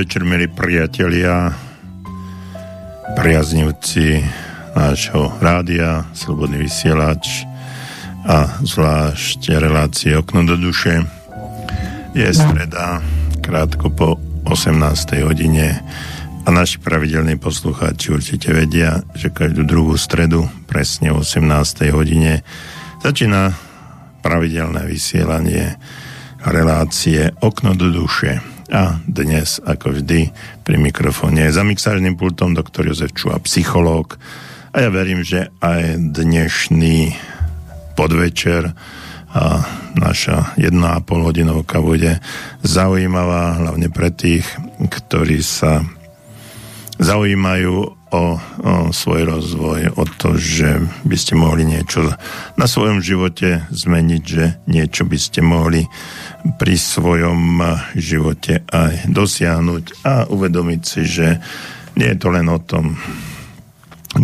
Podvečer, 0.00 0.24
milí 0.24 0.48
priatelia, 0.48 1.52
priaznivci 3.20 4.24
nášho 4.72 5.28
rádia, 5.44 6.08
Slobodný 6.16 6.56
vysielač 6.64 7.44
a 8.24 8.48
zvlášť 8.64 9.60
relácie 9.60 10.16
Okno 10.16 10.48
do 10.48 10.56
duše. 10.56 11.04
Je 12.16 12.32
streda, 12.32 13.04
krátko 13.44 13.92
po 13.92 14.16
18. 14.48 15.20
hodine 15.20 15.84
a 16.42 16.48
naši 16.48 16.80
pravidelní 16.80 17.36
poslucháči 17.36 18.16
určite 18.16 18.56
vedia, 18.56 19.04
že 19.12 19.28
každú 19.28 19.68
druhú 19.68 20.00
stredu, 20.00 20.48
presne 20.64 21.12
o 21.12 21.20
18. 21.20 21.44
hodine, 21.92 22.40
začína 23.04 23.52
pravidelné 24.24 24.80
vysielanie 24.80 25.76
relácie 26.40 27.36
Okno 27.44 27.76
do 27.76 27.92
duše 27.92 28.49
a 28.70 29.02
dnes, 29.02 29.58
ako 29.58 29.98
vždy, 29.98 30.30
pri 30.62 30.76
mikrofóne 30.78 31.50
za 31.50 31.66
mixážnym 31.66 32.14
pultom 32.14 32.54
doktor 32.54 32.86
Jozef 32.86 33.10
Čuha, 33.18 33.42
psychológ. 33.42 34.14
A 34.70 34.86
ja 34.86 34.90
verím, 34.94 35.26
že 35.26 35.50
aj 35.58 35.98
dnešný 36.14 37.18
podvečer 37.98 38.70
a 39.30 39.62
naša 39.98 40.54
jedna 40.54 40.98
a 40.98 41.02
pol 41.02 41.26
hodinovka 41.26 41.82
bude 41.82 42.22
zaujímavá, 42.62 43.58
hlavne 43.58 43.90
pre 43.90 44.14
tých, 44.14 44.46
ktorí 44.78 45.42
sa 45.42 45.82
zaujímajú 47.02 47.74
o, 47.90 47.94
o 48.10 48.24
svoj 48.90 49.22
rozvoj, 49.24 49.98
o 49.98 50.04
to, 50.18 50.34
že 50.38 50.82
by 51.06 51.16
ste 51.18 51.34
mohli 51.38 51.66
niečo 51.66 52.10
na 52.58 52.66
svojom 52.66 53.02
živote 53.02 53.66
zmeniť, 53.70 54.22
že 54.22 54.44
niečo 54.66 55.06
by 55.06 55.18
ste 55.18 55.40
mohli 55.42 55.86
pri 56.40 56.76
svojom 56.76 57.60
živote 57.96 58.64
aj 58.68 59.10
dosiahnuť 59.12 59.84
a 60.06 60.14
uvedomiť 60.28 60.80
si, 60.82 61.02
že 61.04 61.36
nie 61.96 62.08
je 62.10 62.18
to 62.18 62.28
len 62.32 62.48
o 62.48 62.58
tom, 62.62 62.96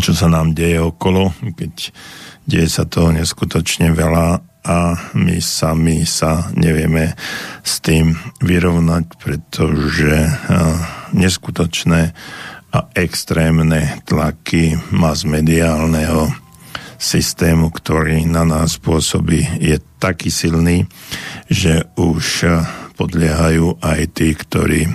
čo 0.00 0.16
sa 0.16 0.27
nám 0.27 0.56
deje 0.56 0.81
okolo, 0.81 1.34
keď 1.54 1.93
deje 2.47 2.69
sa 2.71 2.88
toho 2.88 3.12
neskutočne 3.12 3.93
veľa 3.93 4.41
a 4.66 4.78
my 5.15 5.38
sami 5.38 6.03
sa 6.03 6.50
nevieme 6.59 7.15
s 7.62 7.78
tým 7.78 8.19
vyrovnať, 8.43 9.04
pretože 9.15 10.27
neskutočné 11.15 12.10
a 12.75 12.78
extrémne 12.98 14.03
tlaky 14.04 14.75
mass 14.91 15.22
mediálneho 15.22 16.46
systému, 16.97 17.73
ktorý 17.73 18.25
na 18.25 18.45
nás 18.45 18.81
pôsobí, 18.81 19.61
je 19.61 19.81
taký 20.01 20.33
silný, 20.33 20.89
že 21.49 21.89
už 21.97 22.49
podliehajú 22.97 23.81
aj 23.84 24.01
tí, 24.17 24.33
ktorí 24.33 24.89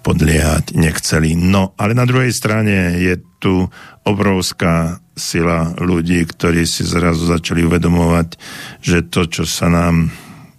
podliehať 0.00 0.76
nechceli. 0.76 1.36
No, 1.36 1.76
ale 1.76 1.92
na 1.92 2.08
druhej 2.08 2.32
strane 2.32 2.96
je 3.00 3.20
tu 3.40 3.68
obrovská 4.04 5.00
sila 5.16 5.76
ľudí, 5.76 6.24
ktorí 6.24 6.64
si 6.64 6.84
zrazu 6.84 7.28
začali 7.28 7.64
uvedomovať, 7.64 8.28
že 8.80 9.04
to, 9.08 9.28
čo 9.28 9.44
sa 9.44 9.68
nám 9.68 10.08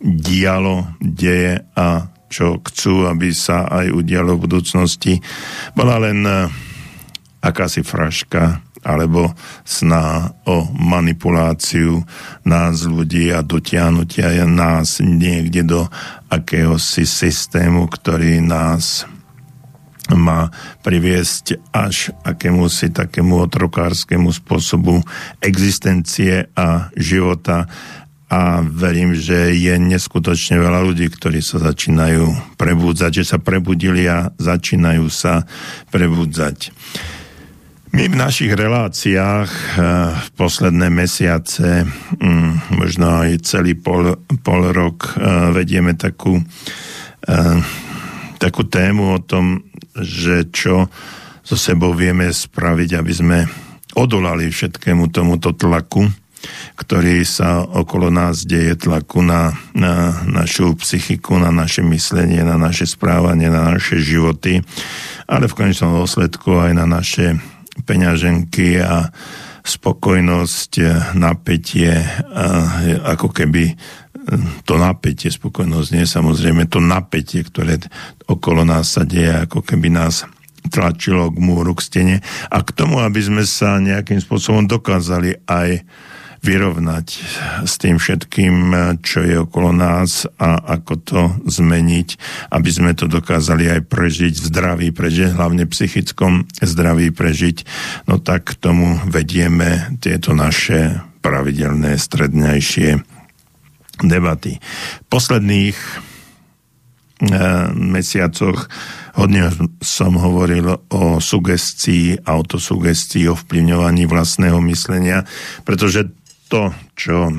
dialo, 0.01 0.97
deje 1.01 1.61
a 1.77 2.09
čo 2.31 2.61
chcú, 2.63 3.09
aby 3.11 3.35
sa 3.35 3.67
aj 3.67 3.91
udialo 3.91 4.37
v 4.37 4.43
budúcnosti, 4.47 5.13
bola 5.75 5.99
len 5.99 6.23
akási 7.41 7.81
fraška 7.83 8.70
alebo 8.81 9.33
sná 9.61 10.33
o 10.45 10.65
manipuláciu 10.73 12.01
nás 12.45 12.85
ľudí 12.85 13.29
a 13.29 13.45
dotiahnutia 13.45 14.45
nás 14.49 15.01
niekde 15.01 15.61
do 15.65 15.81
akéhosi 16.29 17.05
systému, 17.05 17.85
ktorý 17.87 18.41
nás 18.41 19.05
má 20.11 20.51
priviesť 20.83 21.71
až 21.71 22.11
akémusi 22.25 22.91
takému 22.91 23.47
otrokárskému 23.47 24.33
spôsobu 24.33 24.99
existencie 25.39 26.51
a 26.57 26.91
života 26.97 27.69
a 28.31 28.63
verím, 28.63 29.11
že 29.11 29.51
je 29.59 29.75
neskutočne 29.75 30.55
veľa 30.55 30.87
ľudí, 30.87 31.11
ktorí 31.11 31.43
sa 31.43 31.59
začínajú 31.59 32.55
prebudzať, 32.55 33.11
že 33.23 33.35
sa 33.35 33.37
prebudili 33.43 34.07
a 34.07 34.31
začínajú 34.39 35.03
sa 35.11 35.43
prebudzať. 35.91 36.71
My 37.91 38.07
v 38.07 38.15
našich 38.15 38.55
reláciách 38.55 39.51
eh, 39.51 39.79
v 40.15 40.29
posledné 40.39 40.87
mesiace, 40.87 41.83
mm, 42.23 42.79
možno 42.79 43.19
aj 43.19 43.43
celý 43.43 43.75
pol, 43.75 44.15
pol 44.39 44.71
rok, 44.71 45.19
eh, 45.19 45.51
vedieme 45.51 45.91
takú, 45.99 46.39
eh, 47.27 47.59
takú 48.39 48.63
tému 48.63 49.11
o 49.11 49.19
tom, 49.19 49.67
že 49.99 50.47
čo 50.55 50.87
so 51.43 51.59
sebou 51.59 51.91
vieme 51.91 52.31
spraviť, 52.31 52.89
aby 52.95 53.11
sme 53.11 53.37
odolali 53.99 54.47
všetkému 54.47 55.11
tomuto 55.11 55.51
tlaku, 55.51 56.07
ktorý 56.79 57.27
sa 57.27 57.59
okolo 57.59 58.07
nás 58.07 58.47
deje, 58.47 58.87
tlaku 58.87 59.19
na, 59.19 59.51
na 59.75 60.15
našu 60.23 60.79
psychiku, 60.79 61.35
na 61.43 61.51
naše 61.51 61.83
myslenie, 61.83 62.39
na 62.39 62.55
naše 62.55 62.87
správanie, 62.87 63.51
na 63.51 63.75
naše 63.75 63.99
životy, 63.99 64.63
ale 65.27 65.51
v 65.51 65.57
konečnom 65.59 65.91
dôsledku 65.99 66.55
aj 66.55 66.71
na 66.71 66.87
naše 66.87 67.35
peňaženky 67.87 68.79
a 68.83 69.09
spokojnosť, 69.61 70.71
e, 70.81 70.85
napätie, 71.15 71.93
ako 73.05 73.29
keby 73.29 73.63
e, 73.69 73.75
to 74.65 74.75
napätie, 74.81 75.29
spokojnosť 75.29 75.89
nie? 75.93 76.05
Samozrejme 76.09 76.65
to 76.65 76.81
napätie, 76.81 77.45
ktoré 77.45 77.77
okolo 78.25 78.65
nás 78.65 78.97
sa 78.97 79.05
deje, 79.05 79.45
ako 79.45 79.61
keby 79.61 79.93
nás 79.93 80.25
tlačilo 80.69 81.29
k 81.33 81.37
múru, 81.41 81.73
k 81.73 81.81
stene. 81.81 82.17
A 82.49 82.61
k 82.61 82.69
tomu, 82.73 83.01
aby 83.01 83.21
sme 83.21 83.43
sa 83.45 83.81
nejakým 83.81 84.21
spôsobom 84.21 84.69
dokázali 84.69 85.41
aj 85.49 85.81
vyrovnať 86.41 87.07
s 87.69 87.73
tým 87.77 88.01
všetkým, 88.01 88.73
čo 89.05 89.21
je 89.21 89.45
okolo 89.45 89.69
nás 89.77 90.25
a 90.41 90.57
ako 90.57 90.93
to 91.05 91.21
zmeniť, 91.45 92.09
aby 92.49 92.69
sme 92.73 92.91
to 92.97 93.05
dokázali 93.05 93.69
aj 93.69 93.81
prežiť 93.85 94.33
v 94.41 94.47
zdraví, 94.49 94.87
prežiť 94.89 95.37
hlavne 95.37 95.69
psychickom 95.69 96.49
zdraví 96.57 97.13
prežiť. 97.13 97.57
No 98.09 98.17
tak 98.17 98.57
k 98.57 98.59
tomu 98.59 98.97
vedieme 99.05 99.93
tieto 100.01 100.33
naše 100.33 100.97
pravidelné 101.21 102.01
strednejšie 102.01 103.05
debaty. 104.01 104.57
V 104.57 105.07
posledných 105.13 105.77
e, 105.77 105.89
mesiacoch 107.77 108.65
hodne 109.13 109.53
som 109.83 110.17
hovoril 110.17 110.81
o 110.89 111.21
sugestii, 111.21 112.25
autosugestii, 112.25 113.29
o 113.29 113.37
vplyvňovaní 113.37 114.09
vlastného 114.09 114.57
myslenia, 114.65 115.27
pretože 115.67 116.09
to, 116.51 116.75
čo 116.99 117.31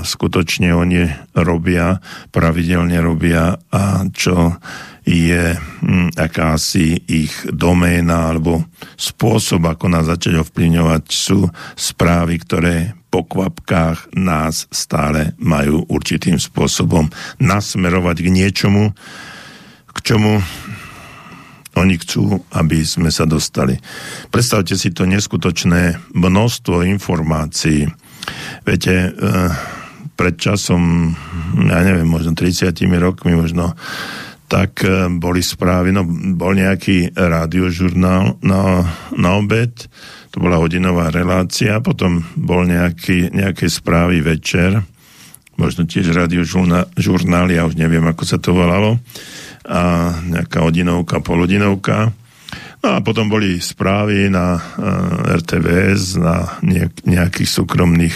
skutočne 0.00 0.72
oni 0.72 1.04
robia, 1.36 2.00
pravidelne 2.32 2.96
robia 3.04 3.60
a 3.68 4.08
čo 4.08 4.56
je 5.04 5.52
hm, 5.52 6.16
akási 6.16 6.96
ich 7.04 7.44
doména 7.52 8.32
alebo 8.32 8.64
spôsob, 8.96 9.68
ako 9.68 9.92
nás 9.92 10.08
začať 10.08 10.40
ovplyvňovať, 10.40 11.02
sú 11.12 11.44
správy, 11.76 12.40
ktoré 12.40 12.96
po 13.12 13.28
kvapkách 13.28 14.16
nás 14.16 14.64
stále 14.72 15.36
majú 15.36 15.84
určitým 15.92 16.40
spôsobom 16.40 17.12
nasmerovať 17.36 18.16
k 18.24 18.28
niečomu, 18.32 18.96
k 19.92 19.98
čomu 20.00 20.40
oni 21.74 21.98
chcú, 22.00 22.40
aby 22.54 22.86
sme 22.86 23.10
sa 23.10 23.26
dostali. 23.26 23.76
Predstavte 24.30 24.78
si 24.78 24.94
to 24.94 25.04
neskutočné 25.04 25.98
množstvo 26.14 26.86
informácií, 26.86 27.90
Viete, 28.64 29.12
eh, 29.12 29.50
pred 30.14 30.34
časom, 30.38 31.12
ja 31.68 31.80
neviem, 31.82 32.06
možno 32.06 32.32
30 32.32 32.72
rokmi, 33.02 33.34
možno 33.34 33.74
tak 34.46 34.84
eh, 34.84 35.08
boli 35.10 35.42
správy, 35.42 35.90
no 35.90 36.06
bol 36.36 36.54
nejaký 36.54 37.16
rádiožurnál 37.16 38.38
na, 38.44 38.62
na 39.14 39.30
obed, 39.36 39.88
to 40.34 40.42
bola 40.42 40.58
hodinová 40.58 41.14
relácia, 41.14 41.78
potom 41.78 42.26
bol 42.34 42.66
nejaký, 42.66 43.30
nejaké 43.30 43.70
správy 43.70 44.18
večer, 44.18 44.82
možno 45.54 45.86
tiež 45.86 46.10
radiožurnál, 46.10 47.46
ja 47.54 47.62
už 47.62 47.78
neviem, 47.78 48.02
ako 48.02 48.22
sa 48.26 48.42
to 48.42 48.50
volalo, 48.50 48.98
a 49.64 50.12
nejaká 50.20 50.60
hodinovka, 50.60 51.24
polhodinovka. 51.24 52.12
No 52.84 52.92
a 52.92 53.00
potom 53.00 53.32
boli 53.32 53.64
správy 53.64 54.28
na 54.28 54.60
eh, 54.60 55.40
RTVS, 55.40 56.20
na 56.20 56.60
nejakých 57.08 57.48
súkromných, 57.48 58.12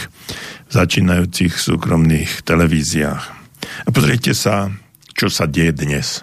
začínajúcich 0.69 1.57
súkromných 1.57 2.45
televíziách. 2.45 3.25
A 3.59 3.89
pozrite 3.89 4.37
sa, 4.37 4.69
čo 5.17 5.33
sa 5.33 5.49
deje 5.49 5.73
dnes. 5.73 6.21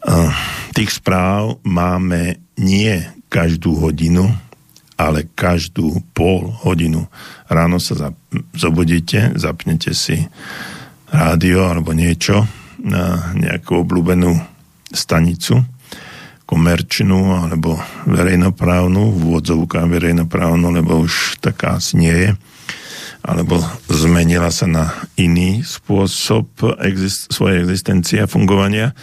Uh, 0.00 0.32
tých 0.72 0.96
správ 0.96 1.60
máme 1.62 2.40
nie 2.58 3.04
každú 3.28 3.78
hodinu, 3.78 4.32
ale 4.98 5.28
každú 5.36 6.02
pol 6.16 6.50
hodinu. 6.66 7.06
Ráno 7.46 7.78
sa 7.78 8.10
zobudíte, 8.56 9.36
zapnete 9.36 9.92
si 9.92 10.24
rádio 11.12 11.68
alebo 11.68 11.92
niečo 11.92 12.48
na 12.80 13.36
nejakú 13.36 13.84
obľúbenú 13.84 14.40
stanicu, 14.90 15.62
komerčnú 16.50 17.46
alebo 17.46 17.78
verejnoprávnu, 18.10 19.14
v 19.14 19.20
úvodzovkách 19.30 19.86
verejnoprávnu, 19.86 20.74
lebo 20.74 21.06
už 21.06 21.38
taká 21.38 21.78
asi 21.78 21.94
nie 21.94 22.10
je, 22.10 22.30
alebo 23.22 23.62
zmenila 23.86 24.50
sa 24.50 24.66
na 24.66 24.90
iný 25.14 25.62
spôsob 25.62 26.50
exist- 26.82 27.30
svojej 27.30 27.62
existencie 27.62 28.18
a 28.18 28.26
fungovania. 28.26 28.98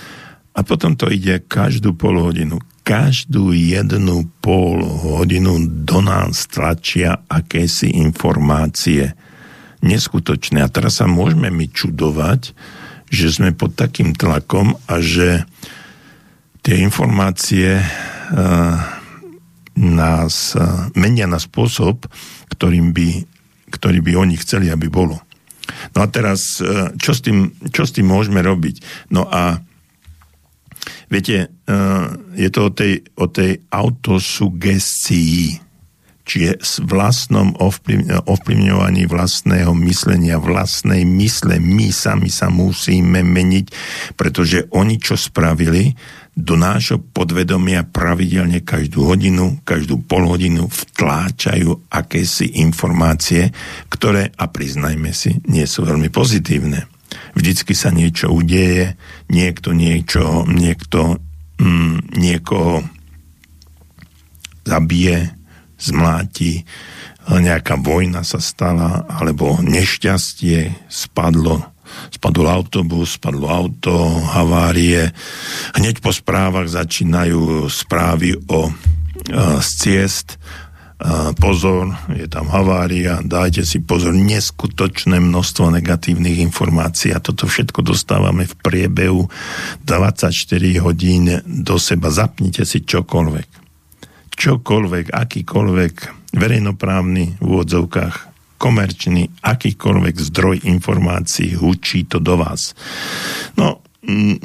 A 0.57 0.65
potom 0.65 0.97
to 0.97 1.07
ide 1.07 1.45
každú 1.45 1.93
pol 1.93 2.17
hodinu. 2.17 2.57
Každú 2.81 3.53
jednu 3.53 4.25
pol 4.41 4.81
hodinu 4.81 5.61
do 5.85 6.01
nás 6.01 6.49
tlačia 6.49 7.21
akési 7.29 7.93
informácie. 7.93 9.13
Neskutočné. 9.85 10.65
A 10.65 10.71
teraz 10.73 10.97
sa 10.97 11.05
môžeme 11.05 11.53
my 11.53 11.69
čudovať, 11.69 12.57
že 13.13 13.27
sme 13.29 13.53
pod 13.53 13.77
takým 13.77 14.17
tlakom 14.17 14.81
a 14.89 14.97
že 14.97 15.45
tie 16.67 16.83
informácie 16.83 17.79
uh, 17.79 18.75
nás 19.79 20.51
uh, 20.51 20.91
menia 20.99 21.23
na 21.23 21.39
spôsob, 21.39 22.03
ktorým 22.51 22.91
by, 22.91 23.23
ktorý 23.71 24.03
by 24.03 24.11
oni 24.19 24.35
chceli, 24.35 24.67
aby 24.67 24.91
bolo. 24.91 25.15
No 25.95 26.03
a 26.03 26.11
teraz, 26.11 26.59
uh, 26.59 26.91
čo 26.99 27.15
s, 27.15 27.23
tým, 27.23 27.55
čo 27.71 27.87
s 27.87 27.95
tým 27.95 28.11
môžeme 28.11 28.43
robiť? 28.43 28.83
No 29.15 29.31
a 29.31 29.63
viete, 31.07 31.55
je 32.35 32.49
to 32.51 32.67
o 32.67 32.71
tej, 32.71 32.99
o 33.15 33.31
tej 33.31 33.63
autosugestii, 33.71 35.59
čiže 36.27 36.51
s 36.59 36.73
vlastnom 36.83 37.55
ovplyvňovaní 38.27 39.07
vlastného 39.07 39.71
myslenia, 39.87 40.35
vlastnej 40.35 41.07
mysle. 41.07 41.63
My 41.63 41.95
sami 41.95 42.27
sa 42.27 42.51
musíme 42.51 43.23
meniť, 43.23 43.65
pretože 44.19 44.67
oni 44.75 44.99
čo 44.99 45.15
spravili, 45.15 45.95
do 46.37 46.53
nášho 46.53 47.01
podvedomia 47.01 47.81
pravidelne 47.81 48.61
každú 48.61 49.09
hodinu, 49.09 49.57
každú 49.65 50.05
polhodinu 50.05 50.69
vtláčajú 50.69 51.89
akési 51.89 52.61
informácie, 52.61 53.49
ktoré, 53.89 54.29
a 54.37 54.45
priznajme 54.45 55.09
si, 55.17 55.41
nie 55.49 55.65
sú 55.65 55.89
veľmi 55.89 56.13
pozitívne. 56.13 56.85
Vždycky 57.33 57.73
sa 57.73 57.89
niečo 57.89 58.29
udeje, 58.29 58.93
niekto 59.33 59.73
niečo, 59.73 60.45
niekto 60.45 61.17
mm, 61.57 62.13
niekoho 62.13 62.85
zabije, 64.61 65.33
zmláti, 65.81 66.61
nejaká 67.27 67.81
vojna 67.81 68.21
sa 68.21 68.37
stala, 68.37 69.09
alebo 69.09 69.57
nešťastie 69.65 70.85
spadlo 70.85 71.76
spadol 72.09 72.47
autobus, 72.49 73.15
spadlo 73.19 73.47
auto, 73.47 73.93
havárie. 74.33 75.11
Hneď 75.75 75.99
po 76.03 76.15
správach 76.15 76.67
začínajú 76.67 77.69
správy 77.71 78.37
o 78.47 78.71
z 79.59 79.69
ciest, 79.81 80.37
pozor, 81.37 81.93
je 82.09 82.25
tam 82.25 82.49
havária, 82.49 83.21
dajte 83.21 83.61
si 83.65 83.77
pozor, 83.81 84.17
neskutočné 84.17 85.21
množstvo 85.21 85.69
negatívnych 85.77 86.41
informácií 86.41 87.13
a 87.13 87.21
toto 87.21 87.45
všetko 87.45 87.85
dostávame 87.85 88.49
v 88.49 88.55
priebehu 88.57 89.29
24 89.85 90.33
hodín 90.81 91.37
do 91.45 91.77
seba. 91.77 92.09
Zapnite 92.09 92.65
si 92.65 92.81
čokoľvek. 92.81 93.49
Čokoľvek, 94.37 95.05
akýkoľvek 95.13 95.93
verejnoprávny 96.33 97.41
v 97.41 97.45
úvodzovkách 97.45 98.26
komerčný, 98.57 99.29
akýkoľvek 99.41 100.15
zdroj 100.33 100.65
informácií 100.65 101.55
hučí 101.57 102.09
to 102.09 102.17
do 102.17 102.37
vás. 102.37 102.73
No, 103.55 103.81
mm, 104.03 104.37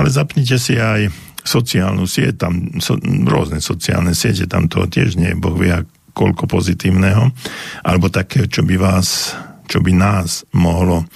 ale 0.00 0.08
zapnite 0.08 0.56
si 0.60 0.76
aj 0.76 1.08
sociálnu 1.44 2.04
sieť, 2.04 2.46
tam 2.46 2.80
so, 2.80 3.00
rôzne 3.24 3.64
sociálne 3.64 4.12
siete, 4.12 4.44
tam 4.44 4.68
toho 4.68 4.86
tiež 4.86 5.16
nie 5.16 5.32
je, 5.32 5.40
Boh 5.40 5.56
vie, 5.56 5.72
koľko 6.12 6.44
pozitívneho, 6.44 7.32
alebo 7.80 8.12
také, 8.12 8.44
čo 8.44 8.60
by 8.60 8.76
vás, 8.76 9.32
čo 9.70 9.80
by 9.80 9.92
nás 9.94 10.44
mohlo 10.52 11.06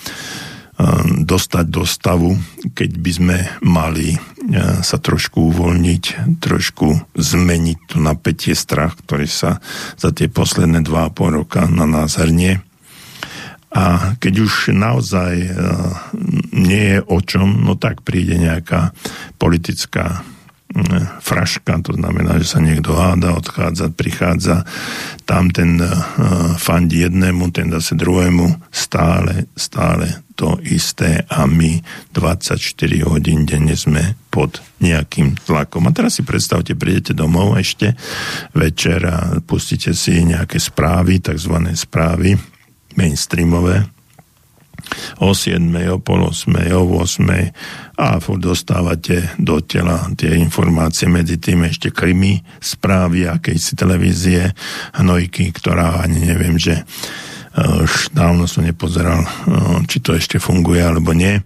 dostať 1.23 1.67
do 1.71 1.87
stavu, 1.87 2.35
keď 2.75 2.91
by 2.99 3.11
sme 3.15 3.38
mali 3.62 4.19
uh, 4.19 4.82
sa 4.82 4.99
trošku 4.99 5.55
uvoľniť, 5.55 6.05
trošku 6.43 7.15
zmeniť 7.15 7.79
to 7.94 7.96
napätie 8.03 8.58
strach, 8.58 8.98
ktorý 8.98 9.31
sa 9.31 9.63
za 9.94 10.10
tie 10.10 10.27
posledné 10.27 10.82
dva 10.82 11.06
a 11.06 11.15
pol 11.15 11.46
roka 11.46 11.70
na 11.70 11.87
nás 11.87 12.19
hrnie. 12.19 12.58
A 13.75 14.15
keď 14.19 14.34
už 14.46 14.75
naozaj 14.75 15.34
uh, 15.46 15.55
nie 16.51 16.98
je 16.98 17.01
o 17.06 17.19
čom, 17.22 17.63
no 17.63 17.79
tak 17.79 18.03
príde 18.03 18.34
nejaká 18.39 18.91
politická 19.39 20.27
fraška, 21.22 21.78
to 21.86 21.94
znamená, 21.94 22.43
že 22.43 22.50
sa 22.50 22.58
niekto 22.58 22.98
háda, 22.98 23.38
odchádza, 23.38 23.94
prichádza, 23.94 24.66
tam 25.22 25.54
ten 25.54 25.78
uh, 25.78 25.94
fandí 26.58 27.06
jednému, 27.06 27.54
ten 27.54 27.70
zase 27.70 27.94
druhému, 27.94 28.74
stále, 28.74 29.46
stále 29.54 30.26
to 30.34 30.58
isté 30.66 31.22
a 31.31 31.46
my 31.46 31.78
24 32.10 32.58
hodín 33.06 33.46
denne 33.46 33.78
sme 33.78 34.19
pod 34.34 34.58
nejakým 34.82 35.38
tlakom. 35.46 35.86
A 35.86 35.94
teraz 35.94 36.19
si 36.19 36.26
predstavte, 36.26 36.74
prídete 36.74 37.14
domov 37.14 37.54
ešte 37.54 37.94
večer 38.50 39.06
a 39.06 39.38
pustíte 39.46 39.94
si 39.94 40.26
nejaké 40.26 40.58
správy, 40.58 41.22
takzvané 41.22 41.78
správy 41.78 42.34
mainstreamové, 42.98 43.94
o 45.20 45.32
7, 45.32 45.60
o 45.90 45.98
pol 45.98 46.31
8, 46.31 46.74
o 46.74 46.82
8 47.02 47.98
a 47.98 48.19
furt 48.19 48.43
dostávate 48.43 49.34
do 49.38 49.62
tela 49.62 50.10
tie 50.19 50.34
informácie. 50.34 51.06
Medzi 51.06 51.38
tým 51.38 51.66
ešte 51.66 51.94
krimi, 51.94 52.43
správy 52.58 53.31
akejsi 53.31 53.78
televízie, 53.78 54.52
hnojky, 54.98 55.54
ktorá 55.54 56.02
ani 56.02 56.26
neviem, 56.26 56.58
že 56.58 56.82
už 57.54 58.10
dávno 58.10 58.50
som 58.50 58.66
nepozeral, 58.66 59.22
e, 59.22 59.28
či 59.86 60.02
to 60.02 60.19
ešte 60.19 60.43
funguje 60.43 60.82
alebo 60.82 61.14
nie, 61.14 61.38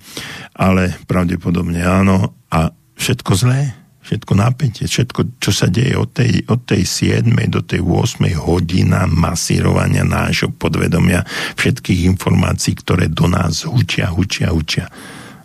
ale 0.56 0.96
pravdepodobne 1.04 1.84
áno. 1.84 2.32
A 2.48 2.72
všetko 2.96 3.32
zlé, 3.36 3.77
všetko 4.08 4.32
napätie, 4.40 4.88
všetko, 4.88 5.36
čo 5.36 5.52
sa 5.52 5.68
deje 5.68 5.92
od 5.92 6.08
tej, 6.16 6.48
od 6.48 6.64
tej 6.64 6.82
7. 7.12 7.28
do 7.52 7.60
tej 7.60 7.84
8. 7.84 8.24
hodina 8.40 9.04
masírovania 9.04 10.00
nášho 10.00 10.48
podvedomia, 10.48 11.28
všetkých 11.60 12.08
informácií, 12.16 12.72
ktoré 12.80 13.12
do 13.12 13.28
nás 13.28 13.68
hučia, 13.68 14.08
hučia, 14.08 14.48
hučia. 14.48 14.88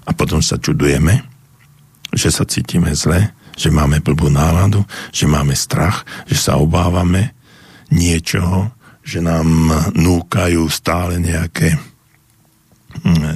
A 0.08 0.16
potom 0.16 0.40
sa 0.40 0.56
čudujeme, 0.56 1.28
že 2.16 2.32
sa 2.32 2.48
cítime 2.48 2.96
zle, 2.96 3.36
že 3.60 3.68
máme 3.68 4.00
blbú 4.00 4.32
náladu, 4.32 4.88
že 5.12 5.28
máme 5.28 5.60
strach, 5.60 6.08
že 6.32 6.40
sa 6.40 6.56
obávame 6.56 7.36
niečoho, 7.92 8.72
že 9.04 9.20
nám 9.20 9.68
núkajú 9.92 10.72
stále 10.72 11.20
nejaké 11.20 11.76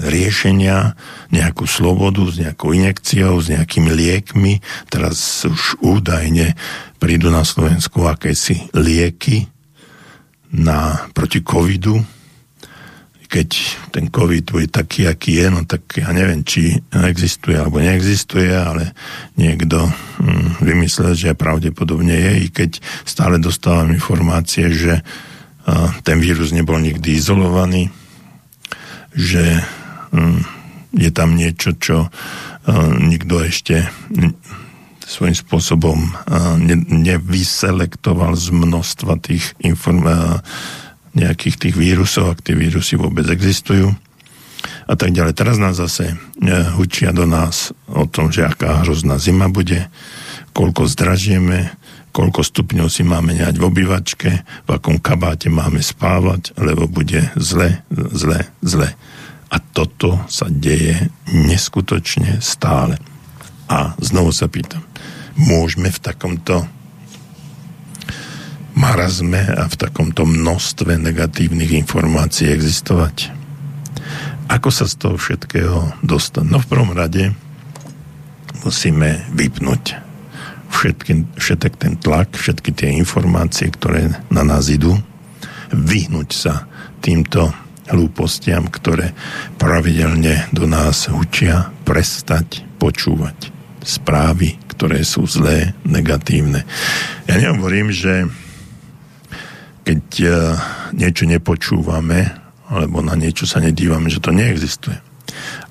riešenia, 0.07 0.95
nejakú 1.33 1.67
slobodu 1.67 2.23
s 2.29 2.39
nejakou 2.39 2.71
injekciou, 2.71 3.41
s 3.41 3.51
nejakými 3.51 3.91
liekmi. 3.91 4.63
Teraz 4.87 5.43
už 5.43 5.81
údajne 5.83 6.55
prídu 7.01 7.33
na 7.33 7.43
Slovensku 7.43 8.05
akési 8.07 8.69
lieky 8.71 9.49
na, 10.53 11.09
proti 11.11 11.43
covidu. 11.43 11.99
Keď 13.27 13.49
ten 13.91 14.07
covid 14.07 14.47
bude 14.47 14.71
taký, 14.71 15.03
aký 15.03 15.43
je, 15.43 15.47
no 15.51 15.67
tak 15.67 15.99
ja 15.99 16.15
neviem, 16.15 16.47
či 16.47 16.79
existuje 16.95 17.59
alebo 17.59 17.83
neexistuje, 17.83 18.55
ale 18.55 18.95
niekto 19.35 19.83
hm, 19.83 20.63
vymyslel, 20.63 21.11
že 21.11 21.35
pravdepodobne 21.35 22.15
je, 22.15 22.31
i 22.39 22.47
keď 22.47 22.79
stále 23.03 23.35
dostávam 23.35 23.91
informácie, 23.91 24.71
že 24.71 25.03
uh, 25.03 25.91
ten 26.07 26.23
vírus 26.23 26.55
nebol 26.55 26.79
nikdy 26.79 27.19
izolovaný, 27.19 27.91
že 29.17 29.65
hm, 30.13 30.45
je 30.93 31.09
tam 31.09 31.33
niečo, 31.33 31.73
čo 31.75 32.07
hm, 32.07 33.09
nikto 33.09 33.41
ešte 33.41 33.89
svojím 35.01 35.35
spôsobom 35.35 35.97
hm, 36.13 36.85
nevyselektoval 36.87 38.37
z 38.37 38.53
množstva 38.53 39.13
tých 39.19 39.57
inform- 39.65 40.39
nejakých 41.17 41.55
tých 41.57 41.75
vírusov, 41.75 42.37
ak 42.37 42.45
tie 42.45 42.53
vírusy 42.53 42.93
vôbec 42.93 43.25
existujú 43.25 43.89
a 44.85 44.93
tak 44.93 45.11
ďalej. 45.17 45.33
Teraz 45.33 45.57
nás 45.57 45.73
zase 45.73 46.13
hučia 46.77 47.09
do 47.09 47.25
nás 47.25 47.73
o 47.89 48.05
tom, 48.05 48.29
že 48.29 48.45
aká 48.45 48.85
hrozná 48.85 49.17
zima 49.17 49.49
bude, 49.49 49.89
koľko 50.53 50.85
zdražieme, 50.85 51.73
koľko 52.17 52.41
stupňov 52.41 52.89
si 52.89 53.05
máme 53.05 53.37
nehať 53.37 53.61
v 53.61 53.67
obývačke, 53.69 54.29
v 54.41 54.69
akom 54.73 54.97
kabáte 54.97 55.53
máme 55.53 55.85
spávať, 55.85 56.57
lebo 56.57 56.89
bude 56.89 57.29
zle, 57.37 57.85
zle, 57.93 58.41
zle. 58.65 58.89
A 59.53 59.61
toto 59.61 60.25
sa 60.25 60.49
deje 60.49 61.13
neskutočne 61.29 62.41
stále. 62.41 62.97
A 63.69 63.93
znovu 64.01 64.33
sa 64.33 64.49
pýtam, 64.49 64.81
môžeme 65.37 65.93
v 65.93 65.99
takomto 66.01 66.65
marazme 68.73 69.53
a 69.53 69.69
v 69.69 69.75
takomto 69.77 70.25
množstve 70.25 70.97
negatívnych 70.97 71.85
informácií 71.85 72.49
existovať? 72.49 73.29
Ako 74.49 74.73
sa 74.73 74.89
z 74.89 74.95
toho 74.97 75.21
všetkého 75.21 76.01
dostať? 76.01 76.49
No 76.49 76.57
v 76.57 76.69
prvom 76.71 76.97
rade 76.97 77.29
musíme 78.65 79.21
vypnúť 79.37 80.06
všetky, 80.69 81.37
všetek 81.39 81.73
ten 81.79 81.93
tlak, 81.97 82.35
všetky 82.35 82.71
tie 82.73 82.89
informácie, 82.97 83.71
ktoré 83.71 84.13
na 84.31 84.43
nás 84.43 84.67
idú, 84.67 84.95
vyhnúť 85.71 86.29
sa 86.31 86.67
týmto 87.03 87.51
hlúpostiam, 87.87 88.67
ktoré 88.67 89.15
pravidelne 89.55 90.51
do 90.51 90.67
nás 90.67 91.07
hučia, 91.07 91.71
prestať 91.87 92.63
počúvať 92.77 93.51
správy, 93.87 94.59
ktoré 94.75 95.01
sú 95.07 95.23
zlé, 95.23 95.71
negatívne. 95.87 96.67
Ja 97.25 97.39
nehovorím, 97.39 97.89
že 97.95 98.27
keď 99.87 100.03
e, 100.19 100.27
niečo 100.99 101.23
nepočúvame, 101.23 102.27
alebo 102.67 102.99
na 102.99 103.15
niečo 103.15 103.47
sa 103.47 103.63
nedívame, 103.63 104.11
že 104.11 104.19
to 104.19 104.35
neexistuje. 104.35 104.99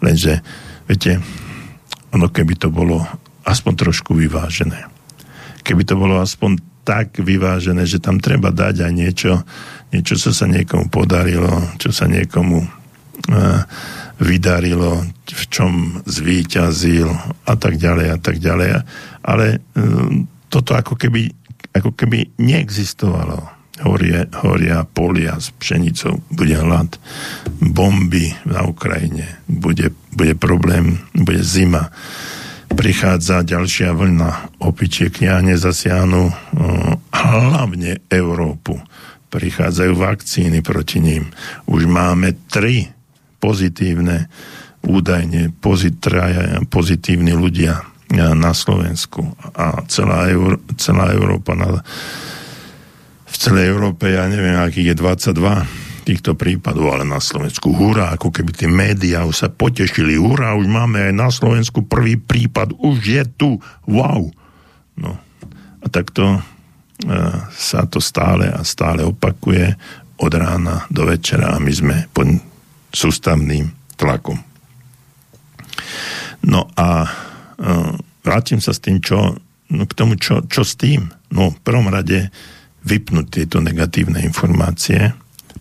Lenže, 0.01 0.41
viete, 0.89 1.21
ono 2.17 2.33
keby 2.33 2.57
to 2.57 2.73
bolo 2.73 3.05
aspoň 3.47 3.73
trošku 3.79 4.13
vyvážené. 4.19 4.91
Keby 5.63 5.83
to 5.87 5.95
bolo 5.95 6.19
aspoň 6.19 6.59
tak 6.87 7.19
vyvážené, 7.19 7.87
že 7.87 8.03
tam 8.03 8.19
treba 8.23 8.51
dať 8.55 8.87
aj 8.87 8.93
niečo, 8.95 9.43
niečo, 9.91 10.15
čo 10.15 10.31
sa 10.31 10.47
niekomu 10.47 10.87
podarilo, 10.91 11.75
čo 11.79 11.91
sa 11.91 12.07
niekomu 12.07 12.63
uh, 12.63 13.61
vydarilo, 14.23 15.03
v 15.27 15.45
čom 15.51 16.03
zvíťazil 16.07 17.11
a 17.47 17.55
tak 17.59 17.79
ďalej 17.79 18.07
a 18.15 18.19
tak 18.23 18.39
ďalej. 18.39 18.87
Ale 19.27 19.47
uh, 19.59 20.11
toto 20.47 20.79
ako 20.79 20.95
keby, 20.95 21.31
ako 21.75 21.91
keby 21.95 22.39
neexistovalo. 22.39 23.55
Horia, 23.77 24.25
horia 24.41 24.89
polia 24.89 25.37
s 25.37 25.53
pšenicou, 25.53 26.25
bude 26.33 26.57
hlad, 26.57 26.97
bomby 27.61 28.33
na 28.49 28.65
Ukrajine, 28.65 29.45
bude, 29.45 29.93
bude 30.17 30.33
problém, 30.33 30.97
bude 31.13 31.45
zima 31.45 31.93
prichádza 32.73 33.47
ďalšia 33.47 33.95
vlna 33.95 34.59
opičiek 34.63 35.13
kňahne 35.13 35.55
zasiahnu 35.55 36.23
uh, 36.27 36.35
hlavne 37.13 38.03
Európu. 38.11 38.81
Prichádzajú 39.31 39.93
vakcíny 39.95 40.65
proti 40.65 41.03
ním. 41.03 41.29
Už 41.69 41.85
máme 41.85 42.35
tri 42.49 42.89
pozitívne 43.43 44.31
údajne 44.87 45.51
pozitívni 46.71 47.35
ľudia 47.35 47.83
na 48.15 48.55
Slovensku 48.55 49.35
a 49.59 49.83
celá, 49.91 50.31
Euró- 50.31 50.63
celá 50.79 51.11
Európa 51.11 51.59
na, 51.59 51.83
v 53.27 53.35
celej 53.35 53.75
Európe, 53.75 54.15
ja 54.15 54.31
neviem, 54.31 54.55
akých 54.55 54.95
je 54.95 54.97
22 55.03 55.86
týchto 56.07 56.39
prípadov, 56.39 56.95
ale 56.95 57.03
na 57.03 57.19
Slovensku 57.19 57.75
hurá, 57.75 58.15
ako 58.15 58.31
keby 58.31 58.55
tie 58.55 58.71
médiá 58.71 59.27
už 59.27 59.43
sa 59.43 59.49
potešili, 59.51 60.15
hurá, 60.15 60.55
už 60.55 60.71
máme 60.71 61.11
aj 61.11 61.15
na 61.19 61.29
Slovensku 61.35 61.83
prvý 61.83 62.15
prípad, 62.15 62.79
už 62.79 62.97
je 63.03 63.23
tu, 63.35 63.59
wow. 63.91 64.31
No 64.95 65.19
a 65.83 65.87
takto 65.91 66.39
uh, 66.39 66.43
sa 67.51 67.91
to 67.91 67.99
stále 67.99 68.47
a 68.47 68.63
stále 68.63 69.03
opakuje 69.03 69.75
od 70.23 70.33
rána 70.33 70.87
do 70.95 71.11
večera 71.11 71.59
a 71.59 71.61
my 71.61 71.73
sme 71.75 71.97
pod 72.15 72.39
sústavným 72.95 73.99
tlakom. 73.99 74.39
No 76.47 76.71
a 76.79 76.89
uh, 77.03 77.93
vrátim 78.23 78.63
sa 78.63 78.71
s 78.71 78.79
tým, 78.79 79.03
čo, 79.03 79.35
no 79.75 79.83
k 79.85 79.93
tomu, 79.99 80.15
čo, 80.17 80.47
čo 80.47 80.63
s 80.63 80.79
tým. 80.79 81.11
No 81.35 81.51
v 81.51 81.59
prvom 81.67 81.91
rade 81.91 82.31
vypnúť 82.87 83.27
tieto 83.43 83.59
negatívne 83.59 84.23
informácie, 84.23 85.11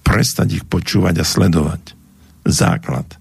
prestať 0.06 0.62
ich 0.62 0.66
počúvať 0.70 1.20
a 1.20 1.26
sledovať. 1.26 1.98
Základ. 2.46 3.18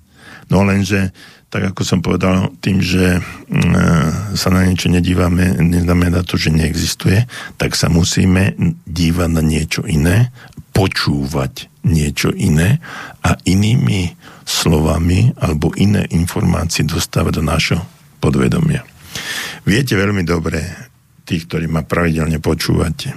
No 0.52 0.60
lenže, 0.68 1.16
tak 1.48 1.72
ako 1.72 1.80
som 1.80 2.04
povedal, 2.04 2.52
tým, 2.60 2.84
že 2.84 3.24
mm, 3.48 4.36
sa 4.36 4.48
na 4.52 4.68
niečo 4.68 4.92
nedívame, 4.92 5.56
neznamená 5.56 6.20
to, 6.28 6.36
že 6.36 6.52
neexistuje, 6.52 7.24
tak 7.56 7.72
sa 7.72 7.88
musíme 7.88 8.52
dívať 8.84 9.30
na 9.32 9.40
niečo 9.40 9.80
iné, 9.88 10.28
počúvať 10.76 11.72
niečo 11.88 12.34
iné 12.36 12.82
a 13.24 13.38
inými 13.48 14.12
slovami 14.44 15.32
alebo 15.40 15.72
iné 15.80 16.04
informácie 16.12 16.84
dostávať 16.84 17.32
do 17.40 17.42
našho 17.44 17.80
podvedomia. 18.20 18.84
Viete 19.64 19.96
veľmi 19.96 20.26
dobre, 20.26 20.60
tí, 21.24 21.40
ktorí 21.40 21.70
ma 21.70 21.86
pravidelne 21.86 22.42
počúvate, 22.42 23.14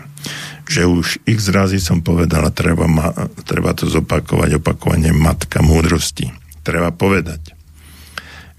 že 0.68 0.84
už 0.84 1.24
x 1.24 1.48
razy 1.50 1.80
som 1.80 2.04
povedal 2.04 2.44
a 2.44 2.52
treba, 2.52 2.86
ma, 2.92 3.16
treba 3.48 3.72
to 3.72 3.88
zopakovať, 3.88 4.60
opakovanie 4.60 5.16
matka 5.16 5.64
múdrosti. 5.64 6.36
Treba 6.68 6.92
povedať, 6.92 7.56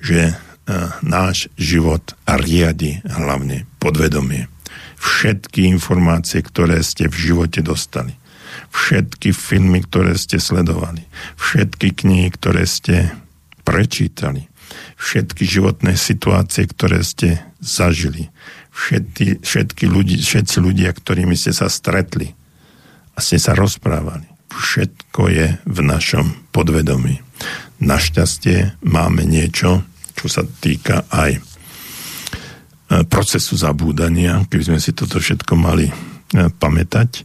že 0.01 0.33
e, 0.33 0.35
náš 1.05 1.53
život 1.61 2.17
riadi 2.25 3.05
hlavne 3.05 3.69
podvedomie. 3.77 4.49
Všetky 4.99 5.69
informácie, 5.69 6.41
ktoré 6.41 6.81
ste 6.81 7.13
v 7.13 7.17
živote 7.31 7.61
dostali, 7.61 8.17
všetky 8.73 9.37
filmy, 9.37 9.85
ktoré 9.85 10.17
ste 10.17 10.41
sledovali, 10.41 11.05
všetky 11.37 11.93
knihy, 11.93 12.29
ktoré 12.33 12.65
ste 12.65 13.13
prečítali, 13.69 14.49
všetky 14.97 15.45
životné 15.45 15.93
situácie, 15.95 16.65
ktoré 16.65 17.05
ste 17.05 17.45
zažili, 17.61 18.33
všetky, 18.79 19.43
všetky 19.43 19.85
ľudí, 19.91 20.23
všetci 20.23 20.57
ľudia, 20.63 20.95
ktorými 20.95 21.35
ste 21.35 21.51
sa 21.51 21.67
stretli 21.67 22.31
a 23.13 23.19
ste 23.19 23.43
sa 23.43 23.59
rozprávali. 23.59 24.31
Všetko 24.49 25.23
je 25.29 25.47
v 25.67 25.79
našom 25.83 26.49
podvedomí. 26.55 27.19
Našťastie 27.83 28.79
máme 28.87 29.27
niečo, 29.27 29.83
čo 30.15 30.27
sa 30.31 30.47
týka 30.47 31.07
aj 31.11 31.31
e, 31.37 31.41
procesu 33.11 33.59
zabúdania. 33.59 34.47
Keby 34.47 34.75
sme 34.75 34.79
si 34.79 34.95
toto 34.95 35.19
všetko 35.19 35.53
mali 35.59 35.91
e, 35.91 35.95
pamätať, 36.49 37.23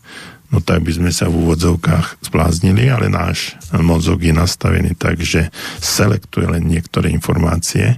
no 0.54 0.62
tak 0.62 0.86
by 0.86 0.92
sme 0.94 1.12
sa 1.14 1.30
v 1.30 1.38
úvodzovkách 1.48 2.30
zbláznili, 2.30 2.90
ale 2.90 3.10
náš 3.10 3.58
mozog 3.74 4.22
je 4.22 4.34
nastavený 4.34 4.94
tak, 4.98 5.22
že 5.22 5.50
selektuje 5.82 6.50
len 6.50 6.66
niektoré 6.66 7.10
informácie, 7.10 7.98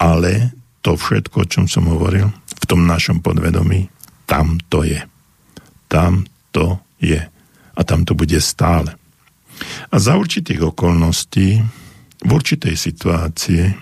ale 0.00 0.56
to 0.80 0.96
všetko, 0.96 1.44
o 1.44 1.48
čom 1.48 1.64
som 1.68 1.84
hovoril, 1.84 2.32
tom 2.70 2.86
našom 2.86 3.18
podvedomí, 3.18 3.90
tam 4.30 4.62
to 4.70 4.86
je. 4.86 5.02
Tam 5.90 6.22
to 6.54 6.78
je. 7.02 7.18
A 7.74 7.80
tam 7.82 8.06
to 8.06 8.14
bude 8.14 8.38
stále. 8.38 8.94
A 9.90 9.98
za 9.98 10.14
určitých 10.14 10.70
okolností, 10.70 11.66
v 12.22 12.30
určitej 12.30 12.78
situácii, 12.78 13.74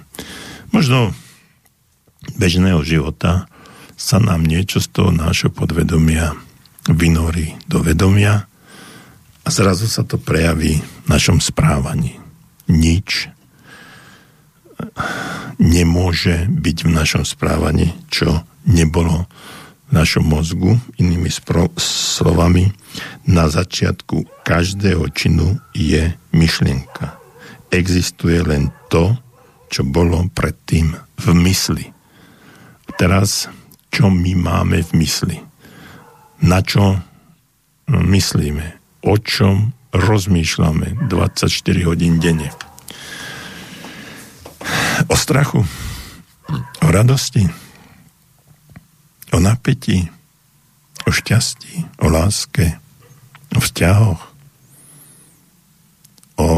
možno 0.72 1.12
bežného 2.40 2.80
života, 2.80 3.44
sa 3.98 4.16
nám 4.16 4.48
niečo 4.48 4.80
z 4.80 4.88
toho 4.88 5.10
nášho 5.12 5.52
podvedomia 5.52 6.32
vynorí 6.88 7.60
do 7.68 7.84
vedomia 7.84 8.48
a 9.44 9.48
zrazu 9.52 9.84
sa 9.84 10.06
to 10.06 10.16
prejaví 10.16 10.80
v 10.80 11.06
našom 11.10 11.42
správaní. 11.44 12.16
Nič 12.70 13.28
nemôže 15.58 16.46
byť 16.48 16.76
v 16.86 16.90
našom 16.94 17.24
správaní, 17.26 17.92
čo 18.08 18.47
nebolo 18.66 19.28
v 19.88 19.90
našom 19.92 20.24
mozgu, 20.26 20.76
inými 21.00 21.32
slovami, 21.78 22.72
na 23.24 23.48
začiatku 23.48 24.44
každého 24.44 25.08
činu 25.12 25.56
je 25.72 26.12
myšlienka. 26.32 27.16
Existuje 27.72 28.40
len 28.44 28.72
to, 28.92 29.16
čo 29.68 29.84
bolo 29.84 30.28
predtým 30.32 30.96
v 30.96 31.26
mysli. 31.44 31.92
Teraz, 32.96 33.48
čo 33.92 34.08
my 34.08 34.32
máme 34.36 34.80
v 34.84 34.90
mysli? 35.00 35.36
Na 36.44 36.64
čo 36.64 37.00
myslíme? 37.88 38.66
O 39.08 39.16
čom 39.16 39.72
rozmýšľame 39.92 41.08
24 41.08 41.88
hodín 41.88 42.20
denne? 42.20 42.52
O 45.08 45.16
strachu? 45.16 45.64
O 46.84 46.88
radosti? 46.88 47.67
O 49.32 49.38
napätí, 49.40 50.08
o 51.04 51.10
šťastí, 51.12 52.04
o 52.04 52.06
láske, 52.08 52.76
o 53.56 53.58
vzťahoch, 53.60 54.22
o 56.38 56.48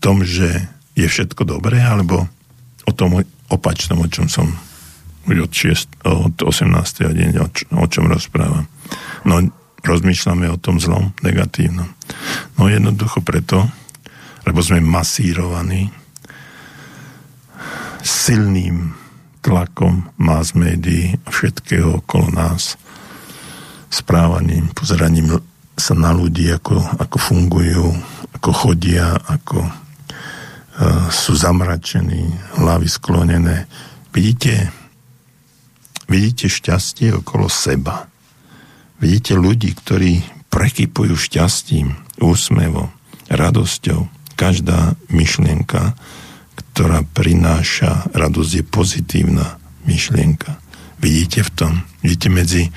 tom, 0.00 0.24
že 0.24 0.68
je 0.96 1.06
všetko 1.06 1.46
dobré, 1.46 1.80
alebo 1.80 2.26
o 2.84 2.92
tom 2.92 3.22
opačnom, 3.48 4.02
o 4.02 4.08
čom 4.10 4.26
som 4.26 4.50
už 5.28 5.46
od, 5.46 5.52
6, 5.52 6.04
od 6.08 6.36
18. 6.42 7.08
hodiny, 7.08 7.36
o, 7.38 7.46
o 7.76 7.86
čom 7.86 8.08
rozprávam. 8.08 8.66
No, 9.28 9.44
rozmýšľame 9.84 10.48
o 10.50 10.60
tom 10.60 10.80
zlom, 10.80 11.12
negatívnom. 11.20 11.88
No 12.56 12.68
jednoducho 12.68 13.20
preto, 13.20 13.68
lebo 14.48 14.60
sme 14.64 14.80
masírovaní 14.80 15.92
silným 18.00 18.99
tlakom 19.40 20.08
mass 20.20 20.52
médií 20.52 21.16
a 21.24 21.28
všetkého 21.32 22.04
okolo 22.04 22.28
nás, 22.32 22.76
správaním, 23.90 24.70
pozeraním 24.76 25.40
sa 25.74 25.96
na 25.96 26.12
ľudí, 26.12 26.52
ako, 26.52 26.76
ako 27.00 27.16
fungujú, 27.16 27.88
ako 28.36 28.50
chodia, 28.52 29.16
ako 29.16 29.64
uh, 29.64 31.08
sú 31.08 31.32
zamračení, 31.34 32.30
hlavy 32.60 32.86
sklonené. 32.86 33.64
Vidíte, 34.12 34.68
vidíte 36.06 36.52
šťastie 36.52 37.16
okolo 37.24 37.48
seba. 37.48 38.06
Vidíte 39.00 39.40
ľudí, 39.40 39.72
ktorí 39.72 40.20
prekypujú 40.52 41.16
šťastím, 41.16 41.96
úsmevom, 42.20 42.92
radosťou. 43.32 44.04
Každá 44.36 44.96
myšlienka, 45.08 45.96
ktorá 46.80 47.04
prináša 47.04 48.08
radosť, 48.16 48.52
je 48.56 48.64
pozitívna 48.64 49.60
myšlienka. 49.84 50.56
Vidíte 50.96 51.44
v 51.44 51.50
tom, 51.52 51.72
vidíte 52.00 52.32
medzi 52.32 52.72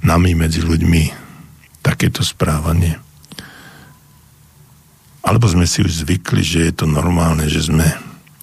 nami, 0.00 0.32
medzi 0.32 0.64
ľuďmi 0.64 1.12
takéto 1.84 2.24
správanie. 2.24 2.96
Alebo 5.28 5.44
sme 5.44 5.68
si 5.68 5.84
už 5.84 6.08
zvykli, 6.08 6.40
že 6.40 6.58
je 6.64 6.72
to 6.72 6.86
normálne, 6.88 7.44
že 7.44 7.68
sme 7.68 7.84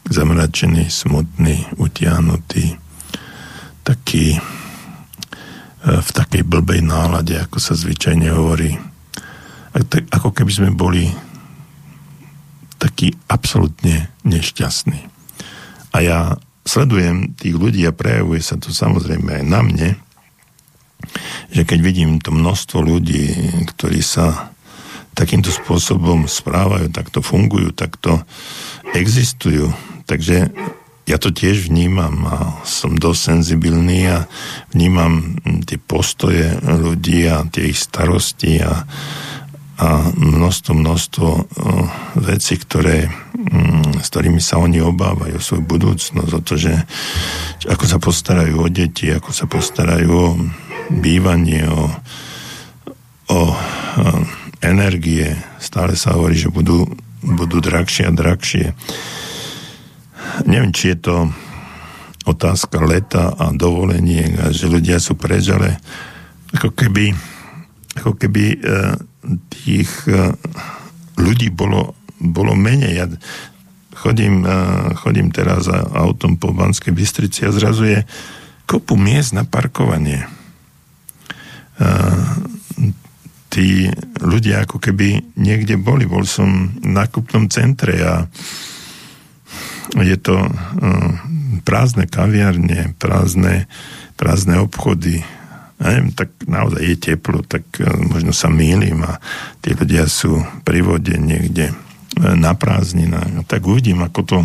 zamračení, 0.05 0.85
smutní, 0.85 1.65
utiahnutí, 1.81 2.77
taký 3.81 4.37
e, 4.37 4.39
v 5.81 6.09
takej 6.13 6.45
blbej 6.45 6.85
nálade, 6.85 7.41
ako 7.41 7.57
sa 7.57 7.73
zvyčajne 7.73 8.29
hovorí. 8.29 8.77
Ako 10.13 10.29
keby 10.29 10.51
sme 10.53 10.69
boli 10.69 11.09
takí 12.81 13.13
absolútne 13.29 14.09
nešťastní. 14.25 15.05
A 15.93 15.97
ja 16.01 16.19
sledujem 16.65 17.37
tých 17.37 17.53
ľudí 17.53 17.85
a 17.85 17.93
prejavuje 17.93 18.41
sa 18.41 18.57
to 18.57 18.73
samozrejme 18.73 19.41
aj 19.41 19.43
na 19.45 19.61
mne, 19.61 19.89
že 21.53 21.61
keď 21.61 21.79
vidím 21.81 22.11
to 22.17 22.33
množstvo 22.33 22.81
ľudí, 22.81 23.33
ktorí 23.69 24.01
sa 24.01 24.49
takýmto 25.13 25.51
spôsobom 25.51 26.25
správajú, 26.25 26.89
takto 26.89 27.19
fungujú, 27.21 27.75
takto 27.75 28.23
existujú. 28.95 29.69
Takže 30.07 30.49
ja 31.09 31.17
to 31.19 31.33
tiež 31.33 31.67
vnímam 31.67 32.23
a 32.29 32.37
som 32.63 32.95
dosť 32.95 33.21
senzibilný 33.35 34.07
a 34.07 34.17
vnímam 34.71 35.35
tie 35.67 35.75
postoje 35.81 36.55
ľudí 36.63 37.27
a 37.27 37.43
tie 37.49 37.73
ich 37.73 37.79
starosti 37.81 38.63
a, 38.63 38.87
a 39.79 40.11
množstvo, 40.13 40.71
množstvo 40.75 41.27
vecí, 42.21 42.59
ktoré, 42.59 43.07
mm, 43.33 44.03
s 44.03 44.07
ktorými 44.11 44.43
sa 44.43 44.59
oni 44.59 44.83
obávajú 44.83 45.39
o 45.39 45.43
svoju 45.43 45.63
budúcnosť, 45.63 46.31
o 46.31 46.41
to, 46.43 46.53
že 46.59 46.73
ako 47.65 47.85
sa 47.87 47.97
postarajú 47.97 48.55
o 48.61 48.67
deti, 48.69 49.09
ako 49.09 49.31
sa 49.31 49.45
postarajú 49.47 50.11
o 50.11 50.27
bývanie, 50.91 51.65
o, 51.65 51.87
o, 53.31 53.39
o 53.39 53.41
energie. 54.61 55.33
Stále 55.57 55.97
sa 55.97 56.13
hovorí, 56.13 56.37
že 56.37 56.53
budú, 56.53 56.85
budú 57.25 57.57
drahšie 57.59 58.05
a 58.07 58.13
drahšie. 58.13 58.77
Neviem, 60.45 60.71
či 60.71 60.93
je 60.93 60.97
to 61.01 61.15
otázka 62.29 62.77
leta 62.85 63.33
a 63.33 63.49
dovolenie, 63.49 64.37
a 64.37 64.53
že 64.53 64.69
ľudia 64.69 65.01
sú 65.01 65.17
preč, 65.17 65.49
ale 65.49 65.81
ako 66.53 66.69
keby, 66.77 67.17
ako 67.97 68.13
keby 68.13 68.43
e, 68.53 68.57
tých 69.49 69.89
e, 70.09 70.33
ľudí 71.17 71.53
bolo, 71.53 71.93
bolo 72.17 72.57
menej. 72.57 72.93
Ja 72.97 73.05
chodím, 73.95 74.45
e, 74.45 74.51
chodím 74.97 75.29
teraz 75.29 75.69
autom 75.71 76.37
po 76.41 76.53
Banskej 76.53 76.93
Bystrici 76.93 77.45
a 77.45 77.55
zrazu 77.55 77.83
je 77.85 77.99
kopu 78.65 78.95
miest 78.95 79.35
na 79.35 79.43
parkovanie 79.43 80.25
tí 83.51 83.91
ľudia 84.23 84.63
ako 84.63 84.79
keby 84.79 85.35
niekde 85.35 85.75
boli. 85.75 86.07
Bol 86.07 86.23
som 86.23 86.71
v 86.79 86.87
nákupnom 86.87 87.51
centre 87.51 87.99
a 87.99 88.23
je 89.99 90.15
to 90.15 90.39
prázdne 91.67 92.07
kaviarne, 92.07 92.95
prázdne, 92.95 93.67
prázdne 94.15 94.63
obchody. 94.63 95.19
Ja 95.81 95.97
neviem, 95.97 96.13
tak 96.13 96.29
naozaj 96.45 96.81
je 96.85 96.97
teplo, 97.01 97.41
tak 97.41 97.65
uh, 97.81 97.97
možno 98.05 98.31
sa 98.31 98.53
mýlim 98.53 99.01
a 99.01 99.17
tí 99.65 99.73
ľudia 99.73 100.05
sú 100.05 100.45
pri 100.61 100.85
vode 100.85 101.17
niekde 101.17 101.73
uh, 101.73 102.37
na 102.37 102.53
prázdninách. 102.53 103.49
Tak 103.49 103.65
uvidím, 103.65 104.05
ako 104.05 104.21
to 104.21 104.37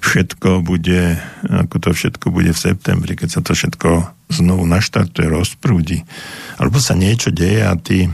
všetko 0.00 0.64
bude, 0.64 1.18
ako 1.44 1.76
to 1.82 1.90
všetko 1.92 2.26
bude 2.32 2.54
v 2.54 2.62
septembri, 2.62 3.18
keď 3.18 3.28
sa 3.28 3.40
to 3.44 3.52
všetko 3.52 4.08
znovu 4.32 4.64
naštartuje, 4.64 5.28
rozprúdi. 5.28 6.06
Alebo 6.56 6.80
sa 6.80 6.96
niečo 6.96 7.28
deje 7.28 7.60
a 7.66 7.74
ty 7.76 8.08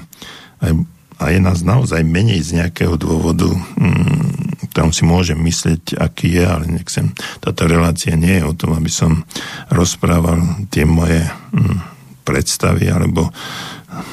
aj, 0.59 0.73
a 1.19 1.35
je 1.35 1.39
nás 1.43 1.67
naozaj 1.67 2.07
menej 2.07 2.41
z 2.47 2.63
nejakého 2.63 2.95
dôvodu, 2.95 3.51
mm, 3.51 4.71
tam 4.71 4.95
si 4.95 5.03
môžem 5.03 5.39
myslieť, 5.43 5.99
aký 5.99 6.39
je, 6.39 6.45
ale 6.47 6.65
nechcem. 6.71 7.11
Táto 7.43 7.67
relácia 7.67 8.15
nie 8.15 8.39
je 8.39 8.47
o 8.47 8.55
tom, 8.55 8.79
aby 8.79 8.91
som 8.91 9.27
rozprával 9.75 10.69
tie 10.71 10.87
moje 10.87 11.27
mm, 11.27 11.79
predstavy 12.23 12.87
alebo 12.87 13.35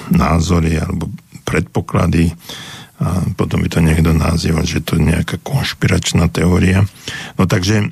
názory 0.10 0.82
alebo 0.82 1.12
predpoklady 1.46 2.34
a 2.96 3.28
potom 3.36 3.60
by 3.60 3.68
to 3.68 3.84
niekto 3.84 4.16
nazýval, 4.16 4.64
že 4.64 4.80
to 4.80 4.96
je 4.96 5.12
nejaká 5.12 5.36
konšpiračná 5.44 6.32
teória. 6.32 6.88
No 7.36 7.44
takže 7.44 7.84
e, 7.84 7.88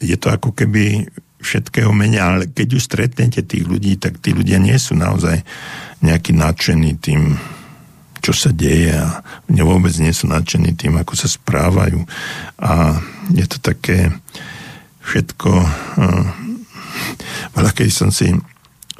je 0.00 0.16
to 0.16 0.32
ako 0.32 0.56
keby 0.56 1.12
všetkého 1.44 1.92
menej, 1.92 2.22
ale 2.22 2.44
keď 2.48 2.80
už 2.80 2.88
stretnete 2.88 3.44
tých 3.44 3.68
ľudí, 3.68 4.00
tak 4.00 4.16
tí 4.22 4.32
ľudia 4.32 4.56
nie 4.56 4.78
sú 4.80 4.96
naozaj 4.96 5.44
nejakí 6.00 6.32
nadšení 6.32 6.96
tým, 7.02 7.36
čo 8.22 8.30
sa 8.30 8.54
deje 8.54 8.94
a 8.94 9.20
vôbec 9.50 9.90
nie 9.98 10.14
sú 10.14 10.30
nadšení 10.30 10.78
tým, 10.78 10.94
ako 10.96 11.18
sa 11.18 11.26
správajú. 11.26 12.00
A 12.62 13.02
je 13.34 13.46
to 13.50 13.58
také 13.58 14.14
všetko... 15.02 15.50
E, 15.98 16.08
veľa 17.58 17.70
kedy 17.74 17.90
som 17.90 18.14
si 18.14 18.30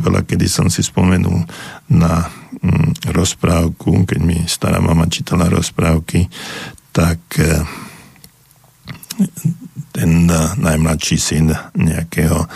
veľa 0.03 0.27
kedy 0.27 0.51
som 0.51 0.67
si 0.67 0.83
spomenul 0.83 1.47
na 1.95 2.27
mm, 2.59 3.15
rozprávku, 3.15 4.03
keď 4.03 4.21
mi 4.21 4.43
stará 4.51 4.83
mama 4.83 5.07
čítala 5.07 5.47
rozprávky, 5.47 6.27
tak 6.91 7.23
e, 7.39 7.63
ten 9.93 10.27
najmladší 10.59 11.17
syn 11.21 11.53
nejakého, 11.77 12.49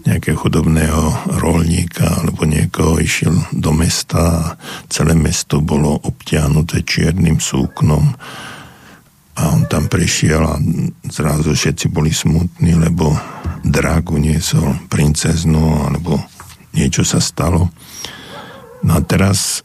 nejakého 0.00 0.40
chudobného 0.40 1.36
rolníka 1.36 2.08
alebo 2.24 2.48
niekoho 2.48 2.96
išiel 2.96 3.36
do 3.52 3.76
mesta 3.76 4.20
a 4.20 4.40
celé 4.88 5.12
mesto 5.12 5.60
bolo 5.60 5.92
obtiahnuté 6.00 6.80
čiernym 6.80 7.36
súknom 7.36 8.16
a 9.32 9.42
on 9.48 9.64
tam 9.64 9.88
prešiel 9.88 10.44
a 10.44 10.60
zrazu 11.08 11.56
všetci 11.56 11.88
boli 11.88 12.12
smutní, 12.12 12.76
lebo 12.76 13.16
drágu 13.64 14.20
niesol 14.20 14.76
princeznu 14.92 15.88
alebo 15.88 16.20
niečo 16.76 17.00
sa 17.00 17.16
stalo. 17.16 17.72
No 18.84 18.92
a 18.98 19.00
teraz, 19.00 19.64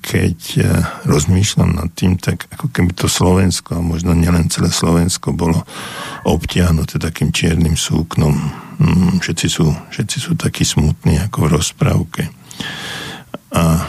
keď 0.00 0.38
eh, 0.58 0.66
rozmýšľam 1.06 1.70
nad 1.76 1.90
tým, 1.94 2.16
tak 2.16 2.50
ako 2.52 2.70
keby 2.72 2.92
to 2.96 3.06
Slovensko, 3.06 3.78
a 3.78 3.84
možno 3.84 4.16
nielen 4.16 4.50
celé 4.52 4.68
Slovensko, 4.72 5.32
bolo 5.36 5.64
obtiahnuté 6.26 7.00
takým 7.00 7.32
čiernym 7.32 7.74
súknom. 7.74 8.34
Mm, 8.80 9.20
všetci 9.20 9.46
sú, 9.46 9.72
všetci 9.92 10.16
sú 10.18 10.32
takí 10.36 10.62
smutní, 10.66 11.20
ako 11.20 11.46
v 11.46 11.52
rozprávke. 11.60 12.22
A 13.50 13.84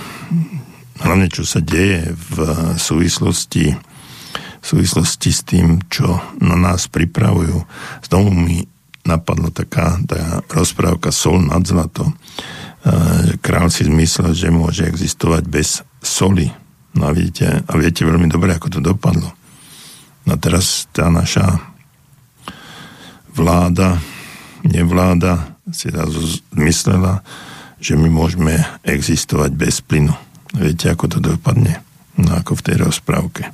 hlavne, 1.01 1.27
čo 1.29 1.45
sa 1.45 1.61
deje 1.61 2.13
v 2.13 2.37
súvislosti 2.77 3.91
v 4.61 4.65
súvislosti 4.69 5.33
s 5.33 5.41
tým, 5.41 5.81
čo 5.89 6.21
na 6.37 6.53
nás 6.53 6.85
pripravujú. 6.85 7.65
Znovu 8.05 8.29
mi 8.29 8.61
napadla 9.01 9.49
taká 9.49 9.97
tá 10.05 10.45
rozprávka 10.53 11.09
Sol 11.09 11.41
nad 11.41 11.65
zlato, 11.65 12.13
král 13.41 13.69
si 13.69 13.85
zmyslel, 13.85 14.33
že 14.33 14.53
môže 14.53 14.83
existovať 14.85 15.43
bez 15.45 15.85
soli. 16.01 16.49
No 16.97 17.07
a 17.07 17.15
vidíte, 17.15 17.63
a 17.65 17.71
viete 17.77 18.03
veľmi 18.03 18.27
dobre, 18.27 18.51
ako 18.51 18.67
to 18.67 18.79
dopadlo. 18.83 19.31
No 20.25 20.33
teraz 20.37 20.89
tá 20.91 21.09
naša 21.09 21.61
vláda, 23.33 23.97
nevláda 24.61 25.55
si 25.71 25.87
zrazu 25.87 26.41
zmyslela, 26.51 27.23
že 27.81 27.97
my 27.97 28.11
môžeme 28.11 28.61
existovať 28.85 29.51
bez 29.55 29.81
plynu. 29.81 30.13
Viete, 30.53 30.91
ako 30.91 31.17
to 31.17 31.19
dopadne? 31.23 31.81
No 32.19 32.35
ako 32.35 32.59
v 32.59 32.65
tej 32.69 32.75
rozprávke. 32.85 33.49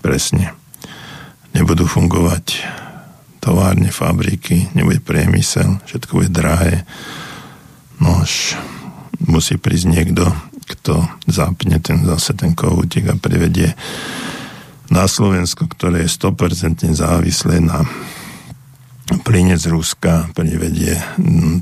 Presne. 0.00 0.54
Nebudú 1.52 1.84
fungovať 1.84 2.64
továrne, 3.42 3.90
fabriky, 3.90 4.70
nebude 4.72 5.02
priemysel, 5.02 5.82
všetko 5.84 6.22
bude 6.22 6.30
drahé. 6.30 6.86
No 8.02 8.18
až 8.18 8.58
musí 9.22 9.54
prísť 9.54 9.86
niekto, 9.86 10.26
kto 10.66 11.06
zapne 11.30 11.78
ten, 11.78 12.02
zase 12.02 12.34
ten 12.34 12.50
kohútik 12.58 13.06
a 13.06 13.14
privedie 13.14 13.78
na 14.90 15.06
Slovensko, 15.06 15.70
ktoré 15.70 16.04
je 16.04 16.10
100% 16.18 16.90
závislé 16.90 17.62
na 17.62 17.86
plyne 19.22 19.54
z 19.54 19.70
Ruska, 19.70 20.34
privedie 20.34 20.98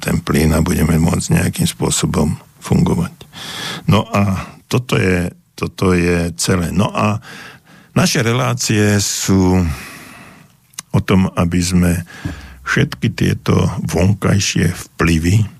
ten 0.00 0.16
plyn 0.24 0.56
a 0.56 0.64
budeme 0.64 0.96
môcť 0.96 1.36
nejakým 1.36 1.68
spôsobom 1.68 2.40
fungovať. 2.64 3.12
No 3.84 4.08
a 4.08 4.48
toto 4.64 4.96
je, 4.96 5.28
toto 5.52 5.92
je 5.92 6.32
celé. 6.40 6.72
No 6.72 6.88
a 6.88 7.20
naše 7.92 8.24
relácie 8.24 8.96
sú 9.02 9.60
o 10.90 11.00
tom, 11.04 11.28
aby 11.36 11.60
sme 11.60 11.92
všetky 12.64 13.12
tieto 13.12 13.68
vonkajšie 13.84 14.72
vplyvy 14.72 15.59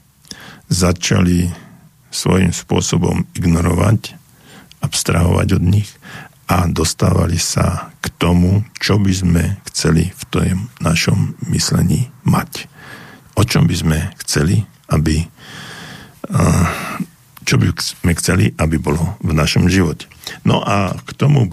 začali 0.70 1.50
svojím 2.11 2.54
spôsobom 2.54 3.26
ignorovať, 3.35 4.14
abstrahovať 4.80 5.61
od 5.61 5.64
nich 5.66 5.90
a 6.50 6.66
dostávali 6.66 7.38
sa 7.38 7.94
k 8.02 8.11
tomu, 8.18 8.66
čo 8.78 8.98
by 8.98 9.12
sme 9.14 9.44
chceli 9.70 10.11
v 10.11 10.22
tom 10.30 10.56
našom 10.83 11.38
myslení 11.50 12.11
mať. 12.26 12.66
O 13.38 13.46
čom 13.46 13.70
by 13.70 13.76
sme 13.76 13.98
chceli, 14.24 14.66
aby 14.90 15.26
čo 17.46 17.59
by 17.59 17.66
sme 17.83 18.12
chceli, 18.14 18.54
aby 18.54 18.78
bolo 18.78 19.18
v 19.26 19.35
našom 19.35 19.66
živote. 19.66 20.06
No 20.46 20.62
a 20.62 20.94
k 20.94 21.11
tomu 21.18 21.50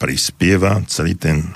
prispieva 0.00 0.82
celý 0.90 1.14
ten 1.14 1.54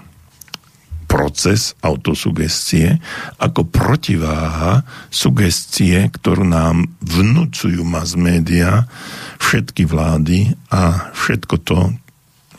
proces 1.14 1.78
autosugestie 1.78 2.98
ako 3.38 3.70
protiváha 3.70 4.82
sugestie, 5.14 6.10
ktorú 6.10 6.42
nám 6.42 6.90
vnúcujú 7.06 7.86
mass 7.86 8.18
media, 8.18 8.90
všetky 9.38 9.86
vlády 9.86 10.58
a 10.74 11.14
všetko 11.14 11.54
to 11.62 11.94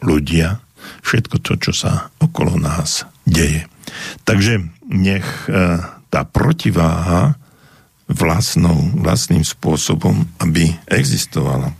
ľudia, 0.07 0.63
všetko 1.03 1.43
to, 1.43 1.59
čo 1.59 1.71
sa 1.75 2.07
okolo 2.23 2.55
nás 2.55 3.03
deje. 3.27 3.67
Takže 4.23 4.63
nech 4.87 5.27
e, 5.51 5.83
tá 6.07 6.23
protiváha 6.23 7.35
vlastnou, 8.07 8.87
vlastným 8.95 9.43
spôsobom, 9.43 10.31
aby 10.39 10.71
existovala. 10.87 11.75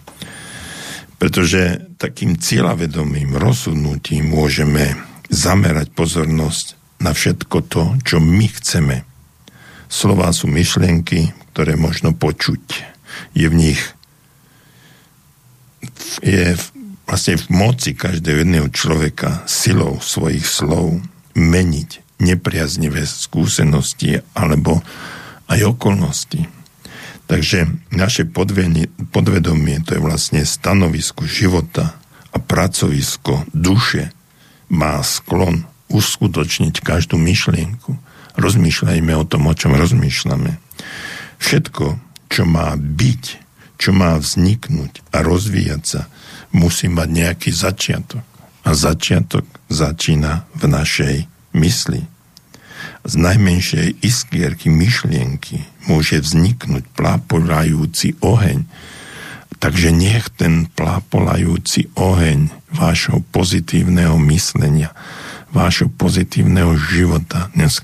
Pretože 1.16 1.88
takým 1.96 2.36
cieľavedomým 2.36 3.40
rozhodnutím 3.40 4.36
môžeme 4.36 5.15
zamerať 5.30 5.92
pozornosť 5.94 6.66
na 7.02 7.12
všetko 7.12 7.58
to, 7.68 7.84
čo 8.06 8.18
my 8.24 8.48
chceme. 8.50 9.04
Slová 9.92 10.34
sú 10.34 10.50
myšlienky, 10.50 11.32
ktoré 11.54 11.78
možno 11.78 12.16
počuť. 12.16 12.64
Je 13.38 13.48
v 13.48 13.56
nich 13.56 13.82
je 16.26 16.58
vlastne 17.06 17.38
v 17.38 17.46
moci 17.54 17.94
každého 17.94 18.42
jedného 18.42 18.68
človeka 18.74 19.46
silou 19.46 20.02
svojich 20.02 20.44
slov 20.44 21.00
meniť 21.38 22.20
nepriaznivé 22.24 23.04
skúsenosti 23.06 24.24
alebo 24.34 24.82
aj 25.52 25.60
okolnosti. 25.68 26.48
Takže 27.26 27.92
naše 27.92 28.24
podvedomie 28.26 29.78
to 29.84 29.98
je 29.98 30.02
vlastne 30.02 30.42
stanovisko 30.46 31.26
života 31.26 31.98
a 32.32 32.38
pracovisko 32.38 33.50
duše, 33.52 34.15
má 34.76 35.00
sklon 35.00 35.64
uskutočniť 35.88 36.84
každú 36.84 37.16
myšlienku. 37.16 37.96
Rozmýšľajme 38.36 39.14
o 39.16 39.24
tom, 39.24 39.48
o 39.48 39.54
čom 39.56 39.80
rozmýšľame. 39.80 40.60
Všetko, 41.40 41.86
čo 42.28 42.44
má 42.44 42.76
byť, 42.76 43.24
čo 43.80 43.96
má 43.96 44.20
vzniknúť 44.20 45.16
a 45.16 45.24
rozvíjať 45.24 45.84
sa, 45.88 46.02
musí 46.52 46.92
mať 46.92 47.10
nejaký 47.12 47.50
začiatok. 47.56 48.24
A 48.66 48.76
začiatok 48.76 49.48
začína 49.72 50.44
v 50.58 50.64
našej 50.68 51.16
mysli. 51.56 52.04
Z 53.06 53.14
najmenšej 53.22 54.02
iskierky 54.02 54.74
myšlienky 54.74 55.62
môže 55.86 56.18
vzniknúť 56.18 56.84
plápolajúci 56.98 58.18
oheň, 58.20 58.66
Takže 59.60 59.90
nech 59.96 60.30
ten 60.36 60.68
plápolajúci 60.72 61.90
oheň 61.96 62.52
vášho 62.76 63.24
pozitívneho 63.32 64.20
myslenia, 64.28 64.92
vášho 65.56 65.88
pozitívneho 65.88 66.76
života, 66.76 67.48
dnes, 67.56 67.80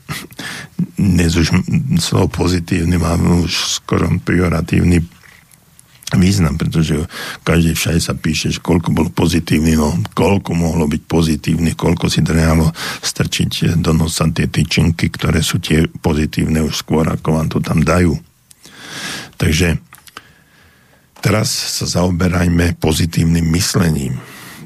dnes 0.99 1.31
už 1.39 1.55
slovo 2.03 2.43
pozitívny 2.43 2.99
má 2.99 3.15
už 3.15 3.79
skoro 3.79 4.12
pejoratívny 4.19 4.99
význam, 6.19 6.60
pretože 6.60 7.07
každý 7.47 7.71
všade 7.71 8.01
sa 8.03 8.12
píše, 8.12 8.51
že 8.51 8.60
koľko 8.60 8.91
bol 8.91 9.07
pozitívny, 9.07 9.79
no 9.79 9.95
koľko 10.12 10.51
mohlo 10.51 10.84
byť 10.91 11.01
pozitívny, 11.07 11.71
koľko 11.71 12.12
si 12.12 12.19
dalo 12.19 12.75
strčiť 12.99 13.79
do 13.79 13.95
nosa 13.95 14.27
tie 14.27 14.51
tyčinky, 14.51 15.07
ktoré 15.07 15.39
sú 15.39 15.63
tie 15.63 15.88
pozitívne 15.88 16.60
už 16.67 16.84
skôr, 16.84 17.07
ako 17.07 17.39
vám 17.39 17.47
to 17.47 17.63
tam 17.63 17.79
dajú. 17.79 18.19
Takže 19.39 19.79
Teraz 21.21 21.53
sa 21.53 21.86
zaoberajme 21.86 22.81
pozitívnym 22.81 23.45
myslením, 23.53 24.17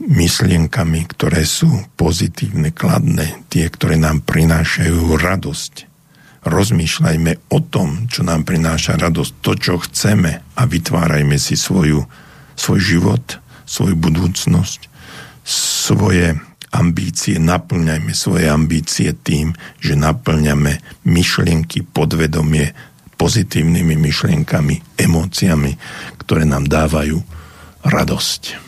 myšlienkami, 0.08 1.04
ktoré 1.12 1.44
sú 1.44 1.68
pozitívne, 2.00 2.72
kladné, 2.72 3.44
tie, 3.52 3.68
ktoré 3.68 4.00
nám 4.00 4.24
prinášajú 4.24 5.20
radosť. 5.20 5.74
Rozmýšľajme 6.48 7.52
o 7.52 7.60
tom, 7.60 8.08
čo 8.08 8.24
nám 8.24 8.48
prináša 8.48 8.96
radosť, 8.96 9.32
to, 9.44 9.52
čo 9.60 9.74
chceme 9.84 10.32
a 10.56 10.62
vytvárajme 10.64 11.36
si 11.36 11.60
svoju, 11.60 12.08
svoj 12.56 12.80
život, 12.80 13.26
svoju 13.68 14.00
budúcnosť, 14.00 14.88
svoje 15.84 16.40
ambície, 16.72 17.36
naplňajme 17.36 18.12
svoje 18.16 18.48
ambície 18.48 19.12
tým, 19.12 19.52
že 19.84 20.00
naplňame 20.00 21.04
myšlienky, 21.04 21.84
podvedomie 21.84 22.72
pozitívnymi 23.16 23.96
myšlienkami, 23.96 25.00
emóciami, 25.00 25.74
ktoré 26.22 26.44
nám 26.44 26.68
dávajú 26.68 27.20
radosť. 27.86 28.65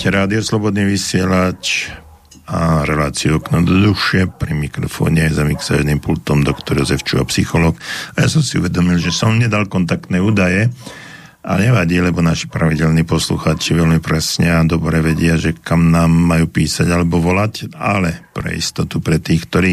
Počúvate 0.00 0.16
rádio 0.16 0.40
Slobodný 0.40 0.96
vysielač 0.96 1.92
a 2.48 2.88
reláciu 2.88 3.36
okno 3.36 3.60
do 3.60 3.92
duše 3.92 4.32
pri 4.32 4.56
mikrofóne 4.56 5.28
za 5.28 5.44
mixážnym 5.44 6.00
pultom 6.00 6.40
doktor 6.40 6.80
Jozef 6.80 7.04
Čuha, 7.04 7.28
psycholog. 7.28 7.76
A 8.16 8.24
ja 8.24 8.32
som 8.32 8.40
si 8.40 8.56
uvedomil, 8.56 8.96
že 8.96 9.12
som 9.12 9.36
nedal 9.36 9.68
kontaktné 9.68 10.16
údaje, 10.16 10.72
ale 11.44 11.68
nevadí, 11.68 12.00
lebo 12.00 12.24
naši 12.24 12.48
pravidelní 12.48 13.04
posluchači 13.04 13.76
veľmi 13.76 14.00
presne 14.00 14.48
a 14.48 14.64
dobre 14.64 15.04
vedia, 15.04 15.36
že 15.36 15.60
kam 15.60 15.92
nám 15.92 16.08
majú 16.08 16.48
písať 16.48 16.88
alebo 16.88 17.20
volať, 17.20 17.76
ale 17.76 18.24
pre 18.32 18.56
istotu 18.56 19.04
pre 19.04 19.20
tých, 19.20 19.52
ktorí 19.52 19.72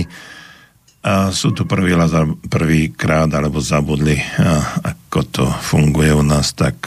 a 1.07 1.31
sú 1.31 1.55
tu 1.55 1.63
prvý, 1.63 1.95
prvýkrát 2.51 3.31
alebo 3.31 3.63
zabudli, 3.63 4.19
ako 4.83 5.19
to 5.31 5.47
funguje 5.47 6.11
u 6.11 6.19
nás, 6.19 6.51
tak 6.51 6.86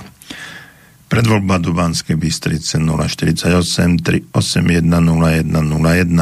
Predvoľba 1.20 1.60
do 1.60 1.76
Banskej 1.76 2.16
Bystrice 2.16 2.80
048 2.80 3.44
381 4.32 4.88
0101 4.88 6.16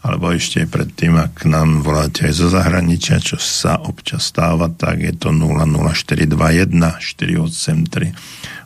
alebo 0.00 0.32
ešte 0.32 0.64
predtým, 0.64 1.12
ak 1.20 1.44
nám 1.44 1.84
voláte 1.84 2.24
aj 2.24 2.40
zo 2.40 2.48
zahraničia, 2.48 3.20
čo 3.20 3.36
sa 3.36 3.76
občas 3.76 4.32
stáva, 4.32 4.72
tak 4.72 5.04
je 5.04 5.12
to 5.12 5.28
00421 5.28 6.72
483 6.72 8.16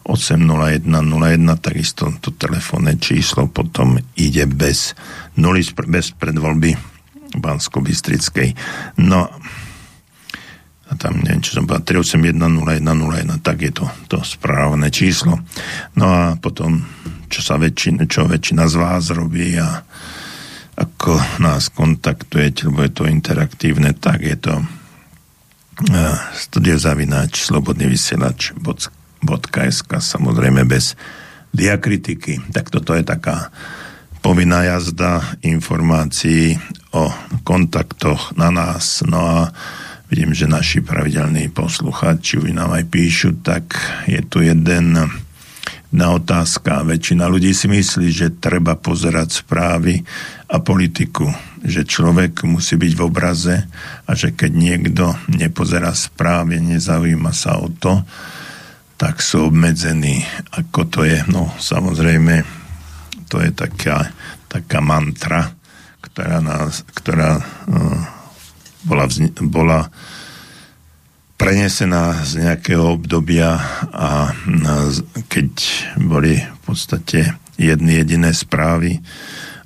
801 0.07 0.87
01, 0.87 1.43
takisto 1.59 2.07
to 2.23 2.31
telefónne 2.31 2.95
číslo 2.95 3.51
potom 3.51 3.99
ide 4.15 4.47
bez 4.47 4.95
nuly, 5.35 5.67
bez 5.91 6.15
predvoľby 6.15 6.79
Bansko-Bystrickej. 7.35 8.55
No, 9.03 9.27
a 10.85 10.93
tam 11.01 11.25
neviem, 11.25 11.41
čo 11.41 11.61
som 11.61 11.65
povedal, 11.65 12.05
3810101, 12.05 13.41
tak 13.41 13.65
je 13.65 13.73
to 13.73 13.89
to 14.09 14.21
správne 14.21 14.93
číslo. 14.93 15.41
No 15.97 16.07
a 16.13 16.23
potom, 16.37 16.85
čo 17.33 17.41
sa 17.41 17.57
väčšina, 17.57 18.05
čo 18.05 18.29
väčšina 18.29 18.69
z 18.69 18.75
vás 18.77 19.09
robí 19.11 19.57
a 19.57 19.81
ako 20.75 21.41
nás 21.41 21.71
kontaktujete, 21.71 22.67
lebo 22.69 22.83
je 22.83 22.93
to 22.93 23.05
interaktívne, 23.07 23.95
tak 23.95 24.27
je 24.27 24.37
to 24.37 24.55
studiozavináč 26.35 27.51
slobodný 27.51 27.91
vysielač 27.91 28.55
.sk, 29.25 29.91
samozrejme 29.99 30.63
bez 30.69 30.95
diakritiky. 31.55 32.43
Tak 32.53 32.71
toto 32.71 32.95
je 32.95 33.03
taká 33.07 33.51
povinná 34.23 34.63
jazda 34.67 35.23
informácií 35.43 36.59
o 36.95 37.11
kontaktoch 37.43 38.35
na 38.39 38.51
nás. 38.51 39.03
No 39.07 39.21
a 39.23 39.41
vidím, 40.15 40.31
že 40.31 40.47
naši 40.47 40.79
pravidelní 40.79 41.51
poslucháči 41.51 42.39
už 42.39 42.55
nám 42.55 42.71
aj 42.71 42.87
píšu, 42.87 43.35
tak 43.43 43.75
je 44.07 44.23
tu 44.23 44.47
jeden 44.47 44.95
na 45.91 46.07
otázka. 46.15 46.87
Väčšina 46.87 47.27
ľudí 47.27 47.51
si 47.51 47.67
myslí, 47.67 48.15
že 48.15 48.39
treba 48.39 48.79
pozerať 48.79 49.43
správy 49.43 50.07
a 50.47 50.63
politiku, 50.63 51.27
že 51.67 51.83
človek 51.83 52.47
musí 52.47 52.79
byť 52.79 52.93
v 52.95 53.03
obraze 53.03 53.67
a 54.07 54.11
že 54.15 54.39
keď 54.39 54.55
niekto 54.55 55.19
nepozerá 55.35 55.91
správy, 55.91 56.63
nezaujíma 56.63 57.35
sa 57.35 57.59
o 57.59 57.67
to, 57.75 58.07
tak 58.95 59.19
sú 59.19 59.51
obmedzení. 59.51 60.23
Ako 60.55 60.95
to 60.95 61.03
je? 61.03 61.27
No 61.27 61.51
samozrejme, 61.59 62.47
to 63.27 63.43
je 63.43 63.51
taká, 63.51 64.15
taká 64.47 64.79
mantra, 64.79 65.59
ktorá, 66.07 66.39
nás, 66.39 66.87
ktorá 66.95 67.43
uh, 67.43 68.14
bola, 68.85 69.05
vzni- 69.09 69.35
bola 69.45 69.89
prenesená 71.35 72.25
z 72.25 72.47
nejakého 72.47 72.95
obdobia 72.95 73.59
a 73.91 74.33
keď 75.29 75.51
boli 75.99 76.39
v 76.39 76.61
podstate 76.63 77.35
jedny 77.59 78.01
jediné 78.01 78.31
správy 78.31 79.03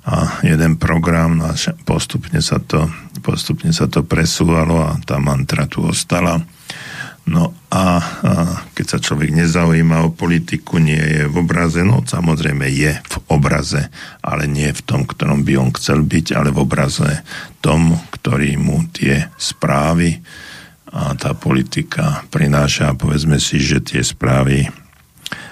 a 0.09 0.41
jeden 0.41 0.81
program 0.81 1.39
a 1.45 1.53
postupne 1.85 2.41
sa 2.41 2.57
to, 2.57 2.89
postupne 3.21 3.69
sa 3.69 3.85
to 3.85 4.01
presúvalo 4.01 4.81
a 4.81 4.97
tá 5.05 5.21
mantra 5.21 5.69
tu 5.69 5.85
ostala. 5.85 6.41
No 7.29 7.53
a, 7.69 8.01
a 8.01 8.33
keď 8.73 8.85
sa 8.89 8.97
človek 8.97 9.29
nezaujíma 9.37 10.09
o 10.09 10.09
politiku, 10.09 10.81
nie 10.81 10.97
je 10.97 11.29
v 11.29 11.35
obraze, 11.45 11.85
no 11.85 12.01
samozrejme 12.01 12.65
je 12.73 12.97
v 12.97 13.15
obraze, 13.29 13.93
ale 14.25 14.49
nie 14.49 14.73
v 14.73 14.81
tom, 14.81 15.05
ktorom 15.05 15.45
by 15.45 15.53
on 15.61 15.69
chcel 15.77 16.01
byť, 16.01 16.33
ale 16.33 16.49
v 16.49 16.65
obraze 16.65 17.21
tom, 17.61 17.93
ktorý 18.09 18.57
mu 18.57 18.81
tie 18.89 19.29
správy 19.37 20.17
a 20.89 21.13
tá 21.13 21.37
politika 21.37 22.25
prináša. 22.33 22.97
Povedzme 22.97 23.37
si, 23.37 23.61
že 23.61 23.77
tie 23.77 24.01
správy 24.01 24.65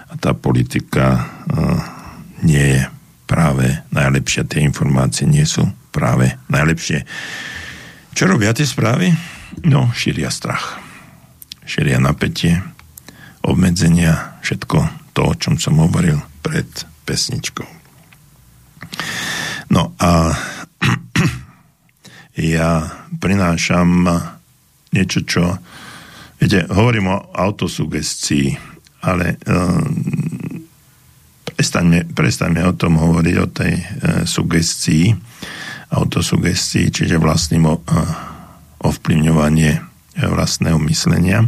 a 0.09 0.17
tá 0.17 0.33
politika 0.33 1.29
nie 2.41 2.73
je 2.73 2.81
práve 3.29 3.85
najlepšia, 3.93 4.49
tie 4.49 4.65
informácie 4.65 5.29
nie 5.29 5.45
sú 5.45 5.69
práve 5.93 6.41
najlepšie. 6.49 7.05
Čo 8.17 8.33
robia 8.33 8.49
tie 8.57 8.65
správy? 8.65 9.13
No, 9.61 9.93
šíria 9.93 10.33
strach 10.33 10.86
šíria 11.67 11.99
napätie, 11.99 12.63
obmedzenia, 13.43 14.39
všetko 14.39 15.11
to, 15.11 15.21
o 15.27 15.33
čom 15.35 15.59
som 15.59 15.75
hovoril 15.83 16.17
pred 16.39 16.67
pesničkou. 17.03 17.67
No 19.67 19.91
a 19.99 20.31
ja 22.55 22.87
prinášam 23.19 24.07
niečo, 24.95 25.19
čo 25.27 25.43
viete, 26.39 26.63
hovorím 26.71 27.11
o 27.11 27.23
autosugestii, 27.35 28.55
ale 29.03 29.35
um, 29.43 29.91
prestaňme, 31.43 32.07
prestaňme 32.15 32.63
o 32.63 32.73
tom 32.79 32.95
hovoriť, 32.95 33.35
o 33.43 33.47
tej 33.51 33.73
uh, 33.75 33.83
sugestii, 34.23 35.11
autosugestii, 35.91 36.87
čiže 36.95 37.19
vlastným 37.19 37.67
uh, 37.67 37.75
ovplyvňovanie 38.87 39.83
vlastného 40.17 40.81
myslenia, 40.89 41.45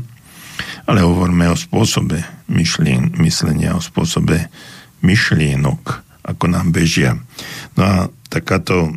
ale 0.89 1.06
hovoríme 1.06 1.45
o 1.54 1.58
spôsobe 1.58 2.25
myšlien, 2.49 3.13
myslenia, 3.21 3.78
o 3.78 3.82
spôsobe 3.82 4.49
myšlienok, 5.06 6.02
ako 6.25 6.49
nám 6.49 6.73
bežia. 6.73 7.13
No 7.78 7.82
a 7.86 7.95
takáto 8.25 8.89
e, 8.89 8.91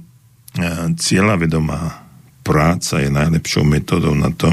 cieľavedomá 0.96 2.00
práca 2.40 2.96
je 2.96 3.12
najlepšou 3.12 3.68
metodou 3.68 4.16
na 4.16 4.33
to, 4.33 4.48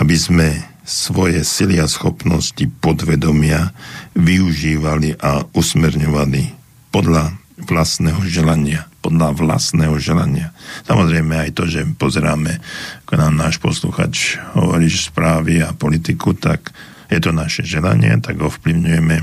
aby 0.00 0.16
sme 0.16 0.48
svoje 0.88 1.44
sily 1.44 1.76
a 1.80 1.88
schopnosti 1.88 2.64
podvedomia 2.80 3.76
využívali 4.16 5.20
a 5.20 5.44
usmerňovali 5.52 6.42
podľa 6.88 7.36
vlastného 7.60 8.24
želania 8.24 8.88
podľa 9.04 9.36
vlastného 9.36 10.00
želania. 10.00 10.56
Samozrejme 10.88 11.36
aj 11.36 11.50
to, 11.52 11.68
že 11.68 11.84
pozeráme, 12.00 12.56
ako 13.04 13.20
nám 13.20 13.36
náš 13.36 13.60
posluchač 13.60 14.40
hovorí, 14.56 14.88
že 14.88 15.12
správy 15.12 15.60
a 15.60 15.76
politiku, 15.76 16.32
tak 16.32 16.72
je 17.12 17.20
to 17.20 17.36
naše 17.36 17.68
želanie, 17.68 18.16
tak 18.24 18.40
ovplyvňujeme, 18.40 19.16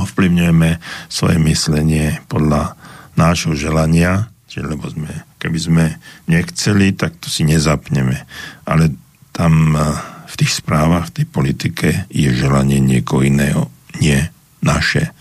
ovplyvňujeme 0.00 0.80
svoje 1.12 1.36
myslenie 1.44 2.24
podľa 2.24 2.72
nášho 3.20 3.52
želania, 3.52 4.32
čiže 4.48 4.64
lebo 4.64 4.88
sme, 4.88 5.12
keby 5.36 5.58
sme 5.60 5.84
nechceli, 6.24 6.96
tak 6.96 7.20
to 7.20 7.28
si 7.28 7.44
nezapneme. 7.44 8.24
Ale 8.64 8.96
tam 9.36 9.76
eh, 9.76 9.84
v 10.24 10.34
tých 10.40 10.64
správach, 10.64 11.12
v 11.12 11.20
tej 11.20 11.26
politike 11.28 11.88
je 12.08 12.32
želanie 12.32 12.80
niekoho 12.80 13.28
iného, 13.28 13.68
nie 14.00 14.24
naše. 14.64 15.12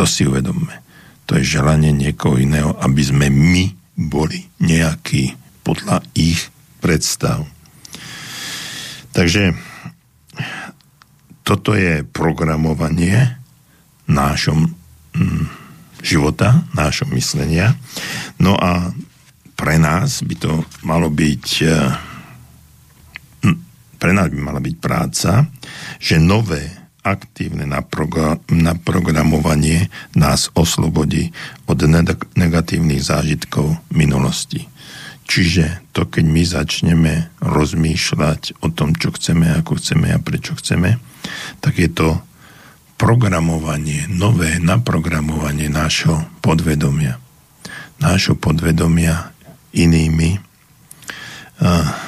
To 0.00 0.08
si 0.08 0.24
uvedomme 0.24 0.87
to 1.28 1.36
je 1.36 1.60
želanie 1.60 1.92
niekoho 1.92 2.40
iného, 2.40 2.72
aby 2.80 3.02
sme 3.04 3.28
my 3.28 3.68
boli 3.92 4.48
nejaký 4.64 5.36
podľa 5.60 6.00
ich 6.16 6.48
predstav. 6.80 7.44
Takže 9.12 9.52
toto 11.44 11.76
je 11.76 12.00
programovanie 12.08 13.36
nášom 14.08 14.72
hm, 15.12 15.44
života, 16.00 16.64
nášho 16.72 17.04
myslenia. 17.12 17.76
No 18.40 18.56
a 18.56 18.88
pre 19.52 19.76
nás 19.76 20.24
by 20.24 20.34
to 20.40 20.64
malo 20.80 21.12
byť 21.12 21.46
eh, 21.68 22.08
pre 23.98 24.14
nás 24.14 24.30
by 24.30 24.38
mala 24.38 24.62
byť 24.62 24.76
práca, 24.78 25.50
že 25.98 26.22
nové 26.22 26.77
aktívne 27.14 27.64
naprogramovanie 28.48 29.88
nás 30.12 30.52
oslobodí 30.52 31.32
od 31.64 31.78
negatívnych 32.36 33.02
zážitkov 33.02 33.80
minulosti. 33.92 34.68
Čiže 35.28 35.92
to, 35.92 36.08
keď 36.08 36.24
my 36.24 36.42
začneme 36.42 37.14
rozmýšľať 37.44 38.64
o 38.64 38.72
tom, 38.72 38.96
čo 38.96 39.12
chceme, 39.12 39.52
ako 39.60 39.76
chceme 39.76 40.08
a 40.16 40.18
prečo 40.18 40.56
chceme, 40.56 40.96
tak 41.60 41.76
je 41.76 41.92
to 41.92 42.16
programovanie, 42.96 44.08
nové 44.08 44.56
naprogramovanie 44.56 45.68
nášho 45.68 46.24
podvedomia. 46.40 47.20
Nášho 48.00 48.40
podvedomia 48.40 49.36
inými 49.76 50.40
uh, 50.40 52.07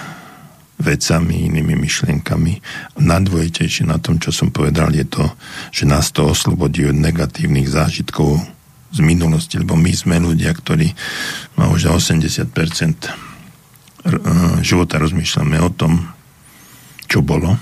vecami, 0.81 1.47
inými 1.47 1.77
myšlienkami. 1.77 2.59
Najdôležitejšie 2.99 3.85
na 3.87 4.01
tom, 4.01 4.17
čo 4.17 4.33
som 4.33 4.49
povedal, 4.49 4.91
je 4.97 5.05
to, 5.05 5.29
že 5.71 5.85
nás 5.85 6.09
to 6.11 6.25
oslobodí 6.33 6.89
od 6.89 6.97
negatívnych 6.97 7.69
zážitkov 7.69 8.41
z 8.91 9.01
minulosti, 9.05 9.61
lebo 9.61 9.79
my 9.79 9.93
sme 9.95 10.19
ľudia, 10.19 10.51
ktorí 10.51 10.91
už 11.61 11.95
80% 11.95 12.51
života 14.65 14.97
rozmýšľame 14.97 15.61
o 15.61 15.71
tom, 15.71 16.11
čo 17.07 17.21
bolo, 17.21 17.55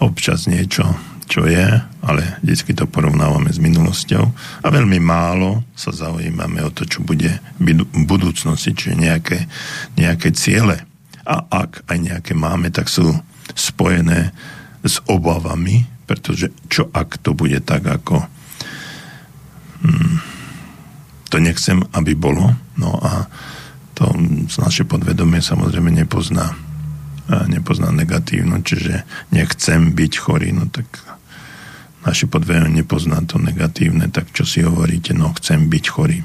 občas 0.00 0.48
niečo 0.48 0.88
čo 1.30 1.46
je, 1.46 1.62
ale 2.02 2.42
vždy 2.42 2.74
to 2.74 2.90
porovnávame 2.90 3.54
s 3.54 3.62
minulosťou 3.62 4.24
a 4.34 4.66
veľmi 4.66 4.98
málo 4.98 5.62
sa 5.78 5.94
zaujímame 5.94 6.58
o 6.66 6.74
to, 6.74 6.82
čo 6.82 7.06
bude 7.06 7.30
v 7.62 8.02
budúcnosti, 8.02 8.74
čiže 8.74 8.98
nejaké, 8.98 9.46
nejaké 9.94 10.34
ciele. 10.34 10.89
A 11.30 11.46
ak 11.46 11.86
aj 11.86 11.98
nejaké 12.02 12.32
máme, 12.34 12.74
tak 12.74 12.90
sú 12.90 13.06
spojené 13.54 14.34
s 14.82 14.98
obavami, 15.06 15.86
pretože 16.10 16.50
čo 16.66 16.90
ak 16.90 17.22
to 17.22 17.38
bude 17.38 17.62
tak, 17.62 17.86
ako 17.86 18.26
hmm, 19.86 20.16
to 21.30 21.36
nechcem, 21.38 21.86
aby 21.94 22.18
bolo. 22.18 22.50
No 22.74 22.98
a 22.98 23.30
to 23.94 24.10
naše 24.58 24.82
podvedomie 24.82 25.38
samozrejme 25.38 25.94
nepozná 25.94 26.50
nepozná 27.30 27.94
negatívno, 27.94 28.58
čiže 28.58 29.06
nechcem 29.30 29.94
byť 29.94 30.12
chorý, 30.18 30.50
no 30.50 30.66
tak 30.66 30.86
naše 32.02 32.26
podvedomie 32.26 32.82
nepozná 32.82 33.22
to 33.22 33.38
negatívne, 33.38 34.10
tak 34.10 34.32
čo 34.34 34.42
si 34.42 34.64
hovoríte, 34.66 35.14
no 35.14 35.30
chcem 35.38 35.70
byť 35.70 35.84
chorý. 35.86 36.18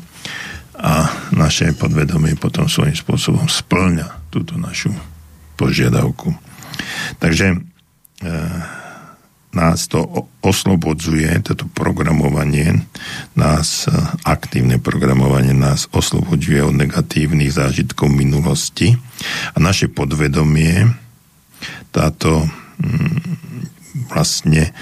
A 0.75 1.07
naše 1.31 1.71
podvedomie 1.77 2.35
potom 2.35 2.65
svojím 2.65 2.97
spôsobom 2.97 3.45
splňa 3.45 4.24
túto 4.35 4.59
našu 4.59 4.91
požiadavku. 5.55 6.35
Takže 7.23 7.55
e, 7.55 7.57
nás 9.55 9.87
to 9.87 10.27
oslobodzuje, 10.43 11.31
toto 11.39 11.71
programovanie, 11.71 12.83
nás, 13.39 13.87
e, 13.87 13.95
aktívne 14.27 14.75
programovanie 14.83 15.55
nás 15.55 15.87
oslobodzuje 15.95 16.59
od 16.59 16.75
negatívnych 16.75 17.55
zážitkov 17.55 18.11
minulosti 18.11 18.99
a 19.55 19.57
naše 19.63 19.87
podvedomie 19.87 20.91
táto 21.95 22.43
mm, 22.83 24.11
vlastne 24.11 24.75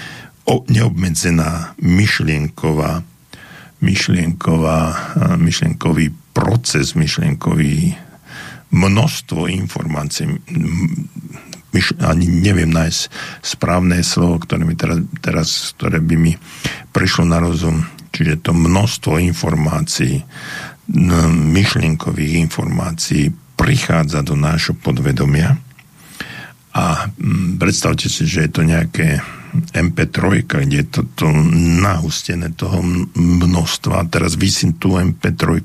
neobmedzená 0.44 1.78
myšlienková, 1.80 3.00
myšlienková, 3.80 4.78
myšlienkový 5.40 6.12
proces, 6.36 6.92
myšlienkový 6.92 7.96
množstvo 8.74 9.46
informácií, 9.46 10.26
myš, 11.70 11.94
ani 12.02 12.26
neviem 12.26 12.74
nájsť 12.74 13.00
správne 13.40 14.02
slovo, 14.02 14.42
ktoré, 14.42 14.66
mi 14.66 14.74
teraz, 14.74 14.98
teraz, 15.22 15.48
ktoré 15.78 16.02
by 16.02 16.16
mi 16.18 16.32
prišlo 16.90 17.30
na 17.30 17.38
rozum. 17.38 17.86
Čiže 18.14 18.46
to 18.46 18.50
množstvo 18.54 19.18
informácií, 19.18 20.22
myšlienkových 21.30 22.34
informácií 22.44 23.32
prichádza 23.54 24.20
do 24.26 24.34
nášho 24.34 24.74
podvedomia 24.74 25.56
a 26.74 27.08
predstavte 27.56 28.10
si, 28.10 28.26
že 28.26 28.46
je 28.46 28.50
to 28.50 28.62
nejaké 28.66 29.22
MP3, 29.54 30.42
kde 30.42 30.82
je 30.82 30.86
to, 30.90 31.02
nahustené 31.82 32.50
toho 32.58 32.82
množstva. 33.14 34.10
Teraz 34.10 34.34
vysím 34.34 34.74
tú 34.74 34.98
MP3 34.98 35.62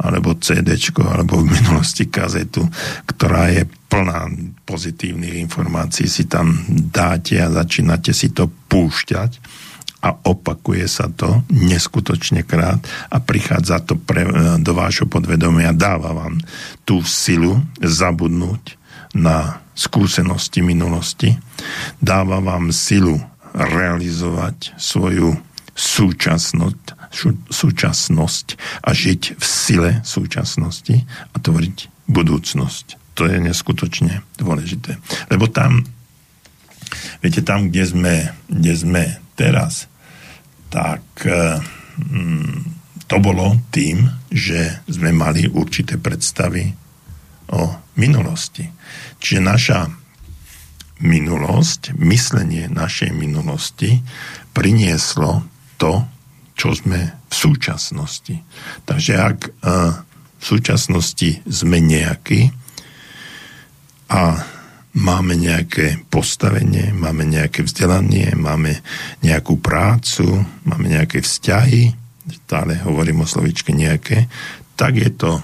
alebo 0.00 0.34
CD, 0.40 0.76
alebo 1.04 1.44
v 1.44 1.52
minulosti 1.52 2.08
kazetu, 2.08 2.64
ktorá 3.04 3.52
je 3.52 3.68
plná 3.68 4.32
pozitívnych 4.64 5.38
informácií, 5.44 6.08
si 6.08 6.24
tam 6.26 6.64
dáte 6.68 7.38
a 7.38 7.52
začínate 7.52 8.10
si 8.16 8.32
to 8.32 8.48
púšťať 8.48 9.38
a 10.04 10.08
opakuje 10.28 10.84
sa 10.84 11.08
to 11.08 11.48
neskutočne 11.48 12.44
krát 12.44 12.76
a 13.08 13.24
prichádza 13.24 13.80
to 13.80 13.96
pre, 13.96 14.28
do 14.60 14.72
vášho 14.76 15.08
podvedomia, 15.08 15.72
dáva 15.72 16.12
vám 16.12 16.36
tú 16.84 17.00
silu 17.00 17.64
zabudnúť 17.80 18.83
na 19.14 19.62
skúsenosti 19.74 20.62
minulosti, 20.62 21.34
dáva 22.02 22.42
vám 22.42 22.74
silu 22.74 23.18
realizovať 23.54 24.74
svoju 24.74 25.38
súčasnosť, 25.74 27.14
súčasnosť 27.50 28.46
a 28.82 28.90
žiť 28.90 29.22
v 29.38 29.44
sile 29.44 29.90
súčasnosti 30.02 31.06
a 31.34 31.36
tvoriť 31.38 32.10
budúcnosť. 32.10 33.14
To 33.14 33.30
je 33.30 33.38
neskutočne 33.38 34.22
dôležité. 34.38 34.98
Lebo 35.30 35.46
tam, 35.46 35.86
viete, 37.22 37.42
tam, 37.46 37.70
kde 37.70 37.84
sme, 37.86 38.14
kde 38.50 38.72
sme 38.74 39.04
teraz, 39.38 39.86
tak 40.70 41.02
mm, 41.22 42.74
to 43.06 43.16
bolo 43.22 43.54
tým, 43.70 44.10
že 44.34 44.82
sme 44.90 45.14
mali 45.14 45.46
určité 45.46 45.98
predstavy 46.02 46.74
o 47.54 47.62
minulosti. 47.94 48.66
Čiže 49.24 49.40
naša 49.40 49.88
minulosť, 51.00 51.96
myslenie 51.96 52.68
našej 52.68 53.16
minulosti 53.16 54.04
prinieslo 54.52 55.48
to, 55.80 56.04
čo 56.52 56.76
sme 56.76 57.24
v 57.24 57.34
súčasnosti. 57.34 58.36
Takže 58.84 59.12
ak 59.16 59.38
uh, 59.48 59.96
v 60.38 60.44
súčasnosti 60.44 61.40
sme 61.48 61.80
nejakí 61.80 62.52
a 64.12 64.44
máme 64.92 65.34
nejaké 65.40 66.04
postavenie, 66.12 66.92
máme 66.92 67.24
nejaké 67.24 67.64
vzdelanie, 67.64 68.36
máme 68.36 68.78
nejakú 69.24 69.56
prácu, 69.58 70.44
máme 70.68 70.86
nejaké 70.92 71.24
vzťahy, 71.24 71.96
stále 72.44 72.76
hovorím 72.84 73.24
o 73.24 73.26
slovičke 73.26 73.72
nejaké, 73.72 74.28
tak 74.76 75.00
je 75.00 75.10
to 75.10 75.40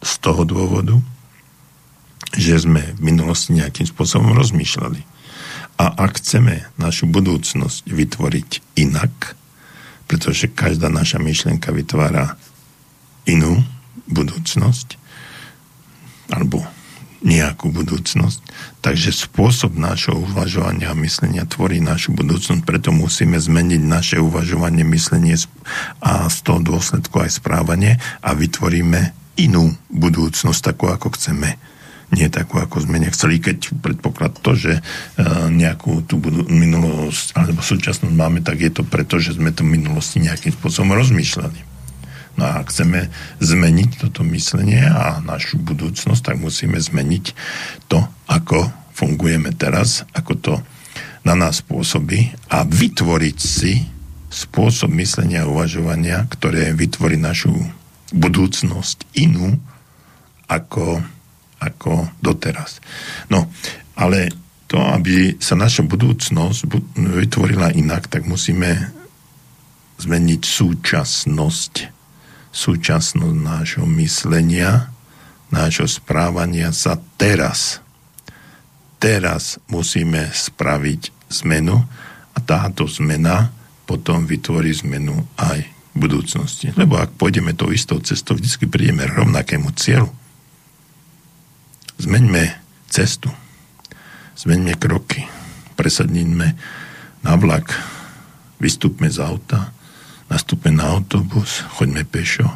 z 0.00 0.12
toho 0.22 0.46
dôvodu, 0.46 0.96
že 2.36 2.60
sme 2.60 2.96
v 2.98 3.00
minulosti 3.14 3.56
nejakým 3.56 3.88
spôsobom 3.88 4.36
rozmýšľali. 4.36 5.00
A 5.78 5.86
ak 5.94 6.18
chceme 6.18 6.66
našu 6.74 7.06
budúcnosť 7.06 7.86
vytvoriť 7.86 8.50
inak, 8.82 9.38
pretože 10.10 10.50
každá 10.50 10.90
naša 10.90 11.22
myšlienka 11.22 11.70
vytvára 11.70 12.34
inú 13.28 13.62
budúcnosť, 14.08 14.98
alebo 16.32 16.64
nejakú 17.18 17.74
budúcnosť. 17.74 18.40
Takže 18.78 19.10
spôsob 19.10 19.74
nášho 19.74 20.14
uvažovania 20.14 20.94
a 20.94 21.00
myslenia 21.02 21.50
tvorí 21.50 21.82
našu 21.82 22.14
budúcnosť, 22.14 22.62
preto 22.62 22.94
musíme 22.94 23.34
zmeniť 23.34 23.82
naše 23.82 24.16
uvažovanie, 24.22 24.86
myslenie 24.86 25.34
a 25.98 26.30
z 26.30 26.38
toho 26.46 26.62
dôsledku 26.62 27.18
aj 27.18 27.42
správanie 27.42 27.98
a 28.22 28.30
vytvoríme 28.38 29.14
inú 29.38 29.74
budúcnosť, 29.90 30.74
takú 30.74 30.90
ako 30.90 31.14
chceme 31.18 31.58
nie 32.08 32.28
takú, 32.32 32.56
ako 32.56 32.88
sme 32.88 33.04
nechceli, 33.04 33.36
keď 33.36 33.76
predpoklad 33.84 34.40
to, 34.40 34.56
že 34.56 34.72
e, 34.78 34.82
nejakú 35.52 36.08
tú 36.08 36.16
minulosť 36.48 37.36
alebo 37.36 37.60
súčasnosť 37.60 38.14
máme, 38.16 38.40
tak 38.40 38.64
je 38.64 38.72
to 38.72 38.82
preto, 38.86 39.20
že 39.20 39.36
sme 39.36 39.52
to 39.52 39.60
v 39.60 39.76
minulosti 39.76 40.16
nejakým 40.24 40.56
spôsobom 40.56 40.96
rozmýšľali. 40.96 41.60
No 42.38 42.46
a 42.46 42.62
ak 42.62 42.70
chceme 42.70 43.10
zmeniť 43.42 43.98
toto 43.98 44.22
myslenie 44.30 44.86
a 44.86 45.18
našu 45.20 45.58
budúcnosť, 45.58 46.22
tak 46.22 46.36
musíme 46.38 46.78
zmeniť 46.78 47.34
to, 47.90 48.06
ako 48.30 48.70
fungujeme 48.94 49.52
teraz, 49.52 50.06
ako 50.14 50.32
to 50.38 50.54
na 51.26 51.34
nás 51.34 51.60
pôsobí 51.60 52.32
a 52.48 52.62
vytvoriť 52.62 53.36
si 53.36 53.84
spôsob 54.32 54.94
myslenia 54.96 55.44
a 55.44 55.50
uvažovania, 55.50 56.24
ktoré 56.30 56.72
vytvorí 56.72 57.18
našu 57.18 57.52
budúcnosť 58.14 59.04
inú, 59.18 59.60
ako 60.48 61.04
ako 61.58 62.10
doteraz. 62.22 62.78
No, 63.30 63.50
ale 63.98 64.30
to, 64.68 64.78
aby 64.78 65.40
sa 65.40 65.56
naša 65.56 65.82
budúcnosť 65.82 66.68
vytvorila 66.96 67.72
inak, 67.72 68.06
tak 68.06 68.28
musíme 68.28 68.92
zmeniť 69.98 70.42
súčasnosť. 70.44 71.74
Súčasnosť 72.48 73.36
nášho 73.38 73.84
myslenia, 74.00 74.88
nášho 75.52 75.88
správania 75.88 76.72
sa 76.72 76.96
teraz. 77.20 77.80
Teraz 78.98 79.62
musíme 79.70 80.32
spraviť 80.32 81.32
zmenu 81.44 81.76
a 82.34 82.38
táto 82.40 82.88
zmena 82.88 83.52
potom 83.88 84.28
vytvorí 84.28 84.74
zmenu 84.84 85.16
aj 85.40 85.64
v 85.64 85.96
budúcnosti. 85.96 86.76
Lebo 86.76 87.00
ak 87.00 87.16
pôjdeme 87.16 87.56
tou 87.56 87.72
istou 87.72 87.96
cestou, 88.04 88.36
vždy 88.36 88.68
prídeme 88.68 89.08
rovnakému 89.08 89.72
cieľu. 89.72 90.12
Zmeňme 91.98 92.54
cestu. 92.86 93.28
Zmeňme 94.38 94.78
kroky. 94.78 95.26
Presadnime 95.74 96.54
na 97.26 97.34
vlak. 97.34 97.74
Vystúpme 98.62 99.10
z 99.10 99.18
auta. 99.18 99.74
Nastúpme 100.30 100.70
na 100.70 100.94
autobus. 100.94 101.66
Choďme 101.74 102.06
pešo. 102.06 102.46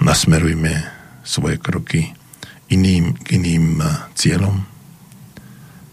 Nasmerujme 0.00 0.72
svoje 1.24 1.60
kroky 1.60 2.16
iným, 2.72 3.14
k 3.20 3.36
iným 3.36 3.80
cieľom, 4.16 4.64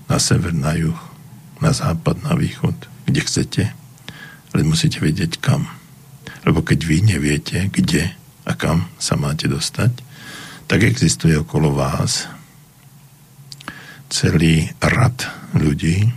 na 0.07 0.17
sever, 0.19 0.55
na 0.55 0.75
juh, 0.75 0.97
na 1.59 1.71
západ, 1.75 2.23
na 2.23 2.33
východ, 2.35 2.73
kde 3.05 3.21
chcete, 3.21 3.63
ale 4.51 4.67
musíte 4.67 4.99
vedieť 4.99 5.39
kam. 5.39 5.67
Lebo 6.47 6.63
keď 6.63 6.79
vy 6.83 6.97
neviete, 7.03 7.69
kde 7.69 8.11
a 8.47 8.51
kam 8.55 8.89
sa 8.97 9.15
máte 9.19 9.45
dostať, 9.45 10.03
tak 10.71 10.87
existuje 10.87 11.35
okolo 11.35 11.75
vás 11.75 12.31
celý 14.07 14.71
rad 14.79 15.19
ľudí, 15.51 16.07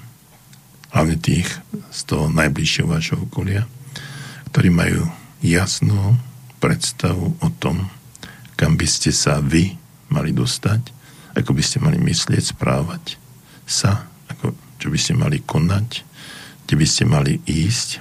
hlavne 0.95 1.19
tých 1.19 1.51
z 1.91 2.01
toho 2.07 2.31
najbližšieho 2.31 2.87
vášho 2.87 3.19
okolia, 3.19 3.67
ktorí 4.55 4.71
majú 4.71 5.11
jasnú 5.43 6.15
predstavu 6.63 7.35
o 7.35 7.49
tom, 7.59 7.91
kam 8.55 8.79
by 8.79 8.87
ste 8.87 9.11
sa 9.11 9.43
vy 9.43 9.75
mali 10.15 10.31
dostať, 10.31 10.95
ako 11.35 11.51
by 11.51 11.63
ste 11.67 11.83
mali 11.83 11.99
myslieť, 11.99 12.55
správať 12.55 13.19
sa, 13.67 14.07
ako, 14.31 14.55
čo 14.79 14.87
by 14.87 14.99
ste 15.03 15.19
mali 15.19 15.43
konať, 15.43 16.07
kde 16.63 16.75
by 16.79 16.87
ste 16.87 17.03
mali 17.11 17.43
ísť. 17.43 17.99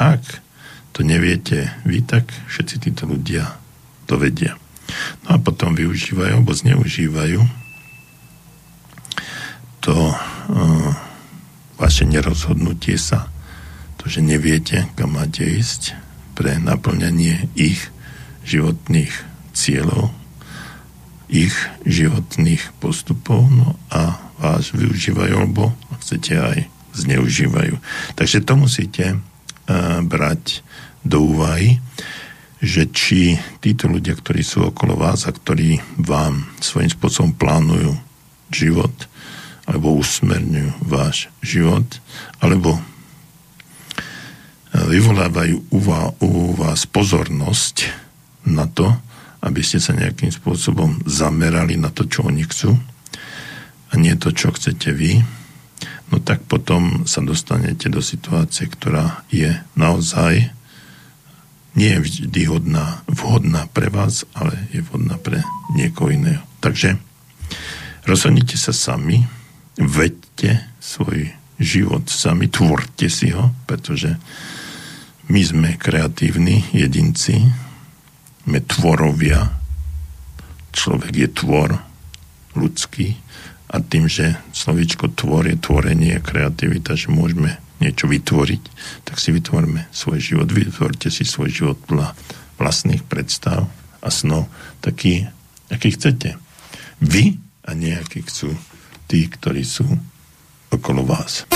Ak 0.00 0.40
to 0.96 1.04
neviete 1.04 1.76
vy, 1.84 2.00
tak 2.00 2.32
všetci 2.48 2.88
títo 2.88 3.04
ľudia 3.04 3.52
to 4.08 4.16
vedia. 4.16 4.56
No 5.26 5.28
a 5.34 5.36
potom 5.40 5.74
využívajú, 5.74 6.40
alebo 6.40 6.52
zneužívajú 6.52 7.40
to 9.80 9.96
uh, 9.96 10.92
vaše 11.80 12.04
nerozhodnutie 12.04 13.00
sa, 13.00 13.32
to, 13.96 14.08
že 14.08 14.20
neviete, 14.20 14.88
kam 14.96 15.16
máte 15.16 15.44
ísť 15.44 15.96
pre 16.36 16.56
naplňanie 16.60 17.52
ich 17.56 17.88
životných 18.44 19.12
cieľov, 19.52 20.12
ich 21.32 21.52
životných 21.84 22.76
postupov, 22.80 23.48
no 23.48 23.76
a 23.92 24.20
vás 24.40 24.72
využívajú, 24.72 25.34
alebo 25.36 25.72
chcete 26.00 26.32
aj 26.36 26.58
zneužívajú. 26.96 27.76
Takže 28.16 28.44
to 28.44 28.54
musíte 28.56 29.04
uh, 29.16 30.00
brať 30.04 30.64
do 31.04 31.24
úvahy, 31.24 31.80
že 32.60 32.92
či 32.92 33.40
títo 33.64 33.88
ľudia, 33.88 34.12
ktorí 34.12 34.44
sú 34.44 34.68
okolo 34.68 35.00
vás 35.00 35.24
a 35.24 35.32
ktorí 35.32 35.80
vám 35.96 36.44
svojím 36.60 36.92
spôsobom 36.92 37.32
plánujú 37.32 37.96
život, 38.52 38.92
alebo 39.64 39.96
usmerňujú 39.96 40.84
váš 40.84 41.32
život, 41.40 41.88
alebo 42.44 42.76
uh, 42.76 42.82
vyvolávajú 44.92 45.72
u 46.20 46.52
vás 46.52 46.84
pozornosť 46.84 47.88
na 48.44 48.68
to, 48.68 48.92
aby 49.40 49.64
ste 49.64 49.80
sa 49.80 49.96
nejakým 49.96 50.28
spôsobom 50.28 51.00
zamerali 51.08 51.80
na 51.80 51.88
to, 51.88 52.04
čo 52.04 52.28
oni 52.28 52.44
chcú, 52.44 52.76
a 53.90 53.92
nie 53.96 54.14
to, 54.20 54.30
čo 54.36 54.52
chcete 54.52 54.92
vy, 54.92 55.24
no 56.12 56.20
tak 56.20 56.44
potom 56.44 57.08
sa 57.08 57.24
dostanete 57.24 57.88
do 57.88 58.04
situácie, 58.04 58.68
ktorá 58.68 59.24
je 59.32 59.54
naozaj 59.74 60.59
nie 61.74 61.90
je 61.96 62.00
vždy 62.00 62.40
hodná, 62.50 63.02
vhodná 63.06 63.70
pre 63.70 63.88
vás, 63.88 64.26
ale 64.34 64.68
je 64.74 64.82
vhodná 64.82 65.16
pre 65.18 65.42
niekoho 65.74 66.10
iného. 66.10 66.42
Takže 66.58 66.98
rozhodnite 68.06 68.58
sa 68.58 68.74
sami, 68.74 69.22
vedte 69.78 70.66
svoj 70.82 71.30
život 71.60 72.08
sami, 72.10 72.50
tvorte 72.50 73.06
si 73.06 73.30
ho, 73.30 73.54
pretože 73.68 74.16
my 75.30 75.40
sme 75.40 75.68
kreatívni 75.78 76.66
jedinci, 76.74 77.38
sme 78.48 78.58
tvorovia, 78.66 79.46
človek 80.74 81.14
je 81.14 81.28
tvor 81.30 81.70
ľudský, 82.58 83.14
a 83.70 83.78
tým, 83.78 84.10
že 84.10 84.34
slovíčko 84.50 85.14
tvor 85.14 85.46
je 85.46 85.54
tvorenie, 85.54 86.18
kreativita, 86.18 86.98
že 86.98 87.06
môžeme 87.06 87.54
niečo 87.80 88.06
vytvoriť, 88.06 88.62
tak 89.08 89.16
si 89.16 89.32
vytvorme 89.32 89.88
svoj 89.90 90.20
život, 90.20 90.48
vytvorte 90.52 91.08
si 91.08 91.24
svoj 91.24 91.50
život 91.50 91.78
podľa 91.88 92.12
vlastných 92.60 93.02
predstav 93.08 93.66
a 94.04 94.08
snov, 94.12 94.46
taký, 94.84 95.28
aký 95.72 95.96
chcete. 95.96 96.36
Vy 97.00 97.40
a 97.64 97.72
nejakí 97.72 98.20
chcú 98.28 98.52
tí, 99.08 99.24
ktorí 99.26 99.64
sú 99.64 99.88
okolo 100.68 101.02
vás. 101.08 101.48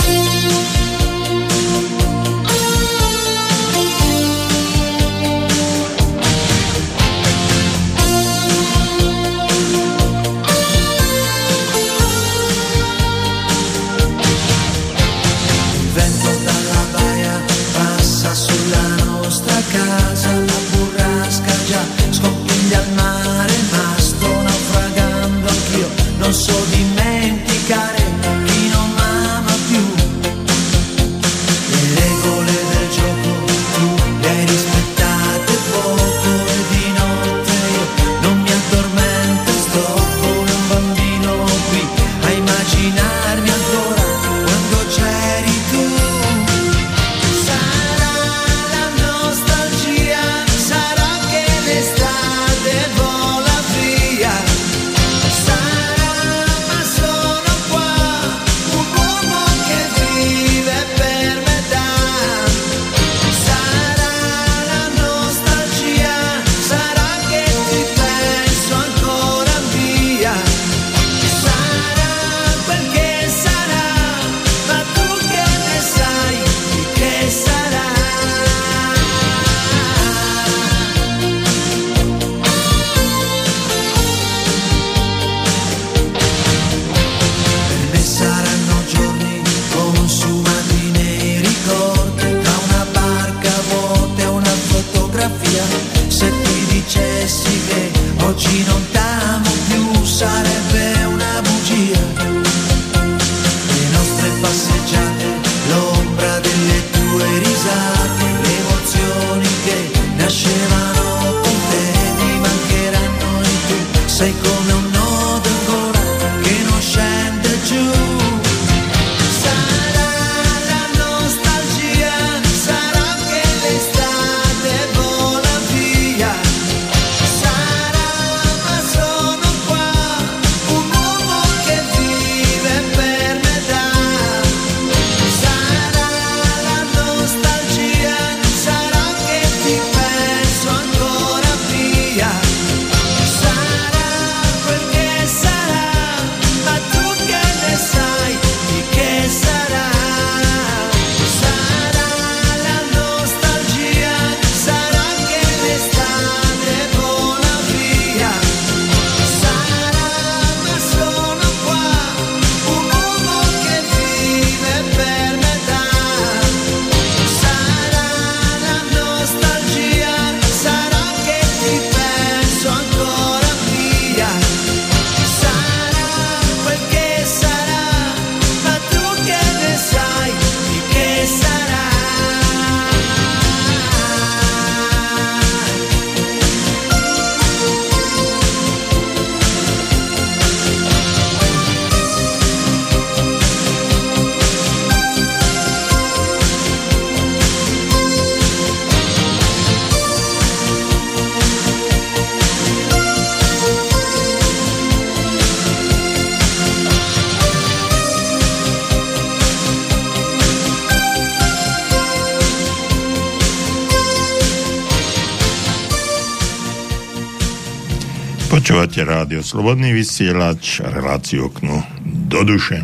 Počúvate 218.95 219.11
rádio 219.11 219.43
Slobodný 219.43 219.91
vysielač, 219.91 220.79
reláciu 220.79 221.51
okno 221.51 221.83
do 221.99 222.47
duše. 222.47 222.79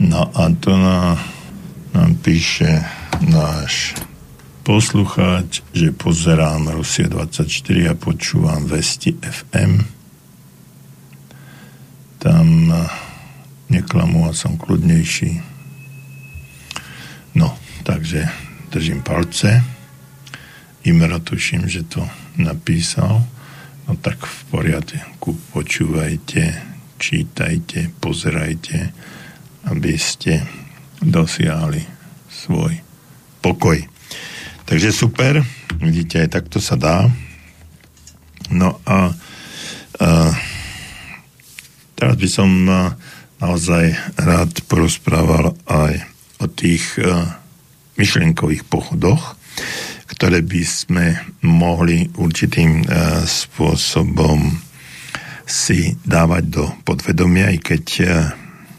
No 0.00 0.32
a 0.32 0.48
to 0.56 0.80
na, 0.80 1.12
nám 1.92 2.16
píše 2.24 2.80
náš 3.20 3.92
poslucháč, 4.64 5.60
že 5.76 5.92
pozerám 5.92 6.72
Rusie 6.72 7.04
24 7.04 7.92
a 7.92 7.94
počúvam 8.00 8.64
Vesti 8.64 9.12
FM. 9.12 9.84
Tam 12.24 12.48
eh, 12.72 12.88
neklamú 13.68 14.24
a 14.24 14.32
som 14.32 14.56
kľudnejší. 14.56 15.36
No, 17.36 17.60
takže 17.84 18.24
držím 18.72 19.04
palce. 19.04 19.60
Imero 20.88 21.20
tuším, 21.20 21.68
že 21.68 21.84
to 21.84 22.00
napísal 22.40 23.20
No 23.88 23.96
tak 24.00 24.20
v 24.20 24.40
poriadku, 24.52 25.36
počúvajte, 25.54 26.42
čítajte, 27.00 27.94
pozerajte, 28.00 28.92
aby 29.72 29.94
ste 29.96 30.44
dosiahli 31.00 31.80
svoj 32.28 32.76
pokoj. 33.40 33.80
Takže 34.68 34.92
super, 34.92 35.40
vidíte, 35.80 36.20
aj 36.24 36.30
takto 36.40 36.60
sa 36.60 36.76
dá. 36.76 37.08
No 38.52 38.78
a, 38.84 39.16
a 40.00 40.08
teraz 41.96 42.14
by 42.20 42.28
som 42.28 42.50
naozaj 43.40 43.96
rád 44.20 44.52
porozprával 44.68 45.56
aj 45.64 46.04
o 46.40 46.46
tých 46.48 47.00
myšlienkových 47.96 48.64
pochodoch, 48.68 49.36
ktoré 50.20 50.44
by 50.44 50.62
sme 50.68 51.16
mohli 51.48 52.04
určitým 52.12 52.84
e, 52.84 53.24
spôsobom 53.24 54.52
si 55.48 55.96
dávať 56.04 56.44
do 56.44 56.68
podvedomia, 56.84 57.48
i 57.48 57.56
keď 57.56 57.84
e, 57.88 58.04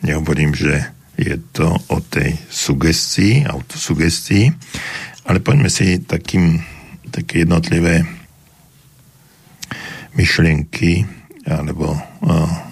nehovorím, 0.05 0.53
že 0.53 0.93
je 1.17 1.41
to 1.49 1.73
o 1.89 1.97
tej 1.97 2.37
sugestii, 2.45 3.49
autosugestii, 3.49 4.53
ale 5.25 5.41
poďme 5.41 5.73
si 5.73 5.97
takým, 6.05 6.61
také 7.09 7.41
jednotlivé 7.41 8.05
myšlienky 10.13 11.09
alebo 11.49 11.97
uh, 11.97 12.70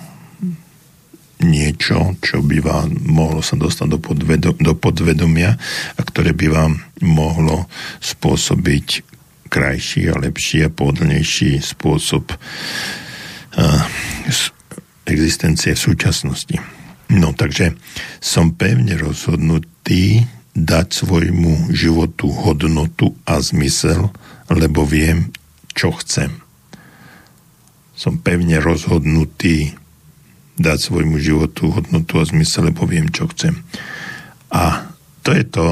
niečo, 1.40 2.20
čo 2.20 2.44
by 2.44 2.58
vám 2.60 2.88
mohlo 3.08 3.40
sa 3.40 3.56
dostať 3.56 3.88
do, 3.88 4.00
podvedo- 4.00 4.60
do 4.60 4.74
podvedomia 4.76 5.56
a 5.96 6.02
ktoré 6.04 6.36
by 6.36 6.48
vám 6.52 6.74
mohlo 7.00 7.72
spôsobiť 8.04 9.08
krajší 9.48 10.12
a 10.12 10.20
lepší 10.20 10.68
a 10.68 10.70
pohodlnejší 10.70 11.64
spôsob 11.64 12.36
uh, 12.36 13.82
existencie 15.10 15.74
v 15.74 15.86
súčasnosti. 15.90 16.58
No 17.10 17.34
takže 17.34 17.74
som 18.22 18.54
pevne 18.54 18.94
rozhodnutý 19.00 20.28
dať 20.54 20.88
svojmu 20.92 21.74
životu 21.74 22.30
hodnotu 22.30 23.18
a 23.26 23.42
zmysel, 23.42 24.14
lebo 24.52 24.86
viem, 24.86 25.34
čo 25.74 25.96
chcem. 25.98 26.30
Som 27.98 28.22
pevne 28.22 28.62
rozhodnutý 28.62 29.79
dať 30.60 30.78
svojmu 30.78 31.18
životu 31.18 31.72
hodnotu 31.72 32.20
a 32.20 32.28
zmysel, 32.28 32.70
lebo 32.70 32.84
viem, 32.84 33.08
čo 33.08 33.32
chcem. 33.32 33.56
A 34.52 34.92
to 35.24 35.32
je 35.32 35.46
to, 35.48 35.68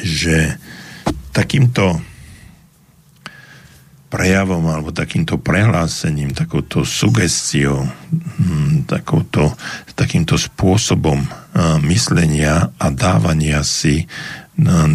že 0.00 0.36
takýmto 1.36 2.00
prejavom 4.08 4.64
alebo 4.64 4.88
takýmto 4.88 5.36
prehlásením, 5.36 6.32
takouto 6.32 6.80
sugestiou, 6.80 7.84
hm, 8.40 8.88
takouto, 8.88 9.52
takýmto 9.92 10.40
spôsobom 10.40 11.28
myslenia 11.84 12.72
a 12.80 12.86
dávania 12.88 13.60
si 13.60 14.08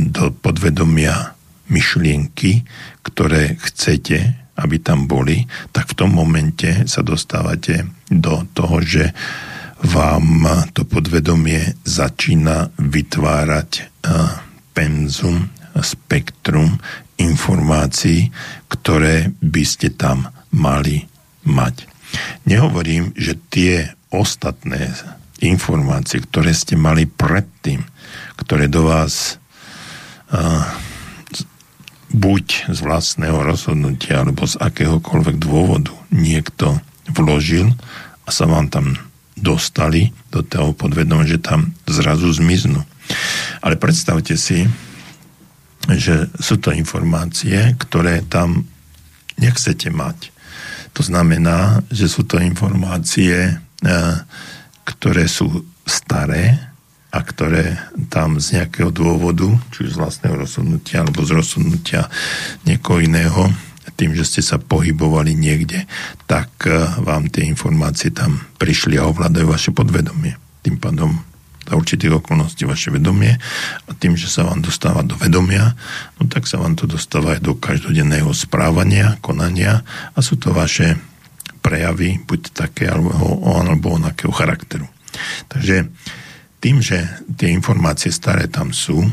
do 0.09 0.33
podvedomia 0.33 1.37
myšlienky, 1.69 2.65
ktoré 3.05 3.55
chcete, 3.61 4.42
aby 4.53 4.77
tam 4.81 5.09
boli, 5.09 5.45
tak 5.73 5.93
v 5.93 5.97
tom 5.97 6.13
momente 6.13 6.85
sa 6.85 7.01
dostávate 7.01 7.89
do 8.09 8.45
toho, 8.53 8.81
že 8.83 9.13
vám 9.83 10.47
to 10.71 10.87
podvedomie 10.87 11.75
začína 11.83 12.71
vytvárať 12.79 13.71
eh, 13.79 13.85
penzum, 14.71 15.51
spektrum 15.81 16.77
informácií, 17.17 18.29
ktoré 18.69 19.33
by 19.41 19.63
ste 19.65 19.93
tam 19.93 20.29
mali 20.53 21.05
mať. 21.45 21.89
Nehovorím, 22.45 23.13
že 23.17 23.37
tie 23.49 23.89
ostatné 24.13 24.93
informácie, 25.41 26.21
ktoré 26.21 26.53
ste 26.53 26.77
mali 26.77 27.09
predtým, 27.09 27.81
ktoré 28.37 28.69
do 28.69 28.85
vás 28.85 29.41
uh, 30.29 30.61
buď 32.13 32.69
z 32.69 32.79
vlastného 32.85 33.41
rozhodnutia 33.41 34.21
alebo 34.21 34.45
z 34.45 34.61
akéhokoľvek 34.61 35.35
dôvodu 35.41 35.91
niekto 36.13 36.77
vložil 37.09 37.73
a 38.23 38.29
sa 38.29 38.45
vám 38.45 38.69
tam 38.69 38.95
dostali 39.33 40.13
do 40.29 40.45
toho 40.45 40.77
podvedomia, 40.77 41.25
že 41.27 41.41
tam 41.41 41.73
zrazu 41.89 42.29
zmiznú. 42.29 42.85
Ale 43.59 43.75
predstavte 43.75 44.37
si, 44.37 44.69
že 45.89 46.31
sú 46.39 46.61
to 46.61 46.71
informácie, 46.71 47.75
ktoré 47.75 48.23
tam 48.23 48.63
nechcete 49.35 49.91
mať. 49.91 50.31
To 50.93 51.01
znamená, 51.01 51.81
že 51.89 52.05
sú 52.07 52.23
to 52.23 52.37
informácie, 52.39 53.57
eh, 53.57 54.15
ktoré 54.85 55.25
sú 55.25 55.65
staré, 55.83 56.72
a 57.13 57.19
ktoré 57.21 57.77
tam 58.09 58.41
z 58.41 58.57
nejakého 58.57 58.89
dôvodu, 58.89 59.45
či 59.69 59.85
z 59.85 60.01
vlastného 60.01 60.33
rozhodnutia 60.33 61.05
alebo 61.05 61.21
z 61.21 61.37
rozhodnutia 61.37 62.09
niekoho 62.65 63.05
iného, 63.05 63.53
tým, 63.93 64.17
že 64.17 64.25
ste 64.25 64.41
sa 64.41 64.57
pohybovali 64.57 65.37
niekde, 65.37 65.85
tak 66.25 66.49
eh, 66.65 66.73
vám 67.05 67.29
tie 67.29 67.45
informácie 67.45 68.09
tam 68.09 68.41
prišli 68.57 68.97
a 68.97 69.05
ovládajú 69.05 69.45
vaše 69.45 69.69
podvedomie. 69.69 70.33
Tým 70.65 70.81
pádom 70.81 71.21
za 71.63 71.79
určitých 71.79 72.19
okolností 72.19 72.67
vaše 72.67 72.91
vedomie 72.91 73.39
a 73.87 73.91
tým, 73.95 74.19
že 74.19 74.27
sa 74.27 74.43
vám 74.43 74.59
dostáva 74.59 74.99
do 74.99 75.15
vedomia, 75.15 75.71
no 76.19 76.27
tak 76.27 76.43
sa 76.43 76.59
vám 76.59 76.75
to 76.75 76.89
dostáva 76.89 77.39
aj 77.39 77.41
do 77.45 77.55
každodenného 77.55 78.27
správania, 78.35 79.15
konania 79.23 79.79
a 80.11 80.19
sú 80.19 80.35
to 80.35 80.51
vaše 80.51 80.99
prejavy, 81.63 82.19
buď 82.19 82.51
také 82.51 82.91
alebo, 82.91 83.15
alebo 83.55 83.95
onakého 83.95 84.35
charakteru. 84.35 84.91
Takže 85.47 85.87
tým, 86.63 86.79
že 86.79 87.03
tie 87.35 87.51
informácie 87.51 88.07
staré 88.07 88.47
tam 88.47 88.71
sú 88.71 89.03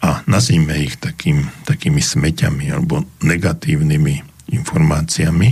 a 0.00 0.24
nazvime 0.24 0.80
ich 0.80 0.96
takým, 0.96 1.44
takými 1.68 2.00
smeťami 2.00 2.72
alebo 2.72 3.04
negatívnymi 3.20 4.32
informáciami, 4.48 5.48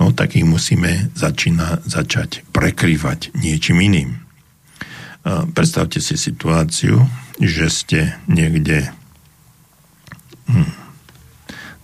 no 0.00 0.12
tak 0.16 0.40
ich 0.40 0.48
musíme 0.48 1.12
začína, 1.12 1.84
začať 1.84 2.48
prekrývať 2.48 3.36
niečím 3.36 3.84
iným. 3.84 4.10
Predstavte 5.52 6.00
si 6.00 6.16
situáciu, 6.16 7.04
že 7.36 7.68
ste 7.68 8.00
niekde 8.24 8.88
hm, 10.48 10.72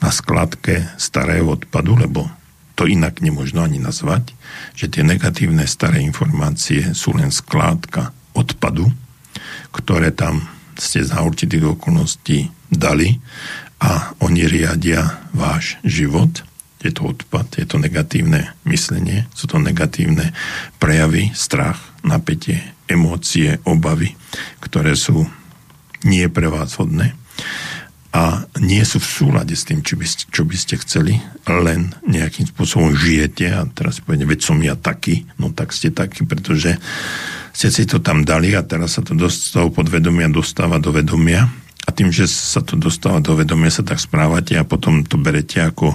na 0.00 0.08
skladke 0.08 0.88
starého 0.96 1.52
odpadu, 1.52 2.00
lebo 2.00 2.32
to 2.76 2.88
inak 2.88 3.20
nemožno 3.20 3.60
ani 3.60 3.76
nazvať, 3.76 4.32
že 4.72 4.88
tie 4.88 5.04
negatívne 5.04 5.68
staré 5.68 6.00
informácie 6.00 6.96
sú 6.96 7.12
len 7.12 7.28
skládka 7.28 8.23
odpadu, 8.34 8.90
ktoré 9.70 10.10
tam 10.10 10.46
ste 10.74 11.06
za 11.06 11.22
určitých 11.22 11.78
okolností 11.78 12.50
dali 12.70 13.18
a 13.78 14.14
oni 14.22 14.46
riadia 14.50 15.22
váš 15.30 15.78
život. 15.86 16.42
Je 16.84 16.92
to 16.92 17.16
odpad, 17.16 17.48
je 17.56 17.64
to 17.64 17.80
negatívne 17.80 18.52
myslenie, 18.68 19.24
sú 19.32 19.48
to 19.48 19.56
negatívne 19.56 20.36
prejavy, 20.76 21.32
strach, 21.32 21.80
napätie, 22.04 22.60
emócie, 22.90 23.56
obavy, 23.64 24.12
ktoré 24.60 24.92
sú 24.92 25.24
nie 26.04 26.28
pre 26.28 26.52
vás 26.52 26.76
hodné 26.76 27.16
a 28.14 28.46
nie 28.62 28.78
sú 28.86 29.02
v 29.02 29.10
súlade 29.10 29.58
s 29.58 29.66
tým, 29.66 29.82
čo 29.82 29.98
by, 29.98 30.06
čo 30.06 30.42
by 30.46 30.54
ste 30.54 30.78
chceli, 30.78 31.18
len 31.50 31.98
nejakým 32.06 32.46
spôsobom 32.46 32.94
žijete 32.94 33.50
a 33.50 33.66
teraz 33.66 33.98
povedne, 33.98 34.22
veď 34.22 34.40
som 34.44 34.62
ja 34.62 34.78
taký, 34.78 35.26
no 35.34 35.50
tak 35.50 35.74
ste 35.74 35.90
taký, 35.90 36.22
pretože 36.22 36.78
ste 37.54 37.70
si 37.70 37.86
to 37.86 38.02
tam 38.02 38.26
dali 38.26 38.50
a 38.58 38.66
teraz 38.66 38.98
sa 38.98 39.02
to 39.06 39.14
z 39.14 39.54
toho 39.54 39.70
podvedomia 39.70 40.26
dostáva 40.26 40.82
do 40.82 40.90
vedomia 40.90 41.46
a 41.86 41.90
tým, 41.94 42.10
že 42.10 42.26
sa 42.26 42.58
to 42.58 42.74
dostáva 42.74 43.22
do 43.22 43.38
vedomia, 43.38 43.70
sa 43.70 43.86
tak 43.86 44.02
správate 44.02 44.58
a 44.58 44.66
potom 44.66 45.06
to 45.06 45.14
berete 45.14 45.62
ako 45.62 45.94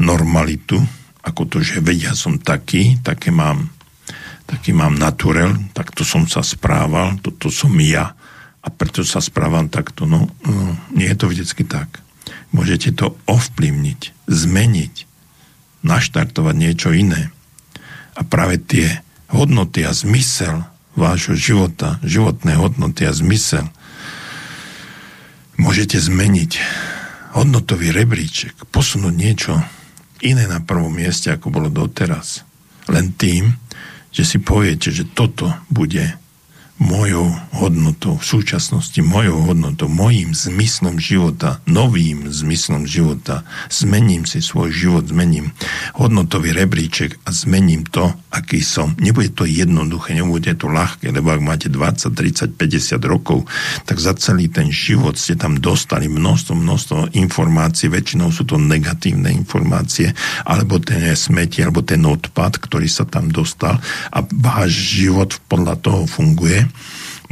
normalitu, 0.00 0.80
ako 1.20 1.42
to, 1.44 1.56
že 1.60 1.84
vedia 1.84 2.16
som 2.16 2.40
taký, 2.40 2.96
také 3.04 3.28
mám, 3.28 3.68
taký 4.48 4.72
mám 4.72 4.96
naturel, 4.96 5.52
takto 5.76 6.08
som 6.08 6.24
sa 6.24 6.40
správal, 6.40 7.20
toto 7.20 7.52
som 7.52 7.76
ja 7.76 8.16
a 8.64 8.68
preto 8.72 9.04
sa 9.04 9.20
správam 9.20 9.68
takto. 9.68 10.08
No, 10.08 10.32
no 10.40 10.64
nie 10.96 11.10
je 11.12 11.18
to 11.20 11.28
vždycky 11.28 11.68
tak. 11.68 12.00
Môžete 12.54 12.96
to 12.96 13.12
ovplyvniť, 13.28 14.24
zmeniť 14.24 14.94
naštartovať 15.82 16.54
niečo 16.56 16.94
iné. 16.94 17.28
A 18.14 18.22
práve 18.22 18.62
tie 18.62 19.02
hodnoty 19.32 19.82
a 19.88 19.96
zmysel 19.96 20.62
vášho 20.92 21.32
života, 21.34 21.96
životné 22.04 22.54
hodnoty 22.56 23.08
a 23.08 23.12
zmysel 23.16 23.64
môžete 25.56 25.96
zmeniť 25.96 26.60
hodnotový 27.32 27.92
rebríček, 27.96 28.68
posunúť 28.68 29.14
niečo 29.16 29.56
iné 30.20 30.44
na 30.44 30.60
prvom 30.60 30.92
mieste, 30.92 31.32
ako 31.32 31.48
bolo 31.48 31.68
doteraz. 31.72 32.44
Len 32.92 33.16
tým, 33.16 33.56
že 34.12 34.28
si 34.28 34.38
poviete, 34.38 34.92
že 34.92 35.08
toto 35.08 35.48
bude 35.72 36.21
mojou 36.82 37.30
hodnotou, 37.62 38.18
v 38.18 38.26
súčasnosti 38.26 38.98
mojou 38.98 39.46
hodnotou, 39.46 39.86
mojím 39.86 40.34
zmyslom 40.34 40.98
života, 40.98 41.62
novým 41.70 42.26
zmyslom 42.26 42.90
života, 42.90 43.46
zmením 43.70 44.26
si 44.26 44.42
svoj 44.42 44.74
život, 44.74 45.06
zmením 45.06 45.54
hodnotový 45.94 46.50
rebríček 46.50 47.22
a 47.22 47.30
zmením 47.30 47.86
to, 47.86 48.10
aký 48.34 48.58
som. 48.66 48.98
Nebude 48.98 49.30
to 49.30 49.46
jednoduché, 49.46 50.18
nebude 50.18 50.50
to 50.58 50.66
ľahké, 50.66 51.14
lebo 51.14 51.30
ak 51.30 51.40
máte 51.40 51.68
20, 51.70 52.10
30, 52.10 52.58
50 52.58 52.98
rokov, 53.06 53.46
tak 53.86 54.02
za 54.02 54.18
celý 54.18 54.50
ten 54.50 54.74
život 54.74 55.14
ste 55.14 55.38
tam 55.38 55.62
dostali 55.62 56.10
množstvo, 56.10 56.52
množstvo 56.58 56.98
informácií, 57.14 57.86
väčšinou 57.92 58.34
sú 58.34 58.42
to 58.42 58.58
negatívne 58.58 59.30
informácie, 59.30 60.10
alebo 60.42 60.82
ten 60.82 61.14
smeti, 61.14 61.62
alebo 61.62 61.86
ten 61.86 62.02
odpad, 62.02 62.58
ktorý 62.58 62.90
sa 62.90 63.06
tam 63.06 63.30
dostal. 63.30 63.78
A 64.10 64.18
váš 64.34 64.98
život 64.98 65.38
podľa 65.46 65.78
toho 65.78 66.10
funguje 66.10 66.71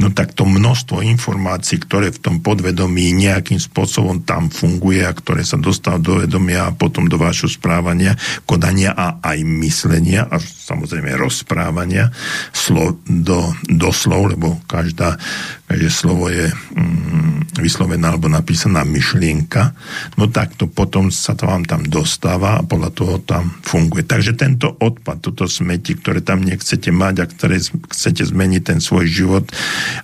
no 0.01 0.09
tak 0.09 0.33
to 0.33 0.49
množstvo 0.49 1.05
informácií, 1.05 1.77
ktoré 1.77 2.09
v 2.09 2.21
tom 2.21 2.35
podvedomí 2.41 3.13
nejakým 3.13 3.61
spôsobom 3.61 4.25
tam 4.25 4.49
funguje 4.49 5.05
a 5.05 5.13
ktoré 5.13 5.45
sa 5.45 5.61
dostávajú 5.61 6.01
do 6.01 6.13
vedomia 6.25 6.69
a 6.69 6.75
potom 6.75 7.05
do 7.05 7.21
vášho 7.21 7.51
správania, 7.51 8.17
kodania 8.49 8.97
a 8.97 9.21
aj 9.21 9.37
myslenia 9.61 10.25
a 10.25 10.41
samozrejme 10.71 11.19
rozprávania 11.19 12.07
slo, 12.55 12.95
do, 13.03 13.51
do 13.67 13.91
slov, 13.91 14.31
lebo 14.31 14.63
každá, 14.71 15.19
každé 15.67 15.89
slovo 15.91 16.31
je 16.31 16.47
mm, 16.47 17.59
vyslovená 17.59 18.15
alebo 18.15 18.31
napísaná 18.31 18.87
myšlienka, 18.87 19.75
no 20.15 20.31
tak 20.31 20.55
to 20.55 20.71
potom 20.71 21.11
sa 21.11 21.35
to 21.35 21.43
vám 21.43 21.67
tam 21.67 21.83
dostáva 21.83 22.63
a 22.63 22.65
podľa 22.65 22.91
toho 22.95 23.15
tam 23.19 23.51
funguje. 23.67 24.07
Takže 24.07 24.39
tento 24.39 24.71
odpad, 24.79 25.19
toto 25.19 25.51
smeti, 25.51 25.99
ktoré 25.99 26.23
tam 26.23 26.47
nechcete 26.47 26.95
mať 26.95 27.15
a 27.19 27.25
ktoré 27.27 27.59
chcete 27.91 28.23
zmeniť 28.23 28.61
ten 28.63 28.79
svoj 28.79 29.05
život, 29.11 29.45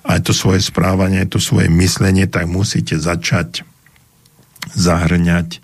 aj 0.04 0.28
to 0.28 0.36
svoje 0.36 0.60
správanie, 0.60 1.24
to 1.24 1.40
svoje 1.40 1.72
myslenie, 1.72 2.28
tak 2.28 2.52
musíte 2.52 3.00
začať 3.00 3.64
zahrňať 4.76 5.64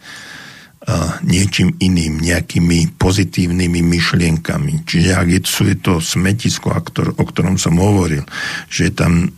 niečím 1.24 1.80
iným, 1.80 2.20
nejakými 2.20 3.00
pozitívnymi 3.00 3.80
myšlienkami. 3.80 4.84
Čiže 4.84 5.10
ak 5.16 5.28
je, 5.32 5.40
sú 5.48 5.64
je 5.72 5.78
to 5.80 6.04
smetisko, 6.04 6.76
o 7.16 7.24
ktorom 7.24 7.56
som 7.56 7.80
hovoril, 7.80 8.28
že 8.68 8.92
je 8.92 8.94
tam 8.94 9.32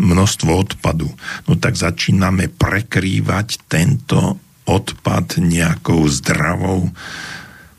množstvo 0.00 0.48
odpadu, 0.48 1.12
no 1.44 1.52
tak 1.60 1.76
začíname 1.76 2.48
prekrývať 2.48 3.68
tento 3.68 4.40
odpad 4.64 5.42
nejakou 5.44 6.08
zdravou 6.08 6.88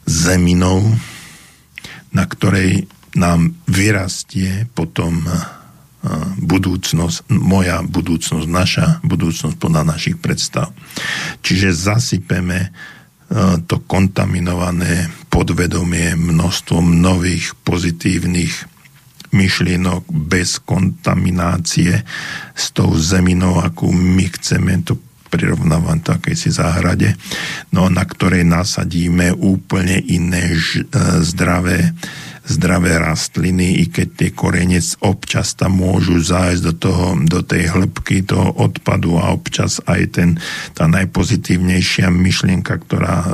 zeminou, 0.05 0.93
na 2.13 2.23
ktorej 2.29 2.85
nám 3.17 3.57
vyrastie 3.65 4.69
potom 4.75 5.25
budúcnosť, 6.43 7.31
moja 7.31 7.79
budúcnosť, 7.79 8.47
naša 8.47 8.87
budúcnosť 9.07 9.55
podľa 9.55 9.95
našich 9.95 10.19
predstav. 10.19 10.75
Čiže 11.39 11.71
zasypeme 11.71 12.75
to 13.65 13.81
kontaminované 13.87 15.09
podvedomie 15.31 16.13
množstvom 16.13 17.01
nových 17.01 17.55
pozitívnych 17.65 18.69
myšlienok 19.33 20.05
bez 20.11 20.61
kontaminácie 20.61 22.05
s 22.53 22.65
tou 22.75 22.93
zeminou, 22.93 23.57
akú 23.57 23.89
my 23.89 24.29
chceme 24.37 24.85
to 24.85 24.99
prirovnávam 25.33 25.97
to 26.05 26.13
akejsi 26.13 26.53
záhrade, 26.53 27.17
no 27.73 27.89
na 27.89 28.05
ktorej 28.05 28.45
nasadíme 28.45 29.33
úplne 29.33 29.97
iné 29.97 30.53
ž, 30.53 30.85
e, 30.85 31.25
zdravé 31.25 31.89
zdravé 32.43 32.99
rastliny, 32.99 33.79
i 33.79 33.85
keď 33.87 34.07
tie 34.19 34.29
korene 34.35 34.79
občas 34.99 35.55
tam 35.55 35.79
môžu 35.79 36.19
zájsť 36.19 36.61
do, 36.63 36.73
toho, 36.75 37.05
do 37.23 37.39
tej 37.39 37.71
hĺbky 37.71 38.27
toho 38.27 38.51
odpadu 38.59 39.15
a 39.15 39.31
občas 39.31 39.79
aj 39.87 40.01
ten, 40.11 40.29
tá 40.75 40.91
najpozitívnejšia 40.91 42.11
myšlienka, 42.11 42.75
ktorá 42.83 43.15
uh, 43.23 43.27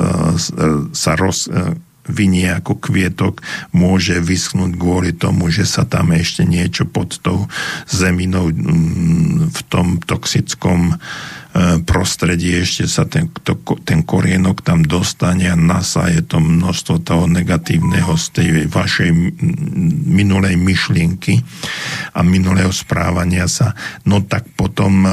sa 0.93 1.18
roz, 1.18 1.49
uh, 1.49 1.74
vynie 2.10 2.49
ako 2.49 2.82
kvietok, 2.82 3.45
môže 3.70 4.18
vyschnúť 4.18 4.74
kvôli 4.78 5.14
tomu, 5.14 5.53
že 5.53 5.70
sa 5.70 5.86
tam 5.86 6.10
ešte 6.10 6.41
niečo 6.41 6.89
pod 6.89 7.22
tou 7.22 7.45
zeminou 7.86 8.49
mm, 8.49 9.53
v 9.53 9.60
tom 9.70 10.01
toxickom 10.01 10.97
E, 10.97 11.39
prostredí 11.82 12.62
ešte 12.62 12.86
sa 12.86 13.10
ten, 13.10 13.34
to, 13.41 13.58
ten 13.82 14.06
korienok 14.06 14.62
tam 14.62 14.86
dostane 14.86 15.50
a 15.50 15.58
nasaje 15.58 16.22
to 16.22 16.38
množstvo 16.38 17.02
toho 17.02 17.26
negatívneho 17.26 18.14
z 18.14 18.26
tej 18.38 18.47
vašej 18.70 19.10
minulej 20.06 20.56
myšlienky 20.62 21.41
a 22.14 22.22
minulého 22.22 22.70
správania 22.70 23.50
sa, 23.50 23.74
no 24.06 24.22
tak 24.22 24.45
potom 24.54 25.10
e, 25.10 25.12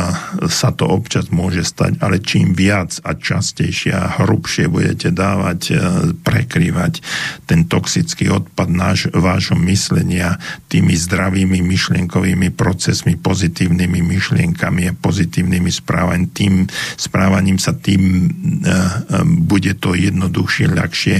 sa 0.53 0.77
to 0.77 0.85
občas 0.85 1.33
môže 1.33 1.65
stať, 1.65 2.05
ale 2.05 2.21
čím 2.21 2.53
viac 2.53 3.01
a 3.01 3.17
častejšie 3.17 3.97
a 3.97 4.21
hrubšie 4.21 4.69
budete 4.69 5.17
dávať, 5.17 5.61
e, 5.73 5.75
prekrývať 6.21 7.01
ten 7.49 7.65
toxický 7.65 8.29
odpad 8.29 8.69
náš, 8.69 9.09
vášho 9.09 9.57
myslenia 9.65 10.37
tými 10.69 10.93
zdravými 10.93 11.65
myšlienkovými 11.65 12.53
procesmi, 12.53 13.17
pozitívnymi 13.17 14.05
myšlienkami 14.05 14.93
a 14.93 14.97
pozitívnymi 14.97 15.71
správaniami, 15.73 16.26
tým 16.31 16.67
správaním 16.99 17.59
sa 17.59 17.75
tým 17.75 18.31
uh, 18.63 19.23
bude 19.27 19.75
to 19.79 19.95
jednoduchšie, 19.95 20.67
ľahšie 20.71 21.17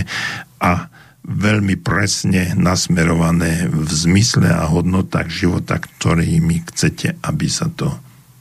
a 0.63 0.89
veľmi 1.27 1.75
presne 1.83 2.55
nasmerované 2.55 3.67
v 3.67 3.91
zmysle 3.91 4.47
a 4.47 4.71
hodnotách 4.71 5.27
života, 5.27 5.83
ktorými 5.83 6.63
chcete, 6.71 7.19
aby 7.19 7.47
sa 7.51 7.67
to 7.67 7.91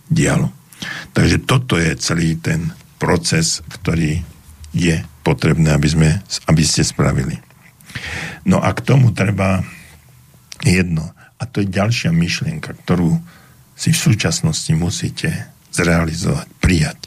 dialo. 0.05 0.53
Takže 1.17 1.41
toto 1.49 1.81
je 1.81 1.97
celý 1.97 2.37
ten 2.37 2.69
proces, 3.01 3.65
ktorý 3.65 4.21
je 4.75 5.01
potrebné, 5.25 5.73
aby, 5.73 5.87
sme, 5.89 6.09
aby 6.45 6.61
ste 6.61 6.85
spravili. 6.85 7.41
No 8.45 8.61
a 8.61 8.69
k 8.77 8.85
tomu 8.85 9.09
treba 9.15 9.65
jedno. 10.61 11.09
A 11.41 11.43
to 11.49 11.65
je 11.65 11.73
ďalšia 11.73 12.13
myšlienka, 12.13 12.77
ktorú 12.85 13.17
si 13.73 13.91
v 13.91 14.03
súčasnosti 14.13 14.71
musíte 14.77 15.49
zrealizovať, 15.75 16.47
prijať. 16.63 16.99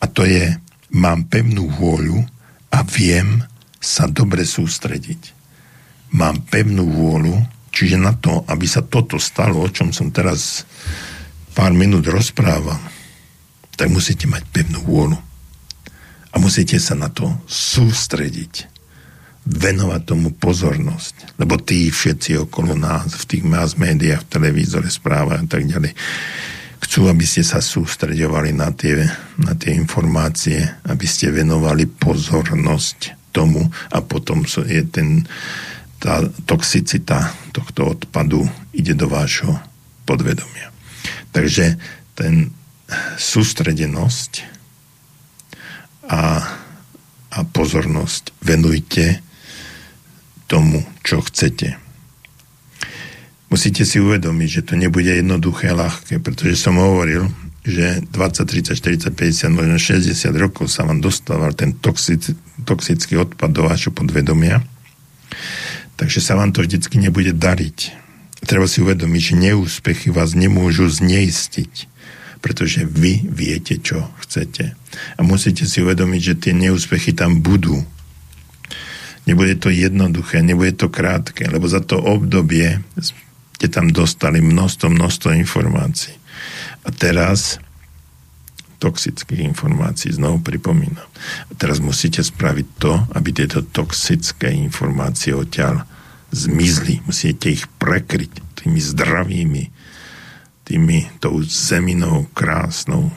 A 0.00 0.04
to 0.04 0.28
je, 0.28 0.52
mám 0.92 1.24
pevnú 1.26 1.72
vôľu 1.72 2.20
a 2.68 2.84
viem 2.84 3.40
sa 3.80 4.04
dobre 4.08 4.44
sústrediť. 4.44 5.32
Mám 6.14 6.46
pevnú 6.46 6.86
vôľu, 6.88 7.34
čiže 7.72 7.98
na 7.98 8.14
to, 8.14 8.44
aby 8.46 8.68
sa 8.68 8.84
toto 8.84 9.16
stalo, 9.16 9.64
o 9.64 9.68
čom 9.72 9.90
som 9.90 10.12
teraz 10.12 10.68
pár 11.56 11.74
minút 11.74 12.06
rozprával, 12.06 12.78
tak 13.74 13.90
musíte 13.90 14.30
mať 14.30 14.42
pevnú 14.54 14.80
vôľu. 14.86 15.18
A 16.34 16.42
musíte 16.42 16.78
sa 16.82 16.98
na 16.98 17.10
to 17.10 17.30
sústrediť. 17.46 18.70
Venovať 19.44 20.02
tomu 20.08 20.32
pozornosť. 20.34 21.38
Lebo 21.38 21.60
tí 21.60 21.92
všetci 21.92 22.48
okolo 22.48 22.74
nás, 22.74 23.12
v 23.12 23.28
tých 23.28 23.44
mass 23.44 23.76
médiách, 23.76 24.24
v 24.26 24.32
televízore, 24.32 24.88
správach 24.90 25.44
a 25.44 25.46
tak 25.46 25.68
ďalej, 25.68 25.92
chcú, 26.84 27.08
aby 27.08 27.24
ste 27.24 27.40
sa 27.40 27.64
sústredovali 27.64 28.52
na 28.52 28.68
tie, 28.70 29.08
na 29.40 29.56
tie 29.56 29.72
informácie, 29.72 30.60
aby 30.84 31.06
ste 31.08 31.32
venovali 31.32 31.88
pozornosť 31.88 33.32
tomu 33.34 33.66
a 33.90 33.98
potom 34.04 34.44
je 34.44 34.82
ten, 34.86 35.24
tá 35.98 36.22
toxicita 36.44 37.32
tohto 37.50 37.98
odpadu 37.98 38.46
ide 38.76 38.92
do 38.94 39.08
vášho 39.10 39.58
podvedomia. 40.04 40.70
Takže 41.32 41.80
ten 42.14 42.52
sústredenosť 43.18 44.32
a, 46.06 46.22
a 47.32 47.38
pozornosť 47.48 48.36
venujte 48.44 49.24
tomu, 50.46 50.84
čo 51.00 51.24
chcete 51.24 51.83
musíte 53.48 53.84
si 53.84 54.00
uvedomiť, 54.00 54.48
že 54.48 54.62
to 54.66 54.74
nebude 54.76 55.08
jednoduché 55.08 55.72
a 55.72 55.78
ľahké, 55.78 56.20
pretože 56.20 56.60
som 56.60 56.78
hovoril, 56.80 57.28
že 57.64 58.04
20, 58.12 58.12
30, 58.12 58.76
40, 58.76 59.16
50, 59.16 59.48
možno 59.56 59.76
60 59.80 60.12
rokov 60.36 60.68
sa 60.68 60.84
vám 60.84 61.00
dostával 61.00 61.56
ten 61.56 61.72
toxic, 61.72 62.36
toxický 62.68 63.16
odpad 63.16 63.50
do 63.50 63.64
vášho 63.64 63.88
podvedomia, 63.88 64.60
takže 65.96 66.20
sa 66.20 66.36
vám 66.36 66.52
to 66.52 66.60
vždycky 66.60 67.00
nebude 67.00 67.32
dariť. 67.32 68.04
Treba 68.44 68.68
si 68.68 68.84
uvedomiť, 68.84 69.20
že 69.32 69.34
neúspechy 69.40 70.12
vás 70.12 70.36
nemôžu 70.36 70.84
zneistiť, 70.92 71.88
pretože 72.44 72.84
vy 72.84 73.24
viete, 73.24 73.80
čo 73.80 74.12
chcete. 74.20 74.76
A 75.16 75.20
musíte 75.24 75.64
si 75.64 75.80
uvedomiť, 75.80 76.20
že 76.20 76.34
tie 76.36 76.52
neúspechy 76.52 77.16
tam 77.16 77.40
budú. 77.40 77.80
Nebude 79.24 79.56
to 79.56 79.72
jednoduché, 79.72 80.44
nebude 80.44 80.76
to 80.76 80.92
krátke, 80.92 81.48
lebo 81.48 81.64
za 81.64 81.80
to 81.80 81.96
obdobie 81.96 82.84
ste 83.54 83.66
tam 83.70 83.94
dostali 83.94 84.42
množstvo, 84.42 84.90
množstvo 84.90 85.30
informácií. 85.38 86.14
A 86.84 86.92
teraz 86.92 87.62
toxických 88.84 89.40
informácií, 89.48 90.12
znovu 90.12 90.44
pripomínam. 90.44 91.08
A 91.48 91.52
teraz 91.56 91.80
musíte 91.80 92.20
spraviť 92.20 92.66
to, 92.76 92.92
aby 93.16 93.32
tieto 93.32 93.64
toxické 93.64 94.52
informácie 94.52 95.32
odtiaľ 95.32 95.88
zmizli. 96.28 97.00
Musíte 97.08 97.48
ich 97.48 97.64
prekryť 97.80 98.60
tými 98.60 98.80
zdravými, 98.82 99.64
tými 100.68 100.98
tou 101.24 101.40
zeminou 101.40 102.28
krásnou, 102.36 103.08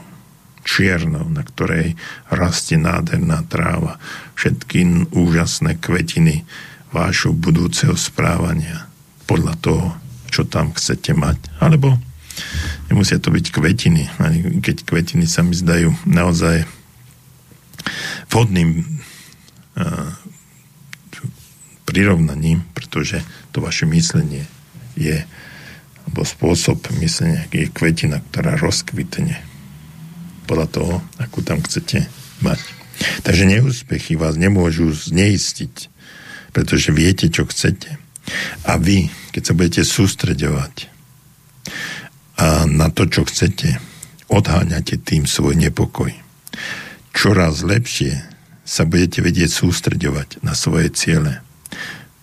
čiernou, 0.63 1.27
na 1.27 1.43
ktorej 1.43 1.99
rastie 2.31 2.79
nádherná 2.79 3.43
tráva, 3.47 3.99
všetky 4.39 5.11
úžasné 5.11 5.79
kvetiny 5.79 6.47
vášho 6.91 7.35
budúceho 7.35 7.95
správania 7.99 8.87
podľa 9.27 9.55
toho, 9.59 9.87
tam 10.49 10.73
chcete 10.73 11.13
mať. 11.13 11.37
Alebo 11.59 11.99
Nemusia 12.87 13.19
to 13.19 13.33
byť 13.33 13.45
kvetiny, 13.51 14.03
keď 14.63 14.87
kvetiny 14.87 15.25
sa 15.27 15.43
mi 15.43 15.51
zdajú 15.51 15.91
naozaj 16.07 16.63
vhodným 18.31 18.83
uh, 18.83 20.11
prirovnaním, 21.87 22.63
pretože 22.71 23.23
to 23.51 23.59
vaše 23.63 23.87
myslenie 23.89 24.47
je 24.95 25.23
alebo 26.07 26.23
spôsob 26.23 26.87
myslenia 27.03 27.43
je 27.51 27.67
kvetina, 27.67 28.23
ktorá 28.31 28.55
rozkvitne 28.55 29.43
podľa 30.47 30.67
toho, 30.71 30.93
akú 31.19 31.43
tam 31.43 31.59
chcete 31.59 32.07
mať. 32.39 32.59
Takže 33.27 33.43
neúspechy 33.43 34.15
vás 34.15 34.39
nemôžu 34.39 34.95
zneistiť, 34.95 35.91
pretože 36.55 36.95
viete, 36.95 37.27
čo 37.27 37.43
chcete. 37.43 37.99
A 38.63 38.79
vy, 38.79 39.11
keď 39.37 39.43
sa 39.45 39.53
budete 39.53 39.85
sústreďovať 39.85 40.73
a 42.41 42.65
na 42.65 42.89
to, 42.89 43.05
čo 43.05 43.21
chcete, 43.21 43.77
odháňate 44.33 44.97
tým 44.97 45.29
svoj 45.29 45.53
nepokoj. 45.53 46.09
Čoraz 47.13 47.61
lepšie 47.61 48.17
sa 48.65 48.89
budete 48.89 49.21
vedieť 49.21 49.53
sústreďovať 49.53 50.41
na 50.41 50.57
svoje 50.57 50.89
ciele. 50.89 51.45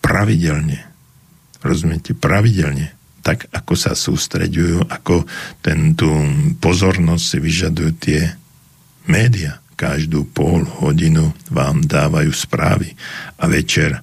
Pravidelne. 0.02 0.90
Rozumiete? 1.62 2.18
Pravidelne. 2.18 2.90
Tak, 3.22 3.46
ako 3.54 3.78
sa 3.78 3.94
sústreďujú, 3.94 4.90
ako 4.90 5.22
ten, 5.62 5.94
tú 5.94 6.10
pozornosť 6.58 7.24
si 7.30 7.38
vyžadujú 7.38 7.90
tie 7.94 8.26
média. 9.06 9.62
Každú 9.78 10.34
pol 10.34 10.66
hodinu 10.82 11.30
vám 11.46 11.86
dávajú 11.86 12.34
správy 12.34 12.90
a 13.38 13.46
večer 13.46 14.02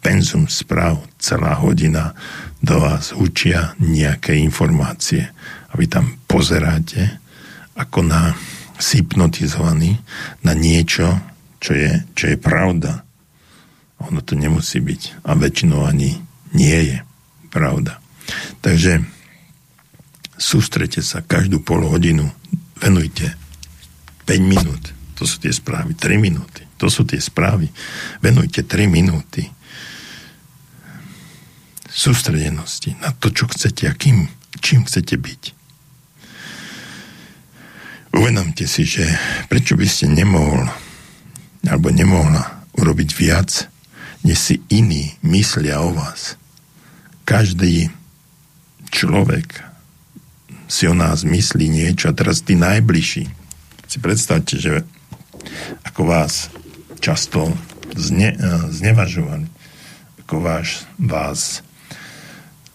penzum 0.00 0.48
správ, 0.48 1.04
celá 1.20 1.56
hodina 1.60 2.16
do 2.60 2.80
vás 2.80 3.12
učia 3.12 3.76
nejaké 3.80 4.36
informácie. 4.40 5.28
A 5.70 5.72
vy 5.76 5.86
tam 5.86 6.18
pozeráte 6.24 7.20
ako 7.76 8.04
na 8.04 8.34
sypnotizovaný 8.80 10.00
na 10.44 10.56
niečo, 10.56 11.20
čo 11.60 11.76
je, 11.76 11.92
čo 12.16 12.32
je 12.32 12.36
pravda. 12.40 13.04
Ono 14.08 14.24
to 14.24 14.32
nemusí 14.32 14.80
byť 14.80 15.24
a 15.28 15.36
väčšinou 15.36 15.84
ani 15.84 16.16
nie 16.56 16.78
je 16.88 16.98
pravda. 17.52 18.00
Takže 18.64 19.04
sústrete 20.40 21.04
sa 21.04 21.20
každú 21.20 21.60
pol 21.60 21.84
hodinu, 21.84 22.32
venujte 22.80 23.36
5 24.24 24.40
minút, 24.40 24.96
to 25.20 25.28
sú 25.28 25.36
tie 25.44 25.52
správy, 25.52 25.92
3 25.92 26.16
minúty, 26.16 26.64
to 26.80 26.88
sú 26.88 27.04
tie 27.04 27.20
správy, 27.20 27.68
venujte 28.24 28.64
3 28.64 28.88
minúty 28.88 29.44
sústredenosti 32.00 32.96
na 33.04 33.12
to, 33.12 33.28
čo 33.28 33.44
chcete 33.52 33.84
a 33.84 33.92
kým, 33.92 34.32
čím 34.64 34.88
chcete 34.88 35.20
byť. 35.20 35.42
Uvedomte 38.16 38.64
si, 38.64 38.88
že 38.88 39.04
prečo 39.52 39.76
by 39.76 39.84
ste 39.84 40.08
nemohol 40.08 40.64
alebo 41.68 41.92
nemohla 41.92 42.64
urobiť 42.80 43.10
viac, 43.20 43.68
než 44.24 44.38
si 44.40 44.54
iní 44.72 45.12
myslia 45.20 45.84
o 45.84 45.92
vás. 45.92 46.40
Každý 47.28 47.92
človek 48.88 49.60
si 50.66 50.88
o 50.88 50.96
nás 50.96 51.20
myslí 51.22 51.68
niečo 51.68 52.08
a 52.08 52.16
teraz 52.16 52.40
tí 52.40 52.56
najbližší 52.56 53.28
si 53.90 53.98
predstavte, 54.00 54.56
že 54.56 54.86
ako 55.84 56.08
vás 56.08 56.48
často 57.02 57.52
zne, 57.92 58.34
znevažovali, 58.70 59.46
ako 60.24 60.34
vás, 60.40 60.86
vás 60.96 61.60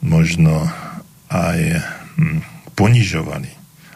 možno 0.04 0.68
aj 1.32 1.60
hm, 2.18 2.40
ponižovali. 2.76 3.52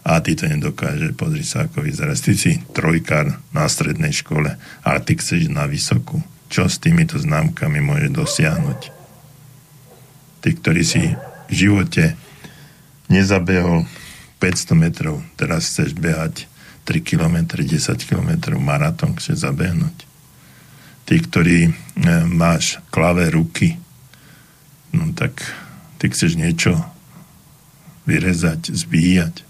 A 0.09 0.23
ty 0.25 0.33
to 0.33 0.49
nedokáže, 0.49 1.13
pozri 1.13 1.45
sa, 1.45 1.67
ako 1.67 1.85
vyzerá. 1.85 2.15
Ty 2.15 2.33
si 2.33 2.57
trojkár 2.73 3.35
na 3.53 3.67
strednej 3.69 4.15
škole, 4.15 4.57
ale 4.81 4.99
ty 5.05 5.19
chceš 5.19 5.51
na 5.51 5.69
vysokú. 5.69 6.23
Čo 6.49 6.65
s 6.65 6.81
týmito 6.81 7.19
známkami 7.19 7.77
môže 7.77 8.09
dosiahnuť? 8.09 8.81
Ty, 10.39 10.49
ktorý 10.55 10.81
si 10.81 11.13
v 11.51 11.53
živote 11.53 12.17
nezabehol 13.11 13.85
500 14.41 14.73
metrov, 14.73 15.21
teraz 15.35 15.67
chceš 15.69 15.93
behať 15.93 16.47
3 16.89 17.05
km, 17.05 17.59
10 17.59 18.09
km 18.09 18.57
maratón, 18.57 19.13
chceš 19.19 19.45
zabehnúť. 19.45 20.09
Ty, 21.05 21.15
ktorý 21.21 21.69
e, 21.69 21.71
máš 22.25 22.81
klavé 22.89 23.29
ruky, 23.29 23.77
no 24.95 25.13
tak 25.13 25.37
ty 25.99 26.07
chceš 26.07 26.39
niečo 26.39 26.79
vyrezať, 28.07 28.73
zbíjať, 28.73 29.45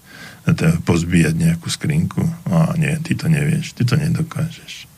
pozbíjať 0.84 1.34
nejakú 1.38 1.70
skrinku. 1.70 2.26
A 2.50 2.74
nie, 2.76 2.92
ty 3.00 3.16
to 3.16 3.30
nevieš, 3.30 3.72
ty 3.72 3.86
to 3.86 3.96
nedokážeš. 3.96 4.90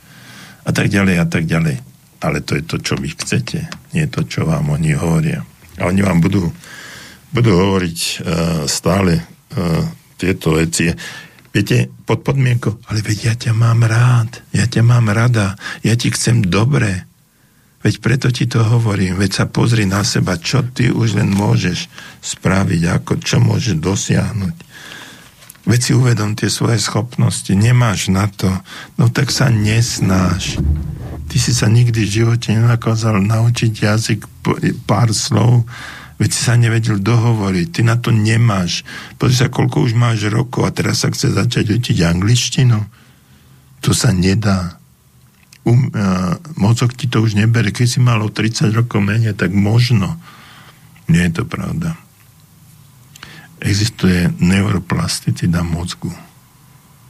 A 0.66 0.74
tak 0.74 0.88
ďalej, 0.88 1.16
a 1.20 1.26
tak 1.28 1.44
ďalej. 1.46 1.78
Ale 2.22 2.38
to 2.42 2.59
je 2.59 2.64
to, 2.64 2.76
čo 2.80 2.94
vy 2.98 3.12
chcete, 3.14 3.66
nie 3.94 4.07
to, 4.09 4.24
čo 4.26 4.48
vám 4.48 4.72
oni 4.72 4.96
hovoria. 4.96 5.44
A 5.78 5.90
oni 5.90 6.00
vám 6.03 6.22
budú, 6.22 6.50
budú 7.34 7.50
hovoriť 7.53 7.98
uh, 7.98 8.14
stále 8.70 9.22
uh, 9.22 9.82
tieto 10.16 10.55
veci. 10.55 10.88
Viete, 11.53 11.90
pod 12.09 12.24
podmienkou, 12.24 12.80
ale 12.88 13.05
veď 13.05 13.18
ja 13.28 13.34
ťa 13.36 13.53
mám 13.53 13.84
rád, 13.84 14.40
ja 14.57 14.64
ťa 14.64 14.82
mám 14.86 15.12
rada, 15.12 15.61
ja 15.84 15.92
ti 16.00 16.09
chcem 16.09 16.40
dobre. 16.40 17.05
Veď 17.83 17.95
preto 17.99 18.30
ti 18.30 18.47
to 18.47 18.62
hovorím, 18.62 19.18
veď 19.18 19.43
sa 19.43 19.45
pozri 19.51 19.91
na 19.91 20.07
seba, 20.07 20.39
čo 20.39 20.62
ty 20.62 20.95
už 20.95 21.18
len 21.18 21.35
môžeš 21.35 21.91
spraviť, 22.22 22.83
ako, 23.03 23.12
čo 23.18 23.43
môžeš 23.43 23.83
dosiahnuť. 23.83 24.57
Veď 25.66 25.80
si 25.83 25.93
uvedom 25.95 26.35
tie 26.35 26.51
svoje 26.51 26.78
schopnosti, 26.78 27.51
nemáš 27.55 28.11
na 28.11 28.26
to, 28.26 28.51
no 28.99 29.11
tak 29.11 29.30
sa 29.30 29.51
nesnáš. 29.51 30.59
Ty 31.30 31.37
si 31.39 31.55
sa 31.55 31.70
nikdy 31.70 32.03
v 32.03 32.14
živote 32.22 32.55
nenakázal 32.55 33.22
naučiť 33.22 33.72
jazyk 33.74 34.26
pár 34.87 35.14
slov, 35.14 35.66
veď 36.18 36.30
si 36.35 36.41
sa 36.43 36.59
nevedel 36.59 36.99
dohovoriť, 37.03 37.66
ty 37.70 37.80
na 37.87 37.99
to 37.99 38.11
nemáš. 38.11 38.87
Pozri 39.18 39.39
sa, 39.39 39.51
koľko 39.51 39.87
už 39.87 39.95
máš 39.95 40.26
rokov 40.30 40.66
a 40.66 40.74
teraz 40.74 41.03
sa 41.03 41.11
chce 41.11 41.35
začať 41.35 41.78
učiť 41.78 41.99
angličtinu. 42.11 42.78
To 43.83 43.91
sa 43.91 44.14
nedá 44.14 44.82
um, 45.64 45.90
uh, 45.90 46.36
mozog 46.58 46.94
ti 46.94 47.06
to 47.06 47.22
už 47.22 47.38
nebere. 47.38 47.70
Keď 47.70 47.86
si 47.86 47.98
mal 48.02 48.22
o 48.22 48.30
30 48.30 48.74
rokov 48.74 49.02
menej, 49.02 49.34
tak 49.34 49.54
možno. 49.54 50.18
Nie 51.10 51.28
je 51.28 51.42
to 51.42 51.44
pravda. 51.44 51.98
Existuje 53.62 54.30
neuroplasticita 54.42 55.62
mozgu. 55.62 56.10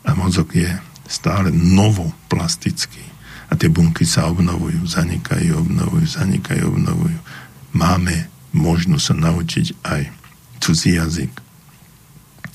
A 0.04 0.12
mozog 0.18 0.52
je 0.52 0.68
stále 1.08 1.52
novoplastický. 1.52 3.04
A 3.52 3.56
tie 3.56 3.68
bunky 3.68 4.08
sa 4.08 4.32
obnovujú, 4.32 4.80
zanikajú, 4.88 5.60
obnovujú, 5.60 6.06
zanikajú, 6.08 6.72
obnovujú. 6.72 7.18
Máme 7.76 8.32
možnosť 8.56 9.04
sa 9.04 9.14
naučiť 9.16 9.66
aj 9.84 10.02
cudzí 10.60 10.96
jazyk. 10.96 11.32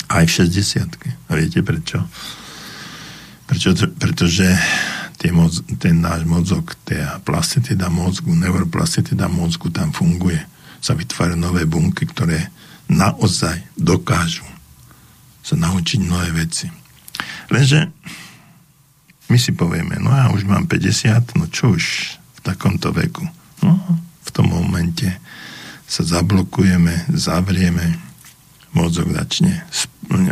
Aj 0.08 0.24
v 0.24 0.32
60 0.32 1.30
A 1.30 1.32
viete 1.36 1.62
prečo? 1.62 2.02
Prečo? 3.46 3.76
Pretože 3.76 4.48
tie 5.18 5.34
moc, 5.34 5.52
ten 5.82 5.98
náš 5.98 6.24
mozog, 6.24 6.78
tá 6.86 7.18
plastitida 7.26 7.90
mozgu, 7.90 8.32
neuroplastitida 8.34 9.26
mozgu 9.26 9.74
tam 9.74 9.90
funguje. 9.90 10.40
Sa 10.78 10.94
vytvárajú 10.94 11.38
nové 11.38 11.66
bunky, 11.66 12.06
ktoré 12.06 12.54
naozaj 12.88 13.66
dokážu 13.76 14.46
sa 15.42 15.56
naučiť 15.56 16.00
nové 16.04 16.44
veci. 16.44 16.68
Lenže 17.48 17.88
my 19.32 19.38
si 19.40 19.52
povieme, 19.56 19.96
no 20.00 20.12
ja 20.12 20.28
už 20.32 20.44
mám 20.44 20.68
50, 20.68 21.40
no 21.40 21.48
čo 21.48 21.76
už 21.76 21.84
v 22.36 22.40
takomto 22.44 22.92
veku. 22.92 23.24
No, 23.64 23.80
v 24.24 24.30
tom 24.32 24.52
momente 24.52 25.08
sa 25.88 26.04
zablokujeme, 26.04 27.08
zavrieme, 27.16 27.96
mozog 28.76 29.08
začne, 29.16 29.64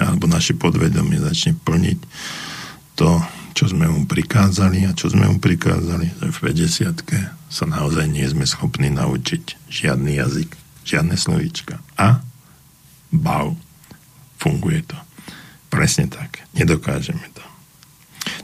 alebo 0.03 0.27
naše 0.27 0.53
podvedomie 0.59 1.17
začne 1.17 1.55
plniť 1.55 1.99
to 2.99 3.19
čo 3.55 3.71
sme 3.71 3.87
mu 3.87 4.03
prikázali 4.03 4.83
a 4.83 4.91
čo 4.91 5.07
sme 5.07 5.31
mu 5.31 5.39
prikázali, 5.39 6.11
v 6.11 6.37
50 6.43 6.91
sa 7.47 7.63
naozaj 7.63 8.11
nie 8.11 8.27
sme 8.27 8.43
schopní 8.43 8.91
naučiť 8.91 9.71
žiadny 9.71 10.19
jazyk, 10.19 10.51
žiadne 10.83 11.15
slovíčka. 11.15 11.79
A 11.95 12.19
bav, 13.15 13.55
funguje 14.35 14.83
to. 14.83 14.99
Presne 15.71 16.11
tak. 16.11 16.43
Nedokážeme 16.51 17.23
to. 17.31 17.43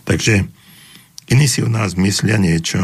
Takže 0.08 0.48
iní 1.28 1.46
si 1.52 1.60
o 1.60 1.68
nás 1.68 2.00
myslia 2.00 2.40
niečo, 2.40 2.80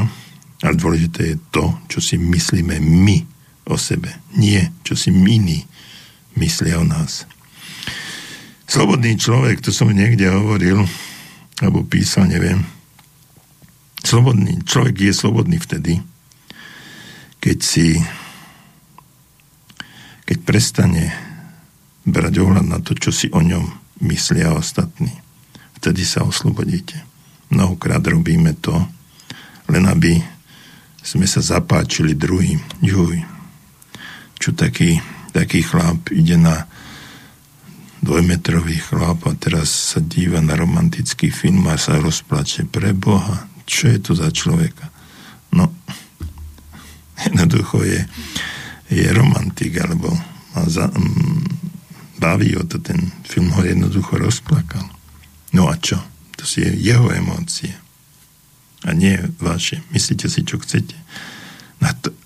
ale 0.59 0.75
dôležité 0.75 1.21
je 1.31 1.37
to, 1.55 1.79
čo 1.87 2.03
si 2.03 2.19
myslíme 2.19 2.75
my 2.83 3.23
o 3.71 3.79
sebe. 3.79 4.11
Nie, 4.35 4.75
čo 4.83 4.99
si 4.99 5.15
iní 5.15 5.63
myslia 6.35 6.83
o 6.83 6.85
nás. 6.85 7.23
Slobodný 8.67 9.15
človek, 9.15 9.63
to 9.63 9.71
som 9.71 9.87
niekde 9.87 10.27
hovoril, 10.27 10.83
alebo 11.61 11.85
písal, 11.85 12.29
neviem. 12.29 12.61
Slobodný, 14.05 14.61
človek 14.63 15.09
je 15.09 15.13
slobodný 15.13 15.57
vtedy, 15.57 15.99
keď 17.41 17.57
si 17.59 17.97
keď 20.27 20.37
prestane 20.43 21.15
brať 22.03 22.33
ohľad 22.43 22.67
na 22.67 22.83
to, 22.83 22.91
čo 22.99 23.15
si 23.15 23.31
o 23.31 23.39
ňom 23.39 23.63
myslia 24.03 24.51
ostatní. 24.51 25.11
Vtedy 25.79 26.03
sa 26.03 26.27
oslobodíte. 26.27 26.99
Mnohokrát 27.47 28.03
robíme 28.03 28.51
to, 28.59 28.75
len 29.71 29.87
aby 29.87 30.19
sme 30.99 31.23
sa 31.23 31.39
zapáčili 31.39 32.11
druhým. 32.11 32.59
Juj, 32.83 33.23
čo 34.35 34.51
taký, 34.51 34.99
taký 35.31 35.63
chlap 35.63 36.11
ide 36.11 36.35
na 36.35 36.67
dvojmetrový 38.01 38.77
chlap 38.77 39.25
a 39.25 39.33
teraz 39.33 39.95
sa 39.95 39.99
díva 39.99 40.41
na 40.43 40.53
romantický 40.53 41.33
film 41.33 41.65
a 41.67 41.79
sa 41.79 41.97
rozplače. 41.97 42.69
Pre 42.69 42.93
Boha, 42.93 43.49
čo 43.65 43.89
je 43.89 43.99
to 43.99 44.11
za 44.13 44.29
človeka? 44.29 44.89
No, 45.53 45.71
jednoducho 47.25 47.81
je, 47.83 48.05
je 48.93 49.07
romantik, 49.13 49.73
alebo 49.81 50.13
ma 50.53 50.63
za, 50.69 50.91
m, 50.93 51.41
baví 52.21 52.53
o 52.57 52.63
to, 52.65 52.77
ten 52.81 53.13
film 53.25 53.49
ho 53.57 53.61
jednoducho 53.65 54.17
rozplakal. 54.17 54.85
No 55.53 55.71
a 55.71 55.77
čo? 55.79 55.97
To 56.37 56.43
si 56.45 56.61
je 56.61 56.71
jeho 56.77 57.09
emócie. 57.09 57.73
A 58.85 58.93
nie 58.93 59.17
vaše. 59.41 59.81
Myslíte 59.89 60.29
si, 60.29 60.45
čo 60.45 60.61
chcete. 60.61 60.93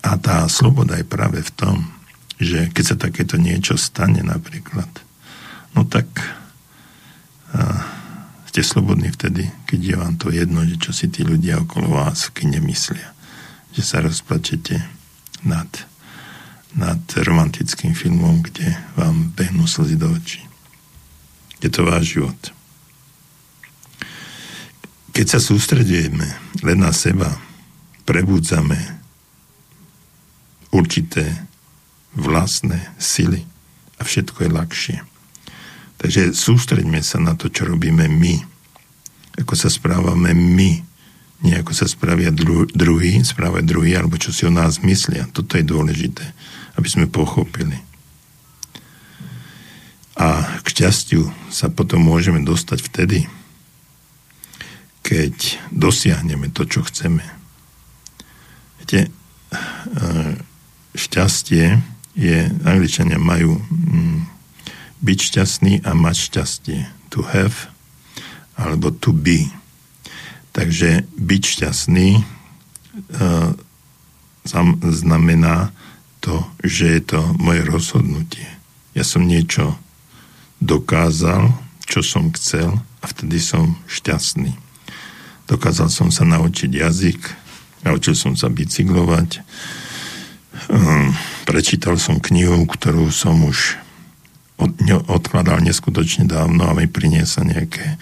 A 0.04 0.12
tá 0.20 0.44
sloboda 0.52 1.00
je 1.00 1.06
práve 1.08 1.40
v 1.40 1.52
tom, 1.56 1.76
že 2.36 2.68
keď 2.72 2.84
sa 2.84 2.96
takéto 2.98 3.40
niečo 3.40 3.80
stane 3.80 4.20
napríklad, 4.20 4.88
no 5.76 5.84
tak 5.88 6.06
a, 7.52 7.60
ste 8.52 8.60
slobodní 8.60 9.08
vtedy, 9.08 9.48
keď 9.64 9.80
je 9.80 9.96
vám 9.96 10.14
to 10.20 10.28
jedno, 10.28 10.60
že 10.68 10.76
čo 10.76 10.92
si 10.92 11.08
tí 11.08 11.24
ľudia 11.24 11.64
okolo 11.64 11.96
vás 11.96 12.28
v. 12.28 13.00
Že 13.72 13.82
sa 13.82 14.04
rozplačete 14.04 14.76
nad, 15.48 15.68
nad 16.76 17.00
romantickým 17.16 17.96
filmom, 17.96 18.44
kde 18.44 18.76
vám 18.92 19.32
behnú 19.32 19.64
slzy 19.64 19.96
do 19.96 20.12
očí. 20.12 20.44
Je 21.64 21.72
to 21.72 21.88
váš 21.88 22.12
život. 22.12 22.40
Keď 25.16 25.26
sa 25.28 25.40
sústredujeme 25.40 26.28
len 26.60 26.78
na 26.80 26.92
seba, 26.92 27.32
prebudzame 28.04 28.76
určité 30.72 31.48
vlastné 32.12 32.80
sily 33.00 33.44
a 33.96 34.04
všetko 34.04 34.44
je 34.44 34.50
ľahšie. 34.52 35.11
Takže 36.02 36.34
sústreďme 36.34 36.98
sa 36.98 37.22
na 37.22 37.38
to, 37.38 37.46
čo 37.46 37.62
robíme 37.62 38.10
my. 38.10 38.34
Ako 39.38 39.54
sa 39.54 39.70
správame 39.70 40.34
my. 40.34 40.82
Nie 41.46 41.62
ako 41.62 41.74
sa 41.74 41.86
spravia 41.86 42.34
dru- 42.34 42.66
druhý, 42.70 43.22
správa 43.22 43.62
druhý, 43.62 43.94
alebo 43.94 44.18
čo 44.18 44.34
si 44.34 44.42
o 44.42 44.50
nás 44.50 44.82
myslia. 44.82 45.30
Toto 45.30 45.54
je 45.54 45.62
dôležité, 45.62 46.26
aby 46.74 46.88
sme 46.90 47.06
pochopili. 47.06 47.78
A 50.18 50.58
k 50.62 50.66
šťastiu 50.74 51.30
sa 51.50 51.70
potom 51.70 52.02
môžeme 52.02 52.42
dostať 52.42 52.78
vtedy, 52.82 53.18
keď 55.06 55.34
dosiahneme 55.74 56.50
to, 56.50 56.66
čo 56.66 56.86
chceme. 56.86 57.26
Viete, 58.78 59.06
e, 59.06 59.10
šťastie 60.94 61.78
je, 62.14 62.38
angličania 62.62 63.18
majú 63.18 63.58
mm, 63.58 64.31
byť 65.02 65.18
šťastný 65.18 65.82
a 65.82 65.90
mať 65.92 66.16
šťastie. 66.30 66.78
To 67.12 67.26
have 67.26 67.68
alebo 68.56 68.92
to 68.92 69.10
be. 69.10 69.50
Takže 70.52 71.08
byť 71.16 71.42
šťastný 71.42 72.08
uh, 72.20 73.50
znamená 74.84 75.72
to, 76.22 76.44
že 76.62 76.86
je 76.86 77.00
to 77.02 77.20
moje 77.40 77.66
rozhodnutie. 77.66 78.46
Ja 78.92 79.02
som 79.02 79.24
niečo 79.24 79.74
dokázal, 80.62 81.50
čo 81.88 82.04
som 82.04 82.30
chcel 82.36 82.78
a 83.02 83.04
vtedy 83.10 83.42
som 83.42 83.74
šťastný. 83.90 84.54
Dokázal 85.50 85.90
som 85.90 86.08
sa 86.14 86.22
naučiť 86.22 86.70
jazyk, 86.70 87.20
naučil 87.82 88.14
som 88.14 88.38
sa 88.38 88.46
bicyklovať, 88.46 89.42
um, 90.70 91.10
prečítal 91.48 91.98
som 91.98 92.22
knihu, 92.22 92.62
ktorú 92.68 93.10
som 93.10 93.42
už 93.42 93.81
odkladal 95.08 95.62
neskutočne 95.62 96.28
dávno 96.28 96.68
a 96.68 96.76
mi 96.76 96.90
priniesla 96.90 97.46
nejaké, 97.46 97.96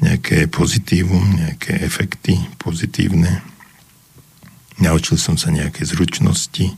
nejaké 0.00 0.46
pozitívum, 0.48 1.22
nejaké 1.36 1.80
efekty 1.82 2.38
pozitívne. 2.60 3.42
Naučil 4.76 5.16
som 5.16 5.40
sa 5.40 5.48
nejaké 5.48 5.88
zručnosti, 5.88 6.68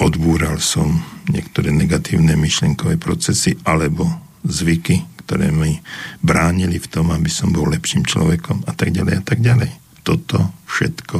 odbúral 0.00 0.56
som 0.64 1.04
niektoré 1.28 1.68
negatívne 1.68 2.32
myšlenkové 2.40 2.96
procesy 2.96 3.60
alebo 3.68 4.08
zvyky, 4.48 5.04
ktoré 5.24 5.52
mi 5.52 5.76
bránili 6.24 6.80
v 6.80 6.88
tom, 6.88 7.12
aby 7.12 7.28
som 7.28 7.52
bol 7.52 7.68
lepším 7.68 8.08
človekom 8.08 8.64
a 8.64 8.72
tak 8.72 8.96
ďalej 8.96 9.14
a 9.20 9.22
tak 9.22 9.44
ďalej. 9.44 9.70
Toto 10.00 10.56
všetko 10.64 11.18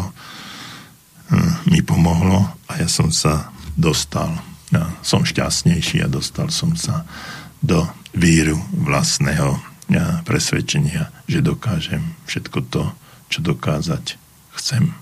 hm, 1.28 1.52
mi 1.68 1.84
pomohlo 1.84 2.56
a 2.66 2.72
ja 2.80 2.88
som 2.88 3.12
sa 3.12 3.52
dostal 3.76 4.32
ja 4.70 4.94
som 5.02 5.26
šťastnejší 5.26 6.06
a 6.06 6.08
dostal 6.10 6.50
som 6.50 6.74
sa 6.78 7.02
do 7.60 7.86
víru 8.14 8.58
vlastného 8.72 9.58
presvedčenia, 10.22 11.10
že 11.26 11.42
dokážem 11.42 12.14
všetko 12.26 12.58
to, 12.70 12.84
čo 13.26 13.42
dokázať 13.42 14.14
chcem. 14.54 14.94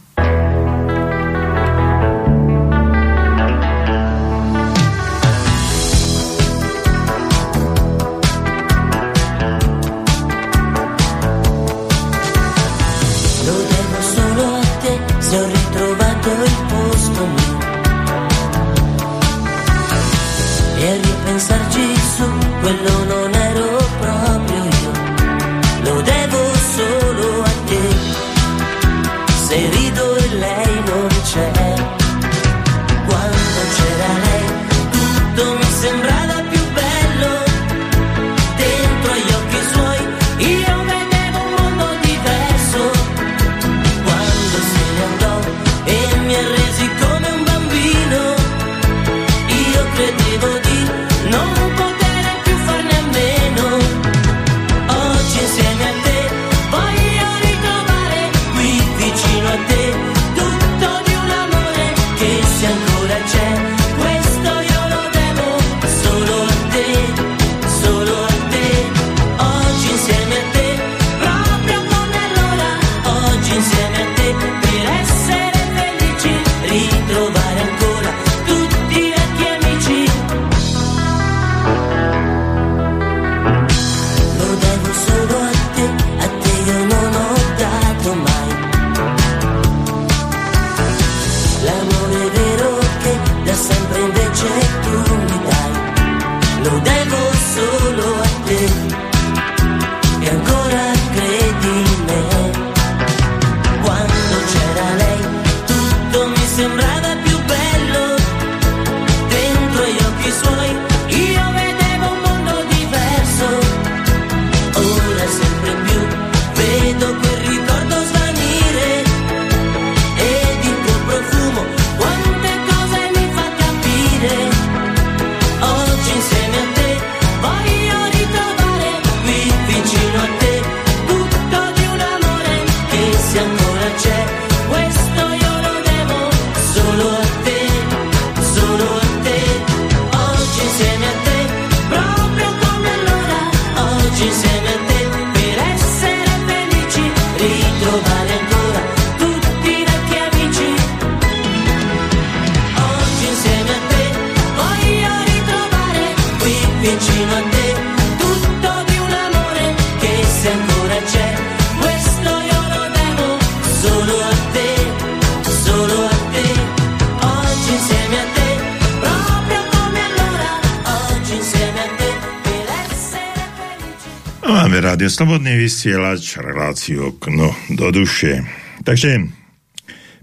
Vysielač, 175.79 176.43
reláciu 176.43 177.15
okno 177.15 177.55
do 177.71 177.95
duše. 177.95 178.43
Takže 178.83 179.31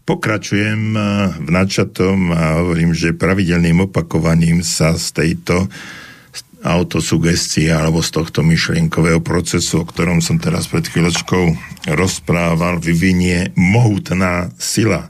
pokračujem 0.03 0.91
eh, 0.91 1.01
v 1.31 1.47
načatom 1.47 2.35
a 2.35 2.59
hovorím, 2.59 2.91
že 2.91 3.15
pravidelným 3.15 3.87
opakovaním 3.87 4.67
sa 4.67 4.99
z 4.99 5.15
tejto 5.15 5.71
autosugestie 6.59 7.71
alebo 7.71 8.03
z 8.03 8.19
tohto 8.19 8.43
myšlienkového 8.43 9.23
procesu, 9.23 9.79
o 9.79 9.87
ktorom 9.87 10.19
som 10.19 10.43
teraz 10.43 10.67
pred 10.67 10.91
chvíľočkou 10.91 11.55
rozprával, 11.95 12.83
vyvinie 12.83 13.55
mohutná 13.55 14.51
sila. 14.59 15.07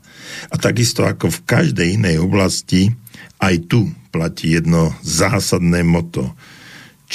A 0.53 0.61
takisto 0.61 1.09
ako 1.09 1.33
v 1.33 1.39
každej 1.41 1.97
inej 1.97 2.21
oblasti, 2.21 2.93
aj 3.41 3.65
tu 3.65 3.89
platí 4.13 4.53
jedno 4.53 4.93
zásadné 5.01 5.81
moto– 5.81 6.29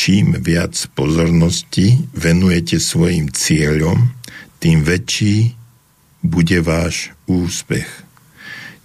čím 0.00 0.40
viac 0.40 0.72
pozornosti 0.96 2.08
venujete 2.16 2.80
svojim 2.80 3.28
cieľom, 3.28 4.16
tým 4.56 4.80
väčší 4.80 5.52
bude 6.24 6.64
váš 6.64 7.12
úspech. 7.28 7.84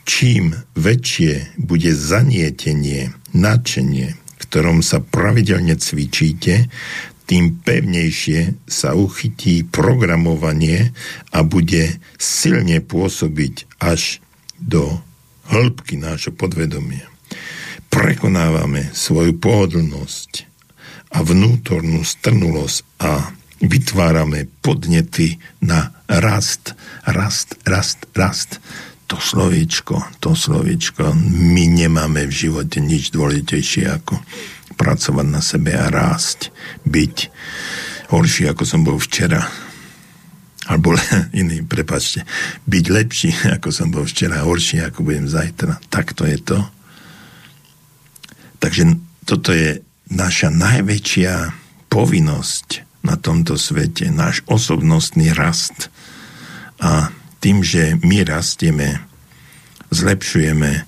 Čím 0.04 0.60
väčšie 0.76 1.56
bude 1.56 1.96
zanietenie, 1.96 3.16
nadšenie, 3.32 4.20
ktorom 4.44 4.84
sa 4.84 5.00
pravidelne 5.00 5.80
cvičíte, 5.80 6.68
tým 7.32 7.64
pevnejšie 7.64 8.68
sa 8.68 8.92
uchytí 8.92 9.64
programovanie 9.72 10.92
a 11.32 11.48
bude 11.48 11.96
silne 12.20 12.84
pôsobiť 12.84 13.80
až 13.80 14.20
do 14.60 15.00
hĺbky 15.48 15.96
nášho 15.96 16.36
podvedomia. 16.36 17.08
Prekonávame 17.88 18.92
svoju 18.92 19.40
pohodlnosť, 19.40 20.55
a 21.16 21.24
vnútornú 21.24 22.04
strnulosť 22.04 22.84
a 23.00 23.32
vytvárame 23.64 24.52
podnety 24.60 25.40
na 25.64 25.96
rast, 26.12 26.76
rast, 27.08 27.56
rast, 27.64 28.04
rast. 28.12 28.60
To 29.08 29.22
slovíčko, 29.22 30.02
to 30.20 30.36
slovíčko, 30.36 31.16
my 31.30 31.66
nemáme 31.72 32.26
v 32.28 32.34
živote 32.34 32.84
nič 32.84 33.16
dôležitejšie 33.16 33.86
ako 34.02 34.20
pracovať 34.76 35.28
na 35.30 35.40
sebe 35.40 35.72
a 35.72 35.88
rásť, 35.88 36.52
byť 36.84 37.16
horší 38.12 38.52
ako 38.52 38.64
som 38.68 38.84
bol 38.84 39.00
včera, 39.00 39.40
alebo 40.68 40.98
iný, 41.42 41.64
prepačte, 41.64 42.28
byť 42.68 42.86
lepší 42.92 43.30
ako 43.56 43.70
som 43.72 43.88
bol 43.88 44.04
včera, 44.04 44.44
horší 44.44 44.84
ako 44.84 45.06
budem 45.06 45.32
zajtra. 45.32 45.80
Tak 45.88 46.12
to 46.12 46.28
je 46.28 46.38
to. 46.42 46.60
Takže 48.60 48.84
toto 49.24 49.54
je 49.54 49.80
naša 50.10 50.54
najväčšia 50.54 51.54
povinnosť 51.90 52.86
na 53.06 53.16
tomto 53.16 53.56
svete, 53.56 54.10
náš 54.10 54.42
osobnostný 54.50 55.32
rast. 55.38 55.94
A 56.82 57.14
tým, 57.40 57.62
že 57.62 57.98
my 58.02 58.26
rastieme, 58.26 59.06
zlepšujeme 59.94 60.86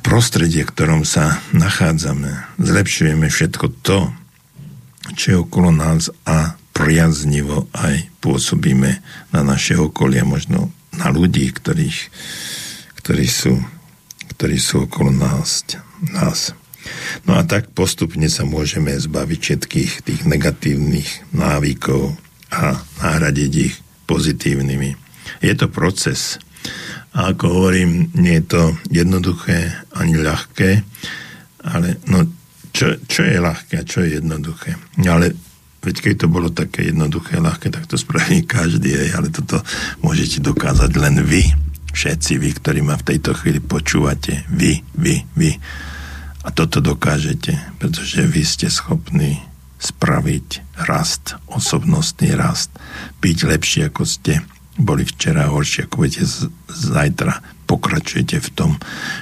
prostredie, 0.00 0.64
v 0.64 0.72
ktorom 0.72 1.02
sa 1.04 1.44
nachádzame, 1.52 2.56
zlepšujeme 2.56 3.28
všetko 3.28 3.66
to, 3.84 4.08
čo 5.12 5.26
je 5.28 5.36
okolo 5.36 5.68
nás 5.68 6.08
a 6.24 6.56
priaznivo 6.72 7.68
aj 7.76 8.08
pôsobíme 8.24 9.04
na 9.36 9.40
naše 9.44 9.76
okolie, 9.76 10.24
možno 10.24 10.72
na 10.96 11.12
ľudí, 11.12 11.52
ktorých, 11.52 12.08
ktorí, 13.04 13.26
sú, 13.28 13.60
ktorí 14.32 14.56
sú 14.56 14.88
okolo 14.88 15.12
nás. 15.12 15.64
nás. 16.08 16.56
No 17.28 17.36
a 17.36 17.42
tak 17.44 17.70
postupne 17.72 18.26
sa 18.32 18.48
môžeme 18.48 18.96
zbaviť 18.96 19.40
všetkých 19.40 19.92
tých 20.04 20.20
negatívnych 20.24 21.34
návykov 21.36 22.16
a 22.50 22.80
nahradiť 23.02 23.52
ich 23.56 23.74
pozitívnymi. 24.10 24.96
Je 25.44 25.54
to 25.54 25.70
proces. 25.70 26.42
A 27.14 27.34
ako 27.34 27.44
hovorím, 27.50 28.10
nie 28.14 28.38
je 28.38 28.46
to 28.46 28.62
jednoduché 28.90 29.70
ani 29.94 30.18
ľahké, 30.18 30.70
ale 31.66 31.98
no, 32.06 32.26
čo, 32.70 32.96
čo 33.06 33.26
je 33.26 33.38
ľahké 33.38 33.74
a 33.82 33.86
čo 33.86 34.06
je 34.06 34.22
jednoduché? 34.22 34.78
Ale 35.02 35.34
veď 35.82 35.96
keď 36.00 36.14
to 36.24 36.26
bolo 36.30 36.48
také 36.54 36.92
jednoduché, 36.92 37.42
ľahké, 37.42 37.72
tak 37.72 37.90
to 37.90 37.98
spraví 37.98 38.46
každý, 38.46 39.10
ale 39.10 39.32
toto 39.32 39.58
môžete 40.04 40.38
dokázať 40.44 40.90
len 41.00 41.24
vy, 41.24 41.42
všetci 41.90 42.32
vy, 42.38 42.50
ktorí 42.62 42.80
ma 42.84 42.94
v 42.94 43.06
tejto 43.14 43.34
chvíli 43.34 43.58
počúvate, 43.58 44.46
vy, 44.54 44.78
vy, 44.94 45.14
vy. 45.34 45.50
A 46.40 46.48
toto 46.48 46.80
dokážete, 46.80 47.60
pretože 47.76 48.24
vy 48.24 48.42
ste 48.44 48.72
schopní 48.72 49.44
spraviť 49.80 50.76
rast, 50.88 51.36
osobnostný 51.48 52.36
rast, 52.36 52.72
byť 53.20 53.38
lepší 53.44 53.80
ako 53.88 54.04
ste 54.04 54.44
boli 54.80 55.04
včera, 55.04 55.52
horšie 55.52 55.88
ako 55.88 55.94
budete 56.04 56.24
zajtra. 56.72 57.44
Pokračujete 57.68 58.40
v 58.40 58.50
tom, 58.56 58.70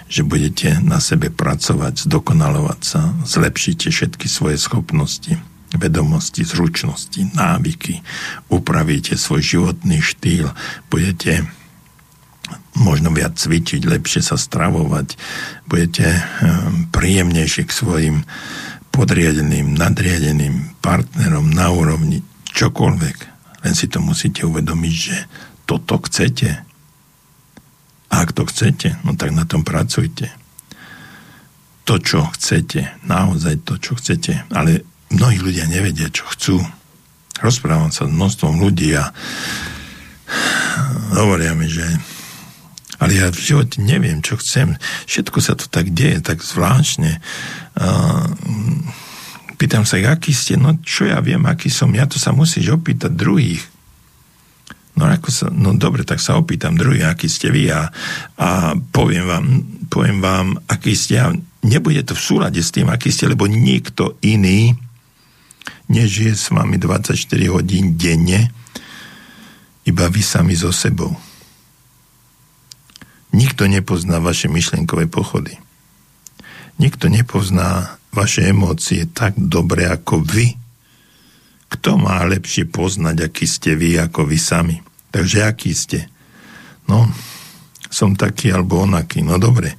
že 0.06 0.22
budete 0.24 0.78
na 0.80 1.02
sebe 1.02 1.28
pracovať, 1.28 2.06
zdokonalovať 2.06 2.80
sa, 2.80 3.12
zlepšíte 3.26 3.90
všetky 3.90 4.26
svoje 4.30 4.56
schopnosti, 4.56 5.36
vedomosti, 5.74 6.46
zručnosti, 6.46 7.34
návyky, 7.36 8.00
upravíte 8.48 9.20
svoj 9.20 9.42
životný 9.44 10.00
štýl, 10.00 10.48
budete 10.88 11.44
možno 12.78 13.10
viac 13.10 13.34
cvičiť, 13.36 13.84
lepšie 13.84 14.22
sa 14.22 14.36
stravovať, 14.38 15.18
budete 15.66 16.06
ehm, 16.06 16.90
príjemnejšie 16.94 17.62
k 17.66 17.72
svojim 17.72 18.16
podriadeným, 18.94 19.78
nadriadeným 19.78 20.82
partnerom 20.82 21.50
na 21.54 21.70
úrovni 21.70 22.22
čokoľvek. 22.54 23.16
Len 23.66 23.74
si 23.74 23.86
to 23.86 24.02
musíte 24.02 24.42
uvedomiť, 24.46 24.94
že 24.94 25.16
toto 25.68 26.00
chcete. 26.02 26.64
A 28.08 28.14
ak 28.24 28.32
to 28.32 28.48
chcete, 28.48 28.96
no 29.04 29.14
tak 29.14 29.36
na 29.36 29.44
tom 29.44 29.62
pracujte. 29.62 30.32
To, 31.84 32.00
čo 32.00 32.26
chcete, 32.36 33.00
naozaj 33.04 33.64
to, 33.64 33.76
čo 33.80 33.96
chcete, 33.96 34.48
ale 34.52 34.84
mnohí 35.12 35.40
ľudia 35.40 35.68
nevedia, 35.68 36.08
čo 36.12 36.24
chcú. 36.32 36.56
Rozprávam 37.38 37.94
sa 37.94 38.08
s 38.08 38.12
množstvom 38.12 38.60
ľudí 38.60 38.92
a 38.98 39.12
hovoria 41.16 41.54
mi, 41.54 41.70
že 41.70 41.84
ale 42.98 43.14
ja 43.14 43.30
v 43.30 43.38
živote 43.38 43.78
neviem, 43.78 44.18
čo 44.18 44.34
chcem. 44.42 44.74
Všetko 45.06 45.38
sa 45.38 45.54
to 45.54 45.70
tak 45.70 45.94
deje, 45.94 46.18
tak 46.18 46.42
zvláštne. 46.42 47.22
Uh, 47.78 48.26
pýtam 49.54 49.86
sa 49.86 50.02
aký 50.02 50.34
ste? 50.34 50.58
No 50.58 50.82
čo 50.82 51.06
ja 51.06 51.22
viem, 51.22 51.46
aký 51.46 51.70
som 51.70 51.94
ja, 51.94 52.10
to 52.10 52.18
sa 52.18 52.34
musíš 52.34 52.74
opýtať 52.74 53.14
druhých. 53.14 53.62
No, 54.98 55.06
ako 55.06 55.30
sa, 55.30 55.46
no 55.46 55.78
dobre, 55.78 56.02
tak 56.02 56.18
sa 56.18 56.34
opýtam 56.34 56.74
druhých, 56.74 57.06
aký 57.06 57.30
ste 57.30 57.54
vy 57.54 57.70
a, 57.70 57.86
a 58.34 58.74
poviem, 58.74 59.30
vám, 59.30 59.46
poviem 59.86 60.18
vám, 60.18 60.46
aký 60.66 60.98
ste 60.98 61.22
a 61.22 61.30
nebude 61.62 62.02
to 62.02 62.18
v 62.18 62.24
súlade 62.26 62.58
s 62.58 62.74
tým, 62.74 62.90
aký 62.90 63.14
ste, 63.14 63.30
lebo 63.30 63.46
nikto 63.46 64.18
iný 64.26 64.74
nežije 65.86 66.34
s 66.34 66.50
vami 66.50 66.82
24 66.82 67.14
hodín 67.54 67.94
denne, 67.94 68.50
iba 69.86 70.04
vy 70.10 70.20
sami 70.20 70.58
so 70.58 70.74
sebou 70.74 71.27
Nikto 73.32 73.68
nepozná 73.68 74.18
vaše 74.18 74.48
myšlienkové 74.48 75.06
pochody. 75.06 75.60
Nikto 76.78 77.10
nepozná 77.12 77.98
vaše 78.14 78.48
emócie 78.48 79.04
tak 79.10 79.36
dobre 79.36 79.84
ako 79.84 80.24
vy. 80.24 80.56
Kto 81.68 82.00
má 82.00 82.24
lepšie 82.24 82.64
poznať, 82.64 83.28
aký 83.28 83.44
ste 83.44 83.76
vy, 83.76 84.00
ako 84.00 84.24
vy 84.24 84.38
sami? 84.40 84.76
Takže 85.12 85.44
aký 85.44 85.76
ste? 85.76 86.08
No, 86.88 87.04
som 87.92 88.16
taký 88.16 88.48
alebo 88.48 88.80
onaký. 88.88 89.20
No 89.20 89.36
dobre, 89.36 89.76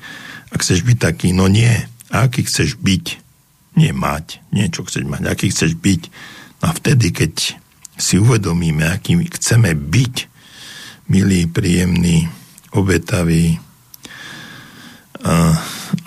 ak 0.54 0.62
chceš 0.62 0.86
byť 0.86 0.98
taký, 1.02 1.34
no 1.34 1.50
nie. 1.50 1.74
A 2.14 2.30
aký 2.30 2.46
chceš 2.46 2.78
byť? 2.78 3.06
Nie 3.78 3.94
mať, 3.94 4.42
niečo 4.54 4.86
chceš 4.86 5.06
mať. 5.10 5.30
Aký 5.30 5.50
chceš 5.50 5.78
byť? 5.78 6.02
No 6.62 6.64
a 6.70 6.72
vtedy, 6.74 7.10
keď 7.10 7.58
si 7.98 8.22
uvedomíme, 8.22 8.86
aký 8.86 9.18
chceme 9.30 9.74
byť, 9.74 10.16
milý, 11.10 11.50
príjemný, 11.50 12.30
obetavý, 12.74 13.60
a, 15.20 15.52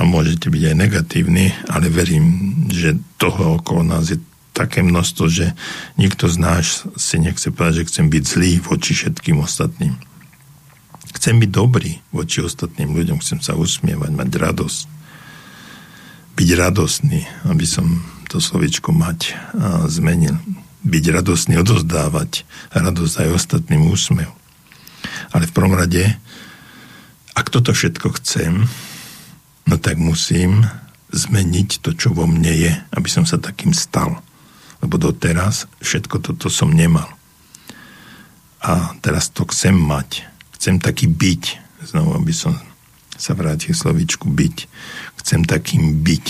a 0.00 0.02
môžete 0.08 0.48
byť 0.48 0.62
aj 0.72 0.76
negatívny, 0.76 1.52
ale 1.68 1.92
verím, 1.92 2.24
že 2.72 2.96
toho 3.20 3.60
okolo 3.60 3.84
nás 3.84 4.08
je 4.08 4.16
také 4.56 4.80
množstvo, 4.80 5.24
že 5.28 5.52
nikto 6.00 6.28
z 6.28 6.36
nás 6.40 6.84
si 6.96 7.16
nechce 7.20 7.52
povedať, 7.52 7.84
že 7.84 7.88
chcem 7.92 8.06
byť 8.08 8.22
zlý 8.24 8.52
voči 8.64 8.92
všetkým 8.96 9.40
ostatným. 9.40 9.96
Chcem 11.12 11.36
byť 11.40 11.50
dobrý 11.52 12.00
voči 12.08 12.40
ostatným 12.40 12.96
ľuďom, 12.96 13.20
chcem 13.20 13.44
sa 13.44 13.52
usmievať, 13.52 14.10
mať 14.16 14.28
radosť. 14.32 14.80
Byť 16.32 16.48
radostný, 16.56 17.20
aby 17.52 17.66
som 17.68 18.00
to 18.32 18.40
slovičko 18.40 18.96
mať 18.96 19.36
a 19.52 19.84
zmenil. 19.92 20.40
Byť 20.88 21.04
radostný, 21.12 21.60
odozdávať 21.60 22.48
radosť 22.72 23.28
aj 23.28 23.28
ostatným 23.36 23.92
úsmev. 23.92 24.32
Ale 25.36 25.44
v 25.44 25.52
prvom 25.52 25.76
rade, 25.76 26.16
ak 27.32 27.48
toto 27.48 27.72
všetko 27.72 28.12
chcem, 28.20 28.68
no 29.68 29.74
tak 29.80 29.96
musím 29.96 30.68
zmeniť 31.12 31.84
to, 31.84 31.92
čo 31.92 32.12
vo 32.12 32.24
mne 32.24 32.52
je, 32.52 32.72
aby 32.72 33.08
som 33.08 33.28
sa 33.28 33.36
takým 33.36 33.76
stal. 33.76 34.20
Lebo 34.80 34.98
doteraz 34.98 35.70
všetko 35.84 36.18
toto 36.18 36.50
som 36.50 36.72
nemal. 36.72 37.06
A 38.62 38.96
teraz 39.04 39.30
to 39.30 39.46
chcem 39.46 39.76
mať. 39.76 40.26
Chcem 40.56 40.78
taký 40.82 41.06
byť. 41.06 41.42
Znovu, 41.82 42.14
aby 42.18 42.34
som 42.34 42.54
sa 43.14 43.34
vrátil 43.34 43.74
slovičku 43.74 44.26
byť. 44.26 44.56
Chcem 45.22 45.46
takým 45.46 46.02
byť. 46.02 46.26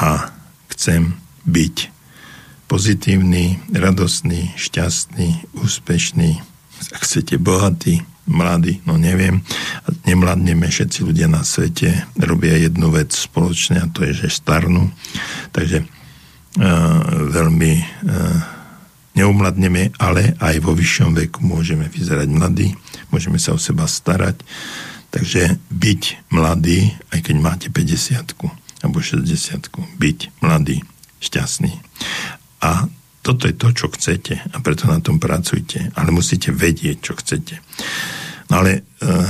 A 0.00 0.34
chcem 0.74 1.14
byť 1.46 1.94
pozitívny, 2.66 3.60
radostný, 3.70 4.56
šťastný, 4.58 5.46
úspešný, 5.62 6.42
ak 6.90 7.00
chcete 7.06 7.38
bohatý, 7.38 8.02
mladí, 8.26 8.80
no 8.88 8.96
neviem, 8.96 9.44
nemladneme 10.08 10.68
všetci 10.68 11.04
ľudia 11.04 11.28
na 11.28 11.44
svete, 11.44 12.08
robia 12.16 12.56
jednu 12.56 12.88
vec 12.88 13.12
spoločne 13.12 13.84
a 13.84 13.90
to 13.90 14.04
je, 14.08 14.24
že 14.24 14.40
starnú. 14.40 14.88
Takže 15.52 15.84
uh, 15.84 15.88
veľmi 17.28 17.72
uh, 17.76 18.38
neumladneme, 19.14 19.94
ale 20.00 20.34
aj 20.40 20.56
vo 20.64 20.74
vyššom 20.74 21.14
veku 21.14 21.44
môžeme 21.44 21.86
vyzerať 21.86 22.28
mladí, 22.32 22.74
môžeme 23.12 23.38
sa 23.38 23.54
o 23.54 23.60
seba 23.60 23.86
starať. 23.86 24.42
Takže 25.14 25.62
byť 25.70 26.34
mladý, 26.34 26.90
aj 27.14 27.30
keď 27.30 27.36
máte 27.38 27.66
50 27.70 28.34
alebo 28.82 28.98
60 28.98 29.30
byť 29.96 30.18
mladý, 30.42 30.82
šťastný. 31.22 31.72
A 32.60 32.90
toto 33.24 33.48
je 33.48 33.56
to, 33.56 33.72
čo 33.72 33.88
chcete 33.88 34.52
a 34.52 34.56
preto 34.60 34.84
na 34.84 35.00
tom 35.00 35.16
pracujte. 35.16 35.88
Ale 35.96 36.12
musíte 36.12 36.52
vedieť, 36.52 36.96
čo 37.00 37.16
chcete. 37.16 37.56
No 38.52 38.60
ale 38.60 38.84
uh, 39.00 39.28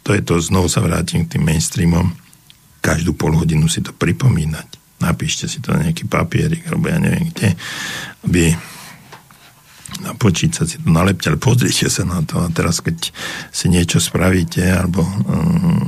to 0.00 0.16
je 0.16 0.24
to, 0.24 0.40
znovu 0.40 0.72
sa 0.72 0.80
vrátim 0.80 1.28
k 1.28 1.36
tým 1.36 1.44
mainstreamom. 1.44 2.16
Každú 2.80 3.12
pol 3.12 3.36
hodinu 3.36 3.68
si 3.68 3.84
to 3.84 3.92
pripomínať. 3.92 4.98
Napíšte 5.04 5.44
si 5.44 5.60
to 5.60 5.76
na 5.76 5.84
nejaký 5.84 6.08
papierik, 6.08 6.64
alebo 6.72 6.88
ja 6.88 6.96
neviem 6.96 7.28
kde, 7.28 7.52
aby 8.24 8.56
na 10.02 10.12
počítač 10.12 10.76
si 10.76 10.78
to 10.82 10.88
nalepte, 10.90 11.30
ale 11.30 11.40
pozrite 11.40 11.88
sa 11.88 12.04
na 12.04 12.20
to 12.24 12.42
a 12.42 12.50
teraz 12.52 12.82
keď 12.84 13.12
si 13.54 13.66
niečo 13.70 14.02
spravíte 14.02 14.60
alebo 14.64 15.04
um, 15.04 15.84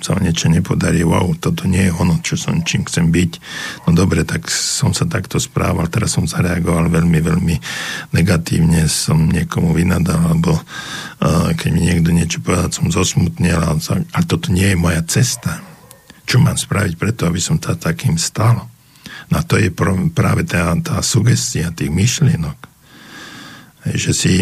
sa 0.00 0.16
niečo 0.16 0.48
nepodarí, 0.48 1.04
wow, 1.04 1.28
toto 1.36 1.68
nie 1.68 1.88
je 1.88 1.92
ono, 1.92 2.16
čo 2.24 2.40
som, 2.40 2.64
čím 2.64 2.88
chcem 2.88 3.12
byť. 3.12 3.32
No 3.84 3.92
dobre, 3.92 4.24
tak 4.24 4.48
som 4.48 4.96
sa 4.96 5.04
takto 5.04 5.36
správal, 5.36 5.92
teraz 5.92 6.16
som 6.16 6.24
zareagoval 6.24 6.88
veľmi, 6.88 7.20
veľmi 7.20 7.56
negatívne, 8.16 8.88
som 8.88 9.28
niekomu 9.28 9.76
vynadal, 9.76 10.32
alebo 10.32 10.56
uh, 10.56 11.52
keď 11.52 11.68
mi 11.68 11.80
niekto 11.84 12.10
niečo 12.16 12.40
povedal, 12.40 12.72
som 12.72 12.88
zosmutnil, 12.88 13.60
ale, 13.60 13.76
ale 14.16 14.24
toto 14.24 14.48
nie 14.48 14.72
je 14.72 14.80
moja 14.80 15.04
cesta. 15.04 15.60
Čo 16.24 16.40
mám 16.40 16.56
spraviť 16.56 16.96
preto, 16.96 17.28
aby 17.28 17.42
som 17.42 17.60
sa 17.60 17.76
takým 17.76 18.16
stal? 18.16 18.70
No 19.30 19.38
to 19.44 19.60
je 19.60 19.68
práve 20.10 20.42
tá, 20.48 20.72
tá 20.80 20.98
sugestia 21.04 21.70
tých 21.70 21.92
myšlienok. 21.92 22.69
Že 23.86 24.12
si 24.12 24.34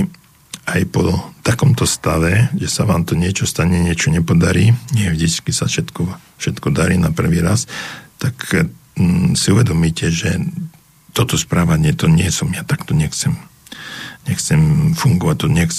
aj 0.68 0.82
po 0.92 1.32
takomto 1.40 1.88
stave, 1.88 2.52
že 2.52 2.68
sa 2.68 2.84
vám 2.84 3.08
to 3.08 3.16
niečo 3.16 3.48
stane, 3.48 3.80
niečo 3.80 4.12
nepodarí, 4.12 4.76
nie 4.92 5.08
vždy 5.08 5.28
sa 5.48 5.64
všetko, 5.64 6.04
všetko 6.36 6.68
darí 6.68 7.00
na 7.00 7.08
prvý 7.08 7.40
raz, 7.40 7.64
tak 8.20 8.36
mm, 9.00 9.32
si 9.32 9.48
uvedomíte, 9.48 10.12
že 10.12 10.36
toto 11.16 11.40
správanie, 11.40 11.96
to 11.96 12.04
nie 12.04 12.28
som 12.28 12.52
ja, 12.52 12.68
tak 12.68 12.84
to 12.84 12.92
nechcem 12.92 13.40
nechcem 14.26 14.92
fungovať, 14.92 15.36
to 15.38 15.46
nech, 15.48 15.72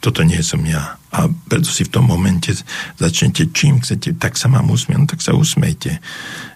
toto 0.00 0.22
nie 0.26 0.40
som 0.42 0.62
ja. 0.66 0.98
A 1.14 1.30
preto 1.48 1.70
si 1.72 1.86
v 1.86 1.92
tom 1.96 2.10
momente 2.10 2.52
začnete 3.00 3.48
čím 3.54 3.80
chcete, 3.80 4.20
tak 4.20 4.36
sa 4.36 4.52
mám 4.52 4.68
usmieť, 4.68 4.98
no 5.00 5.06
tak 5.08 5.24
sa 5.24 5.32
usmejte. 5.32 6.02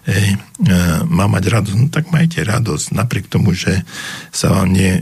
Ej, 0.05 0.27
e, 0.33 0.37
mám 1.09 1.33
mať 1.33 1.49
radosť, 1.49 1.77
no 1.77 1.87
tak 1.89 2.13
majte 2.13 2.45
radosť, 2.45 2.93
napriek 2.93 3.25
tomu, 3.31 3.57
že 3.57 3.81
sa 4.29 4.53
vám 4.53 4.69
nie 4.69 5.01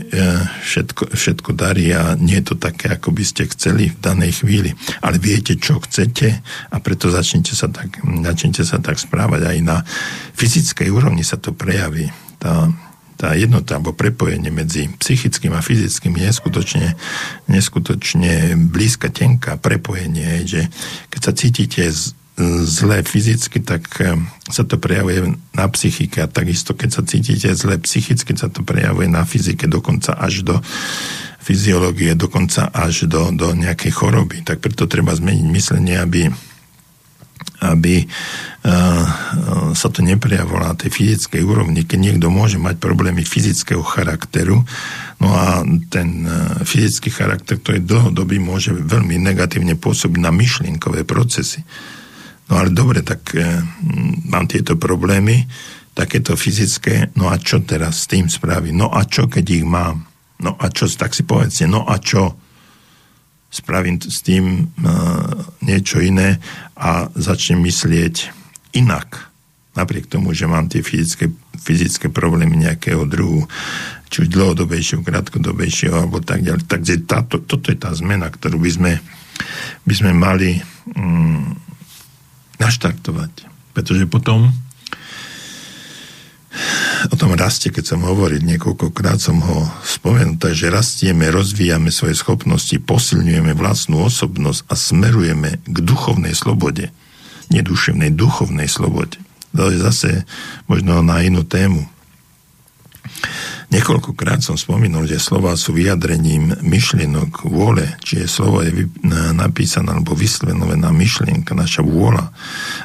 všetko, 0.64 1.12
všetko 1.12 1.50
darí 1.52 1.92
a 1.92 2.16
nie 2.16 2.40
je 2.40 2.52
to 2.52 2.56
také, 2.56 2.94
ako 2.94 3.12
by 3.12 3.24
ste 3.26 3.50
chceli 3.52 3.92
v 3.92 4.00
danej 4.00 4.40
chvíli. 4.40 4.72
Ale 5.04 5.20
viete, 5.20 5.60
čo 5.60 5.80
chcete 5.82 6.40
a 6.72 6.76
preto 6.80 7.12
začnete 7.12 7.52
sa 7.52 7.68
tak, 7.68 8.00
začnete 8.00 8.64
sa 8.64 8.80
tak 8.80 8.96
správať 8.96 9.44
aj 9.44 9.58
na 9.60 9.76
fyzickej 10.40 10.88
úrovni 10.88 11.26
sa 11.26 11.36
to 11.36 11.52
prejaví. 11.52 12.08
Tá, 12.40 12.72
tá 13.20 13.36
jednota 13.36 13.76
alebo 13.76 13.92
prepojenie 13.92 14.48
medzi 14.48 14.88
psychickým 14.96 15.52
a 15.52 15.60
fyzickým 15.60 16.16
je 16.16 16.32
neskutočne, 16.32 16.96
neskutočne 17.52 18.56
blízka, 18.56 19.12
tenká 19.12 19.60
prepojenie, 19.60 20.48
že 20.48 20.72
keď 21.12 21.20
sa 21.20 21.32
cítite 21.36 21.84
z, 21.92 22.16
zle 22.64 23.04
fyzicky, 23.04 23.60
tak 23.60 23.84
eh, 24.00 24.16
sa 24.48 24.64
to 24.64 24.80
prejavuje 24.80 25.36
na 25.52 25.66
psychike 25.68 26.24
a 26.24 26.32
takisto 26.32 26.72
keď 26.72 26.88
sa 26.88 27.02
cítite 27.04 27.52
zle 27.52 27.76
psychicky, 27.84 28.32
sa 28.32 28.48
to 28.48 28.64
prejavuje 28.64 29.12
na 29.12 29.28
fyzike 29.28 29.68
dokonca 29.68 30.16
až 30.16 30.40
do 30.40 30.56
fyziológie, 31.44 32.16
dokonca 32.16 32.72
až 32.72 33.04
do, 33.04 33.32
do 33.32 33.52
nejakej 33.52 33.92
choroby. 33.92 34.44
Tak 34.44 34.64
preto 34.64 34.88
treba 34.88 35.12
zmeniť 35.12 35.46
myslenie, 35.52 35.96
aby 36.00 36.32
aby 37.60 38.08
sa 39.72 39.88
to 39.88 40.00
neprejavilo 40.00 40.60
na 40.60 40.76
tej 40.76 40.92
fyzickej 40.92 41.40
úrovni, 41.44 41.84
keď 41.84 41.98
niekto 42.00 42.28
môže 42.28 42.56
mať 42.60 42.76
problémy 42.80 43.24
fyzického 43.24 43.80
charakteru, 43.84 44.64
no 45.20 45.28
a 45.32 45.64
ten 45.88 46.24
fyzický 46.64 47.12
charakter, 47.12 47.60
ktorý 47.60 47.84
dlhodobý, 47.84 48.40
môže 48.40 48.72
veľmi 48.72 49.20
negatívne 49.20 49.76
pôsobiť 49.76 50.20
na 50.20 50.32
myšlienkové 50.32 51.04
procesy. 51.08 51.64
No 52.48 52.60
ale 52.60 52.72
dobre, 52.72 53.04
tak 53.04 53.32
mám 54.28 54.48
tieto 54.48 54.74
problémy, 54.80 55.44
takéto 55.92 56.36
fyzické, 56.40 57.12
no 57.16 57.28
a 57.28 57.36
čo 57.36 57.60
teraz 57.60 58.04
s 58.04 58.10
tým 58.10 58.28
spraviť? 58.28 58.72
No 58.72 58.88
a 58.88 59.04
čo, 59.04 59.28
keď 59.28 59.44
ich 59.52 59.66
mám? 59.68 60.08
No 60.40 60.56
a 60.56 60.72
čo, 60.72 60.88
tak 60.88 61.12
si 61.12 61.28
povedzte, 61.28 61.68
no 61.68 61.84
a 61.84 62.00
čo? 62.00 62.36
Spravím 63.50 63.98
s 63.98 64.22
tým 64.22 64.70
niečo 65.60 65.98
iné 65.98 66.38
a 66.78 67.10
začnem 67.12 67.58
myslieť 67.66 68.30
inak. 68.78 69.30
Napriek 69.74 70.06
tomu, 70.06 70.30
že 70.34 70.46
mám 70.46 70.70
tie 70.70 70.82
fyzické, 70.82 71.30
fyzické 71.58 72.06
problémy 72.10 72.58
nejakého 72.58 73.06
druhu, 73.06 73.46
či 74.10 74.26
už 74.26 74.34
dlhodobejšieho, 74.34 75.06
krátkodobejšieho, 75.06 75.94
alebo 75.94 76.18
tak 76.22 76.42
ďalej. 76.42 76.66
Takže 76.66 77.06
táto, 77.06 77.42
toto 77.42 77.70
je 77.70 77.78
tá 77.78 77.94
zmena, 77.94 78.26
ktorú 78.30 78.58
by 78.58 78.70
sme, 78.70 78.92
by 79.86 79.94
sme 79.94 80.10
mali 80.10 80.58
mm, 80.94 81.54
naštartovať. 82.58 83.46
Pretože 83.70 84.10
potom 84.10 84.50
o 87.08 87.14
tom 87.16 87.32
raste, 87.38 87.70
keď 87.70 87.94
som 87.94 88.00
hovoril, 88.02 88.42
niekoľkokrát 88.42 89.22
som 89.22 89.38
ho 89.40 89.70
spomenul, 89.86 90.36
takže 90.36 90.68
rastieme, 90.68 91.30
rozvíjame 91.30 91.94
svoje 91.94 92.18
schopnosti, 92.18 92.74
posilňujeme 92.76 93.54
vlastnú 93.54 94.02
osobnosť 94.04 94.66
a 94.68 94.74
smerujeme 94.74 95.62
k 95.64 95.76
duchovnej 95.80 96.34
slobode. 96.34 96.90
Neduševnej, 97.50 98.14
duchovnej 98.14 98.70
slobode. 98.70 99.18
To 99.54 99.70
je 99.70 99.78
zase 99.82 100.10
možno 100.70 101.02
na 101.02 101.22
inú 101.26 101.42
tému. 101.42 101.86
Niekoľkokrát 103.70 104.42
som 104.42 104.58
spomínal, 104.58 105.06
že 105.06 105.22
slova 105.22 105.54
sú 105.54 105.70
vyjadrením 105.78 106.58
myšlienok 106.58 107.46
vôle, 107.46 107.94
čiže 108.02 108.26
slovo 108.26 108.66
je 108.66 108.90
napísané 109.30 109.94
alebo 109.94 110.18
vyslovená 110.18 110.90
myšlienka, 110.90 111.54
naša 111.54 111.86
vôľa. 111.86 112.34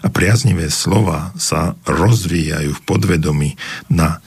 A 0.05 0.07
priaznivé 0.13 0.69
slova 0.69 1.33
sa 1.41 1.73
rozvíjajú 1.89 2.77
v 2.77 2.83
podvedomí 2.85 3.57
na, 3.89 4.21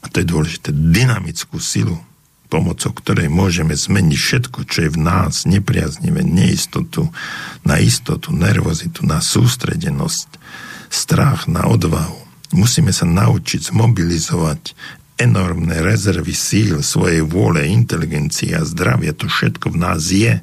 a 0.00 0.06
to 0.08 0.24
je 0.24 0.32
dôležité, 0.32 0.72
dynamickú 0.72 1.60
silu, 1.60 2.00
pomocou 2.48 2.96
ktorej 2.96 3.28
môžeme 3.28 3.76
zmeniť 3.76 4.16
všetko, 4.16 4.64
čo 4.64 4.88
je 4.88 4.90
v 4.92 4.98
nás 5.00 5.44
nepriaznivé, 5.44 6.24
neistotu, 6.24 7.12
na 7.68 7.76
istotu, 7.80 8.32
nervozitu, 8.32 9.04
na 9.04 9.20
sústredenosť, 9.20 10.40
strach, 10.88 11.48
na 11.52 11.68
odvahu. 11.68 12.16
Musíme 12.56 12.92
sa 12.92 13.04
naučiť 13.08 13.72
zmobilizovať 13.72 14.76
enormné 15.20 15.84
rezervy 15.84 16.32
síl, 16.32 16.80
svojej 16.80 17.22
vôle, 17.22 17.68
inteligencie 17.68 18.56
a 18.56 18.64
zdravia, 18.64 19.12
to 19.12 19.28
všetko 19.28 19.72
v 19.72 19.80
nás 19.80 20.08
je. 20.08 20.40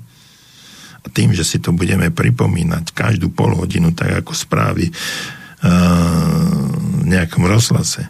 A 0.99 1.07
tým, 1.09 1.31
že 1.33 1.47
si 1.47 1.57
to 1.57 1.71
budeme 1.71 2.11
pripomínať 2.11 2.91
každú 2.91 3.31
pol 3.31 3.55
hodinu, 3.55 3.95
tak 3.95 4.23
ako 4.23 4.35
správy 4.35 4.91
uh, 4.91 4.95
v 7.01 7.05
nejakom 7.07 7.47
rozhlase, 7.47 8.07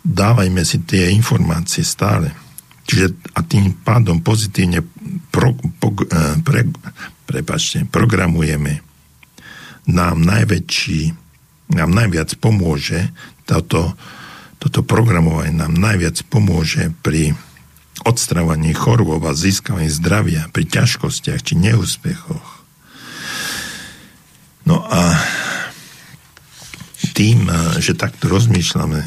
dávajme 0.00 0.64
si 0.64 0.80
tie 0.82 1.12
informácie 1.12 1.84
stále. 1.84 2.32
Čiže 2.88 3.14
a 3.36 3.44
tým 3.46 3.76
pádom 3.84 4.18
pozitívne 4.24 4.82
pro, 5.30 5.54
po, 5.78 5.94
uh, 5.94 6.36
pre, 6.42 6.66
prepačte, 7.28 7.86
programujeme 7.86 8.82
nám 9.86 10.20
najväčší, 10.22 11.14
nám 11.76 11.90
najviac 11.94 12.34
pomôže 12.42 13.14
táto 13.46 13.94
toto 14.60 14.84
programovanie 14.84 15.56
nám 15.56 15.72
najviac 15.72 16.20
pomôže 16.28 16.92
pri 17.00 17.32
odstrávaní 18.04 18.76
chorôb 18.76 19.24
a 19.24 19.32
získavaní 19.32 19.88
zdravia 19.88 20.52
pri 20.52 20.68
ťažkostiach 20.68 21.40
či 21.40 21.56
neúspechoch. 21.56 22.60
No 24.68 24.84
a 24.84 25.16
tým, 27.16 27.48
že 27.80 27.96
takto 27.96 28.28
rozmýšľame, 28.28 29.02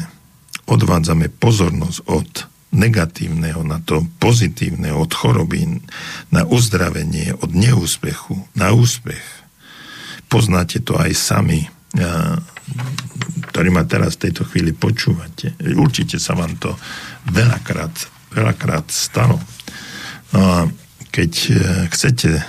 odvádzame 0.66 1.30
pozornosť 1.30 1.98
od 2.06 2.30
negatívneho 2.74 3.62
na 3.62 3.78
to 3.78 4.02
pozitívne, 4.18 4.90
od 4.90 5.14
choroby 5.14 5.82
na 6.34 6.42
uzdravenie, 6.42 7.38
od 7.38 7.54
neúspechu 7.54 8.42
na 8.58 8.74
úspech. 8.74 9.22
Poznáte 10.26 10.82
to 10.82 10.98
aj 10.98 11.14
sami 11.14 11.70
ktorý 13.52 13.68
ma 13.70 13.84
teraz 13.84 14.16
v 14.16 14.28
tejto 14.28 14.48
chvíli 14.48 14.72
počúvate. 14.72 15.54
Určite 15.76 16.16
sa 16.18 16.34
vám 16.34 16.56
to 16.56 16.74
veľakrát, 17.30 17.92
veľakrát 18.32 18.88
stalo. 18.88 19.38
No 20.34 20.40
a 20.40 20.56
keď 21.14 21.32
e, 21.46 21.52
chcete 21.94 22.30
e, 22.34 22.44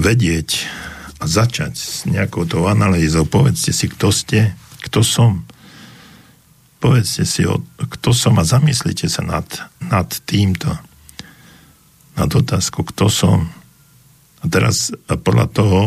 vedieť 0.00 0.50
a 1.20 1.24
začať 1.28 1.74
s 1.76 2.08
nejakou 2.08 2.48
tou 2.48 2.64
analýzou, 2.64 3.28
povedzte 3.28 3.76
si, 3.76 3.92
kto 3.92 4.08
ste, 4.08 4.56
kto 4.88 5.04
som. 5.04 5.44
Povedzte 6.80 7.28
si, 7.28 7.44
kto 7.76 8.10
som 8.16 8.40
a 8.40 8.44
zamyslite 8.44 9.08
sa 9.08 9.20
nad, 9.20 9.46
nad 9.84 10.08
týmto. 10.24 10.72
Nad 12.14 12.30
otázku, 12.30 12.84
kto 12.88 13.12
som. 13.12 13.52
A 14.40 14.44
teraz 14.48 14.92
podľa 15.08 15.46
toho 15.52 15.80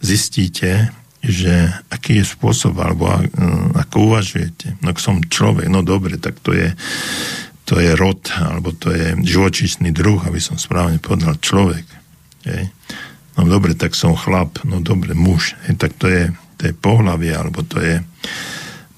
zistíte, 0.00 0.90
že 1.20 1.68
aký 1.92 2.24
je 2.24 2.32
spôsob, 2.32 2.80
alebo 2.80 3.12
ako 3.76 3.96
uvažujete. 4.12 4.80
No 4.80 4.96
som 4.96 5.20
človek, 5.20 5.68
no 5.68 5.84
dobre, 5.84 6.16
tak 6.16 6.40
to 6.40 6.56
je, 6.56 6.72
to 7.68 7.76
je 7.76 7.92
rod, 7.92 8.24
alebo 8.40 8.72
to 8.72 8.88
je 8.88 9.20
živočíšny 9.20 9.92
druh, 9.92 10.24
aby 10.24 10.40
som 10.40 10.56
správne 10.56 10.96
povedal 10.96 11.36
človek. 11.36 11.84
Je. 12.48 12.72
No 13.36 13.44
dobre, 13.44 13.76
tak 13.76 13.92
som 13.92 14.16
chlap, 14.16 14.64
no 14.64 14.80
dobre, 14.80 15.12
muž. 15.12 15.60
Je, 15.68 15.76
tak 15.76 15.92
to 16.00 16.08
je, 16.08 16.32
to 16.56 16.72
je 16.72 16.80
pohlavie, 16.80 17.36
alebo 17.36 17.60
to 17.60 17.84
je 17.84 18.00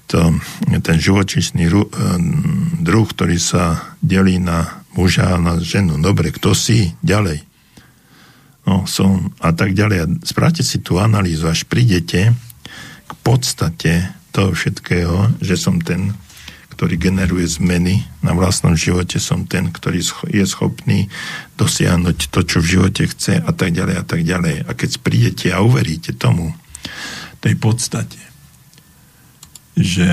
to, 0.07 0.31
ten 0.79 0.97
živočíšny 1.01 1.67
druh, 2.79 3.07
ktorý 3.11 3.35
sa 3.35 3.95
delí 3.99 4.39
na 4.39 4.79
muža 4.95 5.35
a 5.35 5.41
na 5.41 5.59
ženu. 5.59 5.99
Dobre, 5.99 6.31
kto 6.31 6.55
si? 6.55 6.95
Ďalej 7.03 7.52
no, 8.67 8.87
som 8.87 9.31
a 9.39 9.51
tak 9.55 9.75
ďalej. 9.75 9.97
A 10.03 10.05
správte 10.27 10.63
si 10.65 10.79
tú 10.79 10.99
analýzu, 10.99 11.47
až 11.47 11.67
prídete 11.67 12.33
k 13.07 13.13
podstate 13.23 14.09
toho 14.33 14.51
všetkého, 14.55 15.37
že 15.43 15.59
som 15.59 15.77
ten, 15.77 16.15
ktorý 16.73 16.97
generuje 16.97 17.45
zmeny 17.45 18.01
na 18.25 18.33
vlastnom 18.33 18.73
živote, 18.73 19.21
som 19.21 19.45
ten, 19.45 19.69
ktorý 19.69 20.01
je 20.33 20.45
schopný 20.49 21.05
dosiahnuť 21.59 22.33
to, 22.33 22.39
čo 22.41 22.57
v 22.63 22.71
živote 22.79 23.05
chce 23.05 23.37
a 23.37 23.51
tak 23.53 23.77
ďalej 23.77 23.95
a 24.01 24.03
tak 24.03 24.21
ďalej. 24.25 24.65
A 24.65 24.71
keď 24.73 24.91
prídete 25.05 25.47
a 25.53 25.61
uveríte 25.61 26.17
tomu, 26.17 26.57
tej 27.43 27.59
podstate, 27.59 28.23
že 29.75 30.07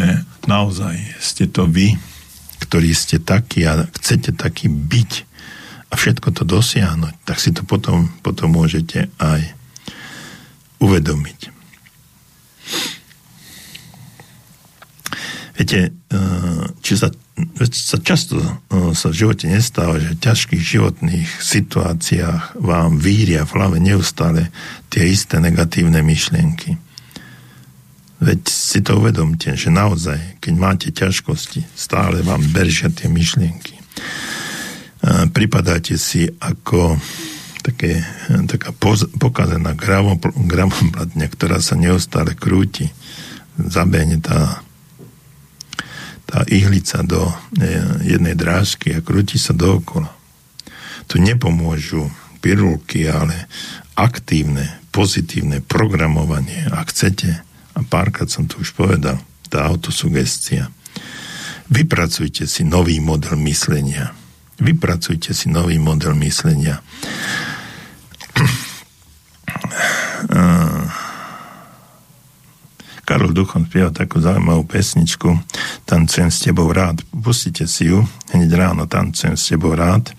naozaj 0.50 0.98
ste 1.22 1.46
to 1.46 1.70
vy, 1.70 1.94
ktorí 2.66 2.90
ste 2.90 3.22
takí 3.22 3.62
a 3.62 3.86
chcete 3.86 4.34
taký 4.34 4.66
byť, 4.66 5.29
a 5.90 5.94
všetko 5.98 6.30
to 6.30 6.42
dosiahnuť, 6.46 7.14
tak 7.26 7.42
si 7.42 7.50
to 7.50 7.66
potom, 7.66 8.06
potom 8.22 8.54
môžete 8.54 9.10
aj 9.18 9.42
uvedomiť. 10.78 11.38
Viete, 15.60 15.92
eh, 15.92 16.62
či 16.80 16.96
sa, 16.96 17.12
sa 17.68 17.98
často 18.00 18.40
eh, 18.40 18.94
sa 18.96 19.12
v 19.12 19.18
živote 19.18 19.50
nestáva, 19.50 20.00
že 20.00 20.14
v 20.14 20.22
ťažkých 20.22 20.62
životných 20.62 21.28
situáciách 21.42 22.62
vám 22.62 22.96
víria 22.96 23.44
v 23.44 23.54
hlave 23.58 23.76
neustále 23.82 24.48
tie 24.88 25.10
isté 25.10 25.42
negatívne 25.42 26.00
myšlienky. 26.00 26.78
Veď 28.20 28.40
si 28.46 28.84
to 28.84 29.00
uvedomte, 29.00 29.52
že 29.56 29.72
naozaj, 29.72 30.40
keď 30.44 30.54
máte 30.54 30.88
ťažkosti, 30.92 31.64
stále 31.72 32.20
vám 32.20 32.40
beržia 32.52 32.92
tie 32.92 33.08
myšlienky 33.08 33.80
pripadáte 35.32 35.96
si 35.96 36.28
ako 36.28 37.00
také, 37.60 38.04
taká 38.48 38.72
poz, 38.72 39.08
pokazená 39.16 39.76
gramoplatňa, 40.34 41.26
ktorá 41.28 41.60
sa 41.60 41.76
neustále 41.76 42.36
krúti. 42.36 42.88
Zabehne 43.60 44.20
tá, 44.20 44.64
tá 46.24 46.44
ihlica 46.48 47.04
do 47.04 47.28
e, 47.28 47.34
jednej 48.16 48.32
drážky 48.32 48.96
a 48.96 49.04
krúti 49.04 49.36
sa 49.36 49.52
dookola. 49.52 50.08
Tu 51.04 51.20
nepomôžu 51.20 52.08
pirulky, 52.40 53.04
ale 53.04 53.50
aktívne, 53.92 54.80
pozitívne 54.88 55.60
programovanie, 55.60 56.72
ak 56.72 56.88
chcete, 56.88 57.44
a 57.76 57.80
párkrát 57.84 58.32
som 58.32 58.48
to 58.48 58.64
už 58.64 58.72
povedal, 58.72 59.20
tá 59.52 59.68
autosugestia. 59.68 60.72
Vypracujte 61.70 62.48
si 62.48 62.64
nový 62.64 62.98
model 62.98 63.36
myslenia 63.44 64.19
Vypracujte 64.60 65.32
si 65.32 65.48
nový 65.48 65.80
model 65.80 66.12
myslenia. 66.20 66.84
Karol 73.08 73.34
Duchon 73.34 73.66
spieva 73.66 73.90
takú 73.90 74.22
zaujímavú 74.22 74.62
pesničku 74.70 75.34
Tancujem 75.82 76.30
s 76.30 76.46
tebou 76.46 76.70
rád. 76.70 77.02
Pustite 77.10 77.66
si 77.66 77.90
ju, 77.90 78.06
hneď 78.30 78.54
ráno 78.54 78.86
Tancujem 78.86 79.34
s 79.34 79.50
tebou 79.50 79.74
rád 79.74 80.14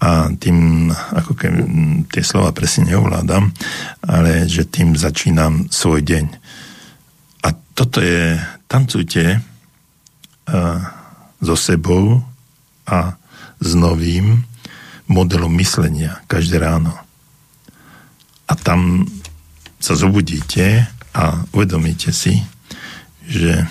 a 0.00 0.32
tým, 0.32 0.88
ako 0.92 1.32
keď 1.36 1.52
tie 2.08 2.24
slova 2.24 2.56
presne 2.56 2.92
neovládam, 2.92 3.52
ale 4.04 4.48
že 4.48 4.68
tým 4.68 4.96
začínam 4.96 5.68
svoj 5.68 6.00
deň. 6.04 6.26
A 7.44 7.48
toto 7.76 8.00
je, 8.00 8.36
tancujte 8.64 9.40
uh, 9.40 10.80
so 11.40 11.56
sebou 11.56 12.20
a 12.88 13.19
s 13.60 13.70
novým 13.76 14.42
modelom 15.10 15.52
myslenia 15.60 16.22
každé 16.30 16.62
ráno. 16.62 16.94
A 18.50 18.52
tam 18.56 19.06
sa 19.80 19.94
zobudíte 19.94 20.86
a 21.14 21.42
uvedomíte 21.50 22.14
si, 22.14 22.38
že, 23.26 23.66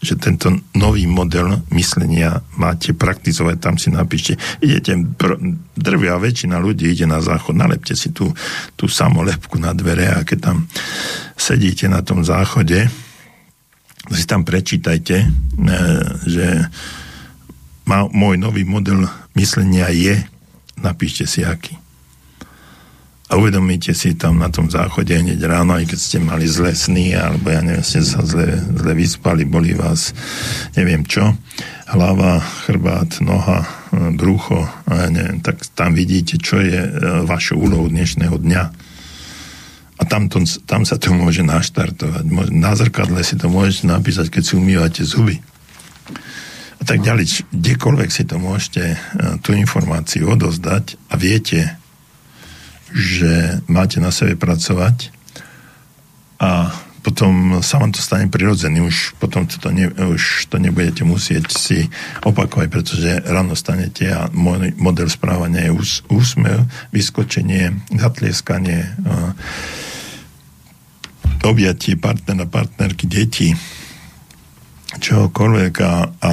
že 0.00 0.14
tento 0.16 0.52
nový 0.76 1.04
model 1.08 1.64
myslenia 1.72 2.40
máte 2.56 2.92
praktizovať, 2.92 3.56
tam 3.60 3.76
si 3.76 3.88
napíšte, 3.92 4.36
idete, 4.60 4.96
drvia 5.76 6.20
väčšina 6.20 6.56
ľudí 6.60 6.88
ide 6.92 7.08
na 7.08 7.20
záchod, 7.20 7.56
nalepte 7.56 7.96
si 7.96 8.12
tú, 8.12 8.32
tú 8.76 8.88
samolepku 8.88 9.56
na 9.60 9.72
dvere 9.72 10.08
a 10.08 10.24
keď 10.24 10.38
tam 10.52 10.68
sedíte 11.36 11.88
na 11.88 12.00
tom 12.00 12.24
záchode, 12.24 12.88
si 14.12 14.24
tam 14.28 14.44
prečítajte, 14.44 15.16
e, 15.24 15.26
že 16.28 16.46
má, 17.84 18.08
môj 18.08 18.40
nový 18.40 18.64
model 18.64 19.08
myslenia 19.36 19.92
je, 19.92 20.20
napíšte 20.80 21.28
si 21.28 21.44
aký. 21.44 21.76
A 23.32 23.40
uvedomíte 23.40 23.96
si 23.96 24.14
tam 24.14 24.36
na 24.36 24.52
tom 24.52 24.68
záchode 24.68 25.16
hneď 25.16 25.40
ráno, 25.48 25.74
aj 25.74 25.88
keď 25.88 25.98
ste 25.98 26.18
mali 26.20 26.44
zlé 26.44 26.76
sny, 26.76 27.16
alebo 27.16 27.50
ja 27.50 27.64
neviem, 27.64 27.82
ste 27.82 28.04
sa 28.04 28.20
zle, 28.20 28.60
zle 28.60 28.92
vyspali, 28.92 29.48
boli 29.48 29.72
vás, 29.72 30.12
neviem 30.76 31.02
čo, 31.08 31.32
hlava, 31.88 32.44
chrbát, 32.68 33.24
noha, 33.24 33.64
brucho, 34.14 34.68
a 34.86 34.92
ja 35.02 35.08
neviem, 35.08 35.40
tak 35.40 35.56
tam 35.72 35.96
vidíte, 35.96 36.36
čo 36.36 36.60
je 36.60 36.78
e, 36.78 36.90
vašou 37.24 37.64
úlohou 37.64 37.88
dnešného 37.88 38.36
dňa. 38.36 38.62
A 39.94 40.02
tam, 40.04 40.28
to, 40.28 40.44
tam 40.68 40.84
sa 40.84 41.00
to 41.00 41.14
môže 41.14 41.40
naštartovať. 41.40 42.26
Na 42.52 42.74
zrkadle 42.74 43.22
si 43.22 43.38
to 43.40 43.46
môžete 43.46 43.88
napísať, 43.88 44.26
keď 44.28 44.42
si 44.42 44.52
umývate 44.58 45.02
zuby. 45.06 45.38
A 46.80 46.82
tak 46.82 47.00
ďalej, 47.00 47.46
kdekoľvek 47.54 48.10
si 48.10 48.24
to 48.26 48.36
môžete 48.36 48.82
e, 48.82 48.96
tú 49.40 49.54
informáciu 49.54 50.28
odozdať 50.30 50.98
a 51.10 51.14
viete, 51.14 51.78
že 52.94 53.62
máte 53.66 53.98
na 53.98 54.14
sebe 54.14 54.38
pracovať 54.38 55.10
a 56.38 56.70
potom 57.04 57.60
sa 57.60 57.76
vám 57.76 57.92
to 57.92 58.00
stane 58.00 58.32
prirodzený, 58.32 58.80
už 58.80 59.20
potom 59.20 59.44
to, 59.44 59.60
ne, 59.68 59.92
už 59.92 60.48
to 60.48 60.56
nebudete 60.56 61.04
musieť 61.04 61.52
si 61.52 61.84
opakovať, 62.24 62.68
pretože 62.72 63.10
ráno 63.28 63.52
stanete 63.52 64.08
a 64.08 64.32
môj 64.32 64.72
model 64.80 65.12
správania 65.12 65.68
je 65.68 65.76
ús, 65.76 66.00
úsmev, 66.08 66.64
vyskočenie, 66.96 67.76
zatlieskanie, 67.92 68.88
objatie 71.44 72.00
partnera, 72.00 72.48
partnerky, 72.48 73.04
deti, 73.04 73.52
čohokoľvek 74.92 75.74
a, 75.80 75.94
a 76.08 76.32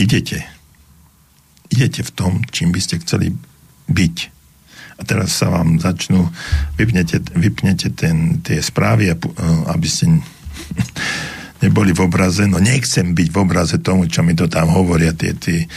idete. 0.00 0.44
Idete 1.68 2.00
v 2.06 2.14
tom, 2.14 2.32
čím 2.48 2.70
by 2.72 2.80
ste 2.80 3.02
chceli 3.02 3.34
byť 3.90 4.36
a 4.96 5.02
teraz 5.04 5.36
sa 5.36 5.52
vám 5.52 5.76
začnú, 5.76 6.32
vypnete, 6.80 7.20
vypnete 7.36 7.92
ten, 7.92 8.40
tie 8.40 8.64
správy, 8.64 9.12
eh, 9.12 9.16
aby 9.68 9.88
ste 9.88 10.08
neboli 11.64 11.92
v 11.92 12.04
obraze, 12.04 12.48
no 12.48 12.56
nechcem 12.56 13.12
byť 13.12 13.28
v 13.28 13.36
obraze 13.36 13.76
tomu, 13.80 14.08
čo 14.08 14.24
mi 14.24 14.32
to 14.32 14.48
tam 14.48 14.72
hovoria 14.72 15.12
tie, 15.12 15.36
tie 15.36 15.68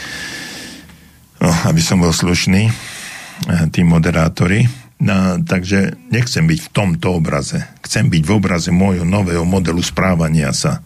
no, 1.43 1.51
aby 1.67 1.81
som 1.83 1.99
bol 1.99 2.15
slušný, 2.15 2.71
eh, 2.71 3.65
tí 3.75 3.83
moderátori. 3.83 4.67
No, 4.99 5.39
takže 5.39 5.95
nechcem 6.11 6.43
byť 6.43 6.59
v 6.59 6.69
tomto 6.75 7.15
obraze. 7.15 7.63
Chcem 7.87 8.11
byť 8.11 8.19
v 8.19 8.35
obraze 8.35 8.67
môjho 8.67 9.07
nového 9.07 9.47
modelu 9.47 9.79
správania 9.79 10.51
sa. 10.51 10.83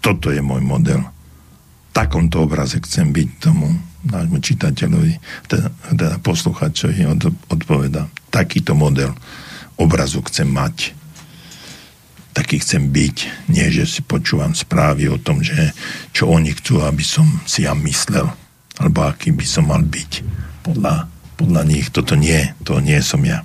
Toto 0.00 0.32
je 0.32 0.40
môj 0.40 0.64
model. 0.64 1.00
V 1.90 1.92
takomto 1.92 2.44
obraze 2.44 2.80
chcem 2.80 3.12
byť 3.12 3.28
tomu 3.40 3.68
nášmu 4.00 4.40
čitateľovi, 4.40 5.20
teda, 5.44 5.68
teda 5.92 6.08
posluchačovi 6.24 7.04
od, 7.04 7.20
odpoveda. 7.52 8.08
Takýto 8.32 8.72
model 8.72 9.12
obrazu 9.76 10.24
chcem 10.24 10.48
mať. 10.48 10.96
Taký 12.32 12.62
chcem 12.62 12.88
byť. 12.88 13.16
Nie, 13.52 13.68
že 13.68 13.84
si 13.84 14.00
počúvam 14.00 14.54
správy 14.54 15.10
o 15.10 15.18
tom, 15.18 15.42
že 15.44 15.74
čo 16.14 16.30
oni 16.30 16.54
chcú, 16.56 16.80
aby 16.80 17.04
som 17.04 17.26
si 17.44 17.66
ja 17.66 17.74
myslel. 17.76 18.28
Alebo 18.80 19.04
aký 19.04 19.34
by 19.34 19.44
som 19.44 19.68
mal 19.68 19.82
byť. 19.82 20.12
Podľa, 20.64 21.10
podľa 21.36 21.62
nich 21.68 21.92
toto 21.92 22.16
nie. 22.16 22.54
To 22.64 22.80
nie 22.80 22.96
som 23.04 23.20
ja. 23.26 23.44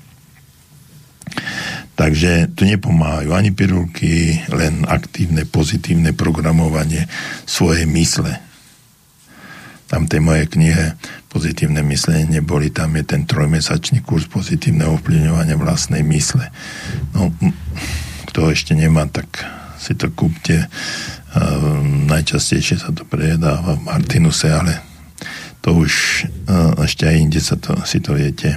Takže 1.95 2.51
tu 2.51 2.67
nepomáhajú 2.67 3.31
ani 3.31 3.55
pirulky, 3.55 4.43
len 4.51 4.83
aktívne, 4.83 5.47
pozitívne 5.47 6.11
programovanie 6.11 7.07
svojej 7.47 7.87
mysle 7.87 8.43
tam 9.85 10.09
tej 10.09 10.17
mojej 10.17 10.49
knihe 10.49 10.97
Pozitívne 11.35 11.83
myslenie 11.91 12.39
neboli, 12.39 12.71
tam 12.71 12.95
je 12.95 13.03
ten 13.03 13.27
trojmesačný 13.27 14.07
kurz 14.07 14.23
pozitívneho 14.31 14.95
ovplyvňovania 14.95 15.59
vlastnej 15.59 15.99
mysle. 15.99 16.47
No, 17.11 17.27
kto 18.31 18.55
ešte 18.55 18.71
nemá, 18.71 19.03
tak 19.11 19.43
si 19.75 19.99
to 19.99 20.15
kúpte. 20.15 20.63
Uh, 21.35 21.83
najčastejšie 22.07 22.79
sa 22.79 22.95
to 22.95 23.03
prejedáva 23.03 23.75
v 23.75 23.83
Martinuse, 23.83 24.47
ale 24.47 24.79
to 25.59 25.75
už 25.75 26.23
uh, 26.47 26.79
ešte 26.87 27.03
aj 27.03 27.15
inde 27.19 27.43
sa 27.43 27.59
to, 27.59 27.75
si 27.83 27.99
to 27.99 28.15
viete 28.15 28.55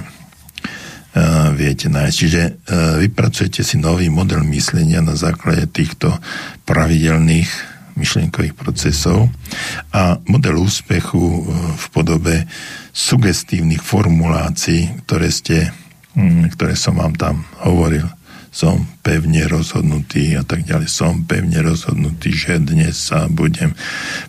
viete 1.57 1.89
nájsť. 1.89 2.15
Čiže 2.15 2.41
uh, 2.45 2.53
vypracujete 3.01 3.65
si 3.65 3.81
nový 3.81 4.13
model 4.13 4.45
myslenia 4.45 5.01
na 5.01 5.17
základe 5.17 5.65
týchto 5.69 6.13
pravidelných 6.69 7.79
myšlienkových 7.99 8.55
procesov 8.55 9.27
a 9.91 10.15
model 10.23 10.63
úspechu 10.63 11.19
e, 11.19 11.41
v 11.75 11.85
podobe 11.91 12.35
sugestívnych 12.95 13.83
formulácií, 13.83 15.03
ktoré, 15.03 15.27
ste, 15.27 15.75
mm, 16.15 16.55
ktoré 16.55 16.79
som 16.79 16.95
vám 16.95 17.19
tam 17.19 17.43
hovoril. 17.59 18.07
Som 18.49 18.87
pevne 19.05 19.45
rozhodnutý 19.45 20.33
a 20.33 20.41
tak 20.41 20.65
ďalej. 20.65 20.89
Som 20.89 21.21
pevne 21.29 21.61
rozhodnutý, 21.61 22.33
že 22.33 22.57
dnes 22.57 22.97
sa 22.97 23.29
budem 23.29 23.77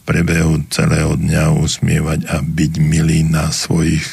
prebehu 0.05 0.61
celého 0.69 1.17
dňa 1.17 1.57
usmievať 1.57 2.29
a 2.29 2.45
byť 2.45 2.73
milý 2.85 3.25
na 3.25 3.49
svojich 3.49 4.05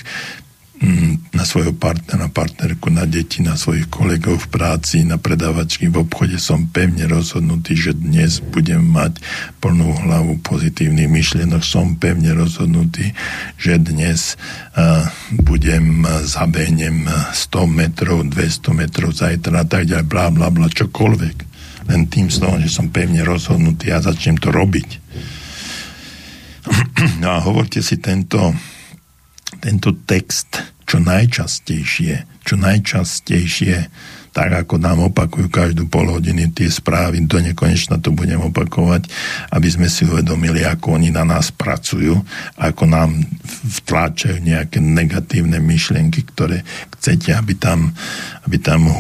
na 1.33 1.41
svojho 1.41 1.73
partnera, 1.73 2.29
partnerku, 2.29 2.93
na 2.93 3.09
deti, 3.09 3.41
na 3.41 3.57
svojich 3.57 3.89
kolegov 3.89 4.45
v 4.45 4.47
práci, 4.53 5.01
na 5.01 5.17
predávačky 5.17 5.89
v 5.89 6.05
obchode 6.05 6.37
som 6.37 6.69
pevne 6.69 7.09
rozhodnutý, 7.09 7.73
že 7.73 7.97
dnes 7.97 8.37
budem 8.45 8.85
mať 8.85 9.17
plnú 9.57 9.89
hlavu 10.05 10.37
pozitívnych 10.45 11.09
myšlienok. 11.09 11.65
Som 11.65 11.97
pevne 11.97 12.37
rozhodnutý, 12.37 13.09
že 13.57 13.81
dnes 13.81 14.37
budem, 15.33 16.05
zabehnem 16.25 17.09
100 17.09 17.65
metrov, 17.65 18.21
200 18.29 18.77
metrov 18.77 19.09
zajtra 19.17 19.65
a 19.65 19.65
tak 19.65 19.89
ďalej, 19.89 20.05
blá, 20.05 20.29
blá, 20.29 20.53
blá, 20.53 20.69
čokoľvek. 20.69 21.37
Len 21.89 22.01
tým 22.05 22.29
slovom, 22.29 22.61
že 22.61 22.69
som 22.69 22.93
pevne 22.93 23.25
rozhodnutý 23.25 23.89
a 23.89 24.03
začnem 24.03 24.37
to 24.37 24.53
robiť. 24.53 24.89
No 27.21 27.29
a 27.33 27.41
hovorte 27.41 27.81
si 27.81 28.01
tento 28.01 28.53
tento 29.59 29.93
text 30.05 30.77
čo 30.88 31.03
najčastejšie, 31.03 32.47
čo 32.47 32.55
najčastejšie, 32.55 33.75
tak 34.31 34.53
ako 34.53 34.77
nám 34.79 35.11
opakujú 35.11 35.49
každú 35.49 35.89
pol 35.89 36.13
hodiny 36.13 36.53
tie 36.53 36.69
správy, 36.71 37.25
do 37.25 37.41
nekonečna 37.41 37.99
to 37.99 38.13
budem 38.13 38.39
opakovať, 38.39 39.09
aby 39.51 39.67
sme 39.67 39.89
si 39.91 40.07
uvedomili, 40.07 40.61
ako 40.61 40.95
oni 40.95 41.09
na 41.09 41.25
nás 41.25 41.49
pracujú, 41.51 42.15
ako 42.55 42.84
nám 42.85 43.19
vtláčajú 43.65 44.39
nejaké 44.39 44.77
negatívne 44.79 45.59
myšlienky, 45.59 46.23
ktoré 46.23 46.61
chcete, 46.95 47.34
aby 47.34 47.57
tam, 47.57 47.91
aby 48.45 48.57
tam 48.61 48.88
uh, 48.88 48.95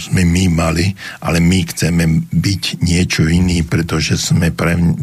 sme 0.00 0.24
my 0.24 0.44
mali, 0.50 0.90
ale 1.22 1.38
my 1.38 1.60
chceme 1.70 2.24
byť 2.32 2.80
niečo 2.80 3.28
iný, 3.28 3.62
pretože 3.62 4.18
sme 4.18 4.50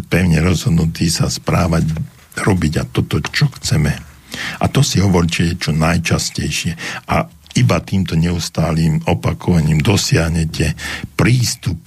pevne 0.09 0.41
rozhodnutí 0.41 1.07
sa 1.07 1.29
správať, 1.29 1.87
robiť 2.41 2.73
a 2.81 2.83
toto, 2.89 3.21
čo 3.21 3.47
chceme 3.53 4.12
a 4.35 4.65
to 4.69 4.81
si 4.85 4.99
hovorte 4.99 5.57
čo 5.57 5.71
najčastejšie. 5.73 6.75
A 7.09 7.27
iba 7.53 7.77
týmto 7.85 8.17
neustálým 8.17 9.05
opakovaním 9.05 9.77
dosiahnete 9.77 10.73
prístup 11.13 11.85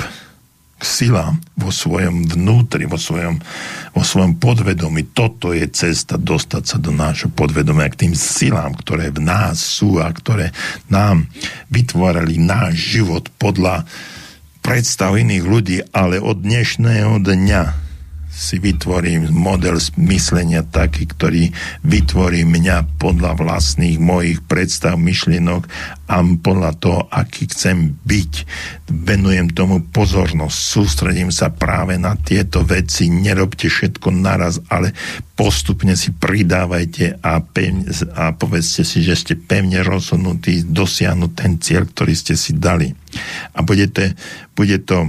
k 0.77 0.82
silám 0.85 1.40
vo 1.56 1.73
svojom 1.73 2.28
vnútri, 2.28 2.85
vo 2.85 3.01
svojom, 3.01 3.40
vo 3.97 4.02
svojom 4.05 4.36
podvedomí. 4.36 5.16
Toto 5.16 5.56
je 5.56 5.64
cesta 5.73 6.20
dostať 6.20 6.62
sa 6.68 6.77
do 6.77 6.93
nášho 6.93 7.32
podvedomia, 7.32 7.89
k 7.89 8.06
tým 8.06 8.14
silám, 8.14 8.77
ktoré 8.77 9.09
v 9.09 9.24
nás 9.24 9.56
sú 9.56 9.98
a 9.98 10.12
ktoré 10.12 10.52
nám 10.93 11.32
vytvárali 11.73 12.36
náš 12.36 13.01
život 13.01 13.32
podľa 13.40 13.89
predstav 14.60 15.16
iných 15.16 15.44
ľudí, 15.48 15.78
ale 15.97 16.20
od 16.20 16.44
dnešného 16.44 17.24
dňa 17.24 17.85
si 18.36 18.60
vytvorím 18.60 19.32
model 19.32 19.80
myslenia 19.96 20.60
taký, 20.60 21.08
ktorý 21.08 21.48
vytvorí 21.80 22.44
mňa 22.44 23.00
podľa 23.00 23.32
vlastných 23.40 23.96
mojich 23.96 24.44
predstav, 24.44 25.00
myšlienok 25.00 25.64
a 26.12 26.20
podľa 26.20 26.72
toho, 26.76 27.00
aký 27.08 27.48
chcem 27.48 27.96
byť. 28.04 28.32
Venujem 28.92 29.56
tomu 29.56 29.80
pozornosť, 29.88 30.52
sústredím 30.52 31.32
sa 31.32 31.48
práve 31.48 31.96
na 31.96 32.12
tieto 32.20 32.60
veci, 32.60 33.08
nerobte 33.08 33.72
všetko 33.72 34.12
naraz, 34.12 34.60
ale 34.68 34.92
postupne 35.32 35.96
si 35.96 36.12
pridávajte 36.12 37.24
a, 37.24 37.40
pevne, 37.40 37.88
a 38.12 38.36
povedzte 38.36 38.84
si, 38.84 39.00
že 39.00 39.16
ste 39.16 39.34
pevne 39.40 39.80
rozhodnutí 39.80 40.68
dosiahnuť 40.68 41.32
ten 41.32 41.56
cieľ, 41.56 41.88
ktorý 41.88 42.12
ste 42.12 42.36
si 42.36 42.52
dali. 42.52 42.92
A 43.56 43.64
budete, 43.64 44.12
bude 44.52 44.76
to 44.84 45.08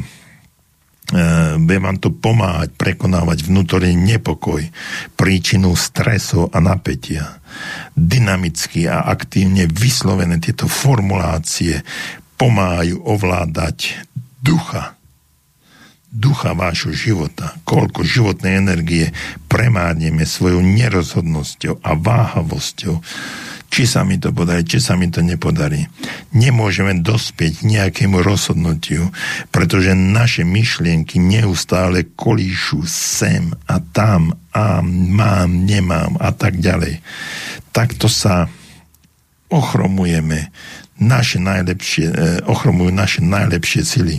bude 1.57 1.79
vám 1.79 1.97
to 2.03 2.11
pomáhať 2.11 2.75
prekonávať 2.75 3.47
vnútorný 3.47 3.95
nepokoj, 3.95 4.59
príčinu 5.15 5.71
stresu 5.79 6.51
a 6.51 6.59
napätia. 6.59 7.39
Dynamicky 7.95 8.91
a 8.91 9.07
aktívne 9.07 9.71
vyslovené 9.71 10.43
tieto 10.43 10.67
formulácie 10.67 11.79
pomáhajú 12.35 13.07
ovládať 13.07 14.03
ducha, 14.43 14.99
ducha 16.11 16.51
vášho 16.53 16.91
života, 16.91 17.55
koľko 17.63 18.03
životnej 18.03 18.59
energie 18.59 19.09
premárneme 19.47 20.27
svojou 20.27 20.59
nerozhodnosťou 20.59 21.81
a 21.81 21.91
váhavosťou, 21.95 22.99
či 23.67 23.83
sa 23.83 24.07
mi 24.07 24.17
to 24.17 24.31
podarí, 24.31 24.63
či 24.63 24.79
sa 24.79 24.95
mi 24.95 25.11
to 25.11 25.19
nepodarí. 25.19 25.85
Nemôžeme 26.33 27.03
dospieť 27.03 27.67
nejakému 27.67 28.23
rozhodnutiu, 28.23 29.11
pretože 29.51 29.91
naše 29.93 30.47
myšlienky 30.47 31.19
neustále 31.19 32.07
kolíšu 32.15 32.87
sem 32.87 33.51
a 33.67 33.79
tam 33.79 34.35
a 34.55 34.81
mám, 34.83 35.67
nemám 35.67 36.17
a 36.17 36.31
tak 36.33 36.57
ďalej. 36.57 37.03
Takto 37.75 38.09
sa 38.09 38.49
ochromujeme 39.47 40.51
naše 40.97 41.37
najlepšie, 41.37 42.05
eh, 42.09 42.15
ochromujú 42.45 42.89
naše 42.89 43.21
najlepšie 43.21 43.81
sily. 43.85 44.17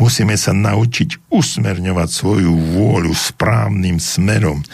Musíme 0.00 0.34
sa 0.40 0.56
naučiť 0.56 1.28
usmerňovať 1.28 2.08
svoju 2.08 2.52
vôľu 2.52 3.12
správnym 3.12 4.00
smerom, 4.00 4.64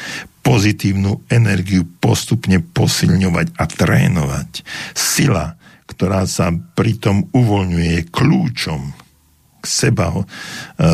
pozitívnu 0.41 1.27
energiu 1.29 1.85
postupne 2.01 2.63
posilňovať 2.63 3.47
a 3.61 3.65
trénovať. 3.69 4.65
Sila, 4.97 5.59
ktorá 5.91 6.25
sa 6.25 6.55
pritom 6.55 7.29
uvoľňuje, 7.35 7.89
je 7.99 8.09
kľúčom 8.09 8.81
k 9.61 9.65
seba 9.67 10.15
eh, 10.15 10.23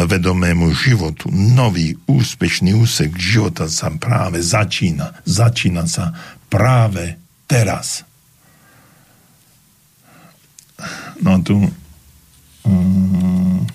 vedomému 0.08 0.72
životu. 0.72 1.28
Nový 1.30 1.94
úspešný 2.08 2.74
úsek 2.74 3.12
života 3.14 3.68
sa 3.68 3.92
práve 3.94 4.40
začína. 4.40 5.20
Začína 5.28 5.84
sa 5.84 6.16
práve 6.48 7.20
teraz. 7.44 8.05
No 11.20 11.40
tu, 11.40 11.56
um, 12.64 13.66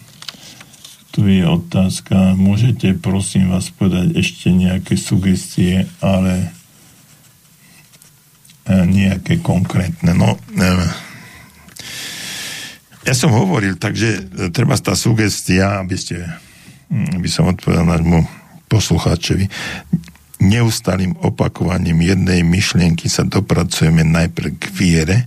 tu 1.11 1.19
je 1.27 1.43
otázka. 1.43 2.37
Môžete 2.37 2.95
prosím 2.97 3.49
vás 3.49 3.73
povedať 3.73 4.15
ešte 4.17 4.53
nejaké 4.53 4.93
sugestie, 4.95 5.89
ale 5.99 6.53
e, 8.65 8.73
nejaké 8.85 9.41
konkrétne. 9.41 10.13
No, 10.13 10.37
e, 10.55 10.67
ja 13.09 13.13
som 13.17 13.33
hovoril, 13.33 13.81
takže 13.81 14.29
treba 14.53 14.77
tá 14.77 14.93
sugestia, 14.93 15.81
aby 15.81 15.97
ste, 15.97 16.21
hm, 16.93 17.17
aby 17.17 17.27
som 17.27 17.49
odpovedal 17.49 17.83
nášmu 17.83 18.23
poslucháčovi 18.71 19.51
neustalým 20.41 21.15
opakovaním 21.21 22.01
jednej 22.01 22.41
myšlienky 22.41 23.05
sa 23.07 23.21
dopracujeme 23.21 24.01
najprv 24.01 24.57
k 24.57 24.65
viere, 24.73 25.17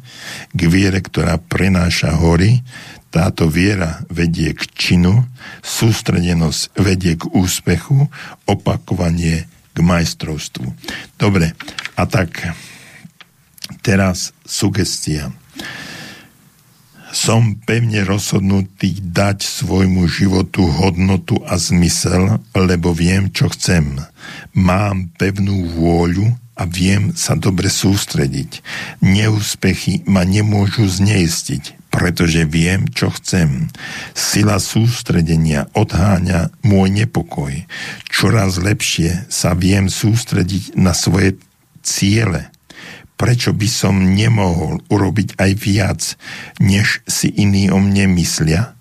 k 0.50 0.60
viere, 0.66 0.98
ktorá 0.98 1.38
prenáša 1.38 2.18
hory, 2.18 2.66
táto 3.14 3.46
viera 3.46 4.02
vedie 4.10 4.50
k 4.58 4.66
činu, 4.74 5.22
sústredenosť 5.62 6.74
vedie 6.82 7.14
k 7.14 7.30
úspechu, 7.30 8.10
opakovanie 8.50 9.46
k 9.70 9.78
majstrovstvu. 9.78 10.66
Dobre, 11.14 11.54
a 11.94 12.02
tak 12.10 12.50
teraz 13.86 14.34
sugestia 14.42 15.30
som 17.14 17.54
pevne 17.62 18.02
rozhodnutý 18.02 18.98
dať 18.98 19.46
svojmu 19.46 20.10
životu 20.10 20.66
hodnotu 20.66 21.38
a 21.46 21.54
zmysel, 21.54 22.42
lebo 22.58 22.90
viem, 22.90 23.30
čo 23.30 23.46
chcem. 23.54 24.02
Mám 24.50 25.14
pevnú 25.14 25.62
vôľu 25.78 26.34
a 26.58 26.66
viem 26.66 27.14
sa 27.14 27.38
dobre 27.38 27.70
sústrediť. 27.70 28.66
Neúspechy 28.98 30.02
ma 30.10 30.26
nemôžu 30.26 30.90
zneistiť, 30.90 31.94
pretože 31.94 32.42
viem, 32.50 32.90
čo 32.90 33.14
chcem. 33.14 33.70
Sila 34.10 34.58
sústredenia 34.58 35.70
odháňa 35.70 36.50
môj 36.66 36.90
nepokoj. 36.98 37.54
Čoraz 38.10 38.58
lepšie 38.58 39.30
sa 39.30 39.54
viem 39.54 39.86
sústrediť 39.86 40.74
na 40.74 40.90
svoje 40.90 41.38
ciele 41.86 42.53
prečo 43.14 43.54
by 43.54 43.68
som 43.70 44.14
nemohol 44.14 44.82
urobiť 44.90 45.38
aj 45.38 45.50
viac, 45.58 46.00
než 46.58 47.00
si 47.06 47.30
iní 47.30 47.70
o 47.70 47.78
mne 47.78 48.10
myslia? 48.18 48.74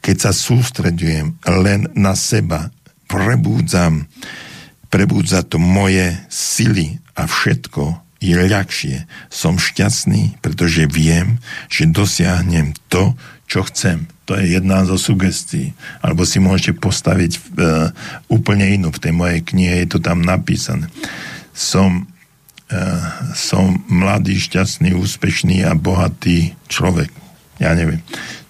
Keď 0.00 0.16
sa 0.16 0.32
sústredujem 0.32 1.36
len 1.44 1.92
na 1.92 2.16
seba, 2.16 2.72
prebúdzam, 3.10 4.08
prebúdza 4.88 5.44
to 5.44 5.60
moje 5.60 6.16
sily 6.32 7.00
a 7.16 7.28
všetko 7.28 8.10
je 8.20 8.36
ľahšie. 8.36 9.08
Som 9.32 9.56
šťastný, 9.56 10.40
pretože 10.44 10.84
viem, 10.84 11.40
že 11.72 11.88
dosiahnem 11.88 12.76
to, 12.92 13.16
čo 13.48 13.64
chcem. 13.66 14.06
To 14.28 14.36
je 14.38 14.60
jedna 14.60 14.84
zo 14.86 15.00
sugestí. 15.00 15.74
Alebo 16.04 16.22
si 16.22 16.38
môžete 16.38 16.78
postaviť 16.78 17.32
uh, 17.34 17.90
úplne 18.30 18.68
inú. 18.76 18.92
V 18.92 19.02
tej 19.02 19.12
mojej 19.16 19.40
knihe 19.42 19.82
je 19.82 19.96
to 19.96 19.98
tam 19.98 20.22
napísané. 20.22 20.86
Som 21.56 22.09
som 23.34 23.82
mladý, 23.90 24.38
šťastný, 24.38 24.94
úspešný 24.94 25.66
a 25.66 25.74
bohatý 25.74 26.54
človek. 26.70 27.10
Ja 27.58 27.74
neviem. 27.74 28.00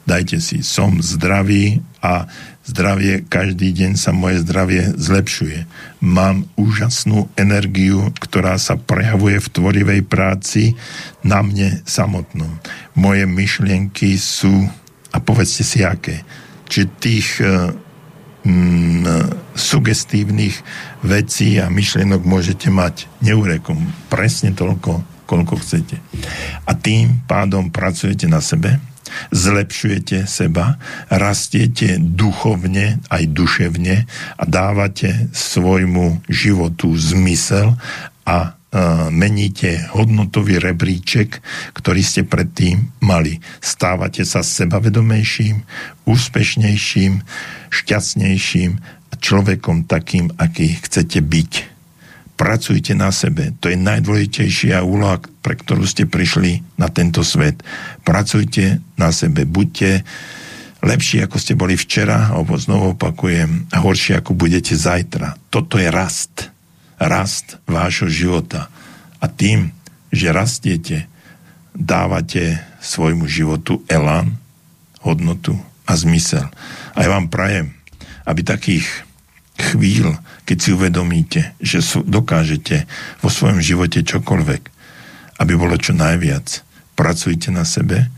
Dajte 0.05 0.43
si, 0.43 0.61
som 0.61 0.99
zdravý 1.01 1.81
a 2.03 2.27
zdravie, 2.67 3.27
každý 3.27 3.73
deň 3.75 3.93
sa 3.99 4.15
moje 4.15 4.43
zdravie 4.43 4.95
zlepšuje. 4.95 5.67
Mám 6.03 6.47
úžasnú 6.55 7.27
energiu, 7.35 8.13
ktorá 8.23 8.61
sa 8.61 8.79
prejavuje 8.79 9.43
v 9.43 9.49
tvorivej 9.51 10.01
práci 10.07 10.75
na 11.27 11.43
mne 11.43 11.83
samotnom. 11.87 12.61
Moje 12.95 13.25
myšlienky 13.27 14.15
sú, 14.21 14.69
a 15.11 15.19
povedzte 15.19 15.65
si 15.67 15.83
aké, 15.83 16.23
či 16.71 16.87
tých 16.87 17.43
uh, 17.43 17.75
mm, 18.45 19.55
sugestívnych 19.57 20.57
vecí 21.05 21.61
a 21.61 21.69
myšlienok 21.69 22.23
môžete 22.25 22.69
mať 22.73 23.11
neurekom 23.25 23.79
presne 24.09 24.53
toľko, 24.57 25.05
koľko 25.29 25.55
chcete. 25.61 25.97
A 26.65 26.73
tým 26.77 27.25
pádom 27.29 27.69
pracujete 27.69 28.27
na 28.27 28.41
sebe, 28.45 28.81
zlepšujete 29.35 30.25
seba, 30.31 30.79
rastiete 31.11 31.99
duchovne 31.99 33.03
aj 33.11 33.23
duševne 33.31 34.07
a 34.39 34.43
dávate 34.47 35.31
svojmu 35.35 36.23
životu 36.31 36.95
zmysel 36.95 37.75
a 38.23 38.60
meníte 39.11 39.91
hodnotový 39.91 40.63
rebríček, 40.63 41.43
ktorý 41.75 42.01
ste 42.07 42.23
predtým 42.23 42.95
mali. 43.03 43.43
Stávate 43.59 44.23
sa 44.23 44.47
sebavedomejším, 44.47 45.67
úspešnejším, 46.07 47.23
šťastnejším 47.71 49.01
človekom 49.21 49.85
takým, 49.85 50.33
aký 50.41 50.81
chcete 50.81 51.21
byť. 51.21 51.53
Pracujte 52.41 52.97
na 52.97 53.13
sebe. 53.13 53.53
To 53.61 53.69
je 53.69 53.77
najdôležitejšia 53.77 54.81
úloha, 54.81 55.21
pre 55.45 55.61
ktorú 55.61 55.85
ste 55.85 56.09
prišli 56.09 56.65
na 56.81 56.89
tento 56.89 57.21
svet. 57.21 57.61
Pracujte 58.01 58.81
na 58.97 59.13
sebe. 59.13 59.45
Buďte 59.45 60.09
lepší, 60.81 61.21
ako 61.21 61.37
ste 61.37 61.53
boli 61.53 61.77
včera, 61.77 62.33
alebo 62.33 62.57
znovu 62.57 62.97
opakujem, 62.97 63.69
horšie, 63.77 64.25
ako 64.25 64.33
budete 64.33 64.73
zajtra. 64.73 65.37
Toto 65.53 65.77
je 65.77 65.93
rast 65.93 66.49
rast 67.01 67.57
vášho 67.65 68.13
života. 68.13 68.69
A 69.21 69.27
tým, 69.27 69.73
že 70.13 70.35
rastiete, 70.35 71.09
dávate 71.73 72.61
svojmu 72.85 73.25
životu 73.25 73.81
elán, 73.89 74.37
hodnotu 75.01 75.57
a 75.89 75.97
zmysel. 75.97 76.45
A 76.93 76.99
ja 77.01 77.09
vám 77.09 77.33
prajem, 77.33 77.73
aby 78.29 78.45
takých 78.45 78.85
chvíľ, 79.61 80.21
keď 80.45 80.57
si 80.61 80.71
uvedomíte, 80.77 81.41
že 81.61 81.81
dokážete 82.05 82.85
vo 83.25 83.29
svojom 83.33 83.61
živote 83.61 84.05
čokoľvek, 84.05 84.63
aby 85.41 85.53
bolo 85.57 85.77
čo 85.81 85.97
najviac. 85.97 86.65
Pracujte 86.97 87.49
na 87.49 87.65
sebe 87.65 88.09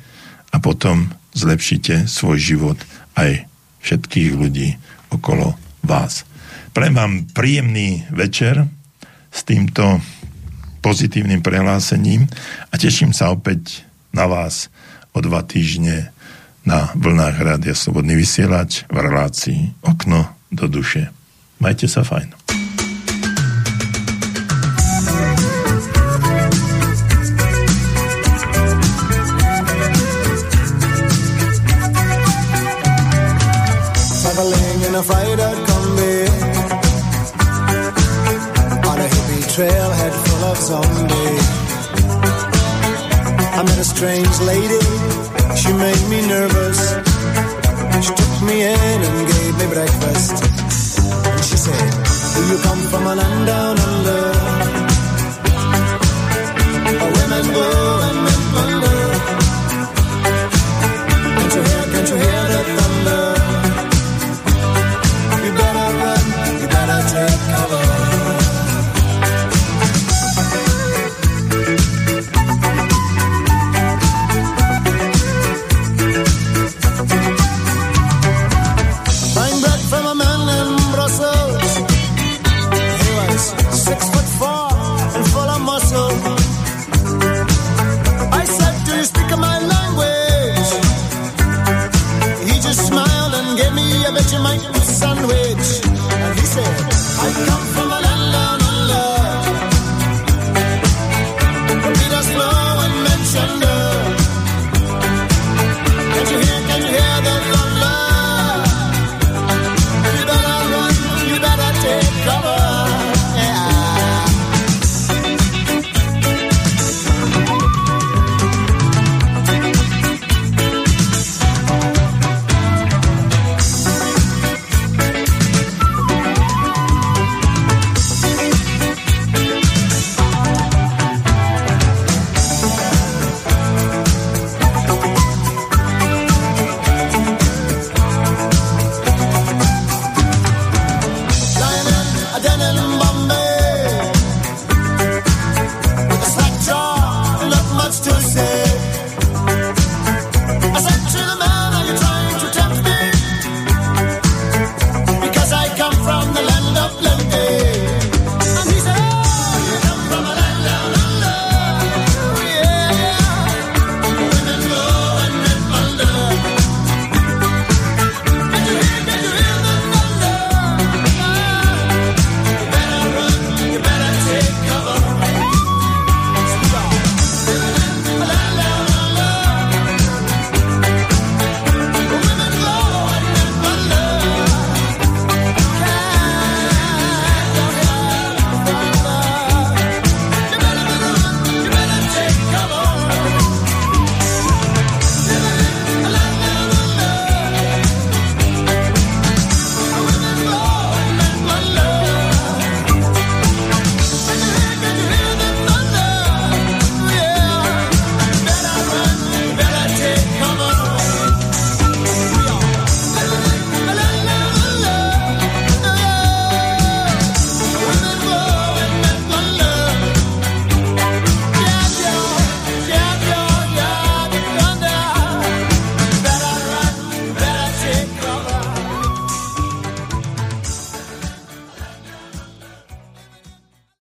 a 0.50 0.56
potom 0.58 1.14
zlepšite 1.38 2.10
svoj 2.10 2.38
život 2.38 2.78
aj 3.14 3.46
všetkých 3.82 4.30
ľudí 4.34 4.74
okolo 5.10 5.54
vás. 5.82 6.26
Prajem 6.72 6.96
vám 6.96 7.14
príjemný 7.36 8.08
večer 8.08 8.64
s 9.28 9.44
týmto 9.44 10.00
pozitívnym 10.80 11.44
prehlásením 11.44 12.24
a 12.72 12.80
teším 12.80 13.12
sa 13.12 13.28
opäť 13.28 13.84
na 14.08 14.24
vás 14.24 14.72
o 15.12 15.20
dva 15.20 15.44
týždne 15.44 16.16
na 16.64 16.88
vlnách 16.96 17.36
Rádia 17.44 17.76
Slobodný 17.76 18.16
vysielač 18.16 18.88
v 18.88 18.96
relácii 19.04 19.84
Okno 19.84 20.32
do 20.48 20.64
duše. 20.64 21.12
Majte 21.60 21.92
sa 21.92 22.08
fajn. 22.08 22.32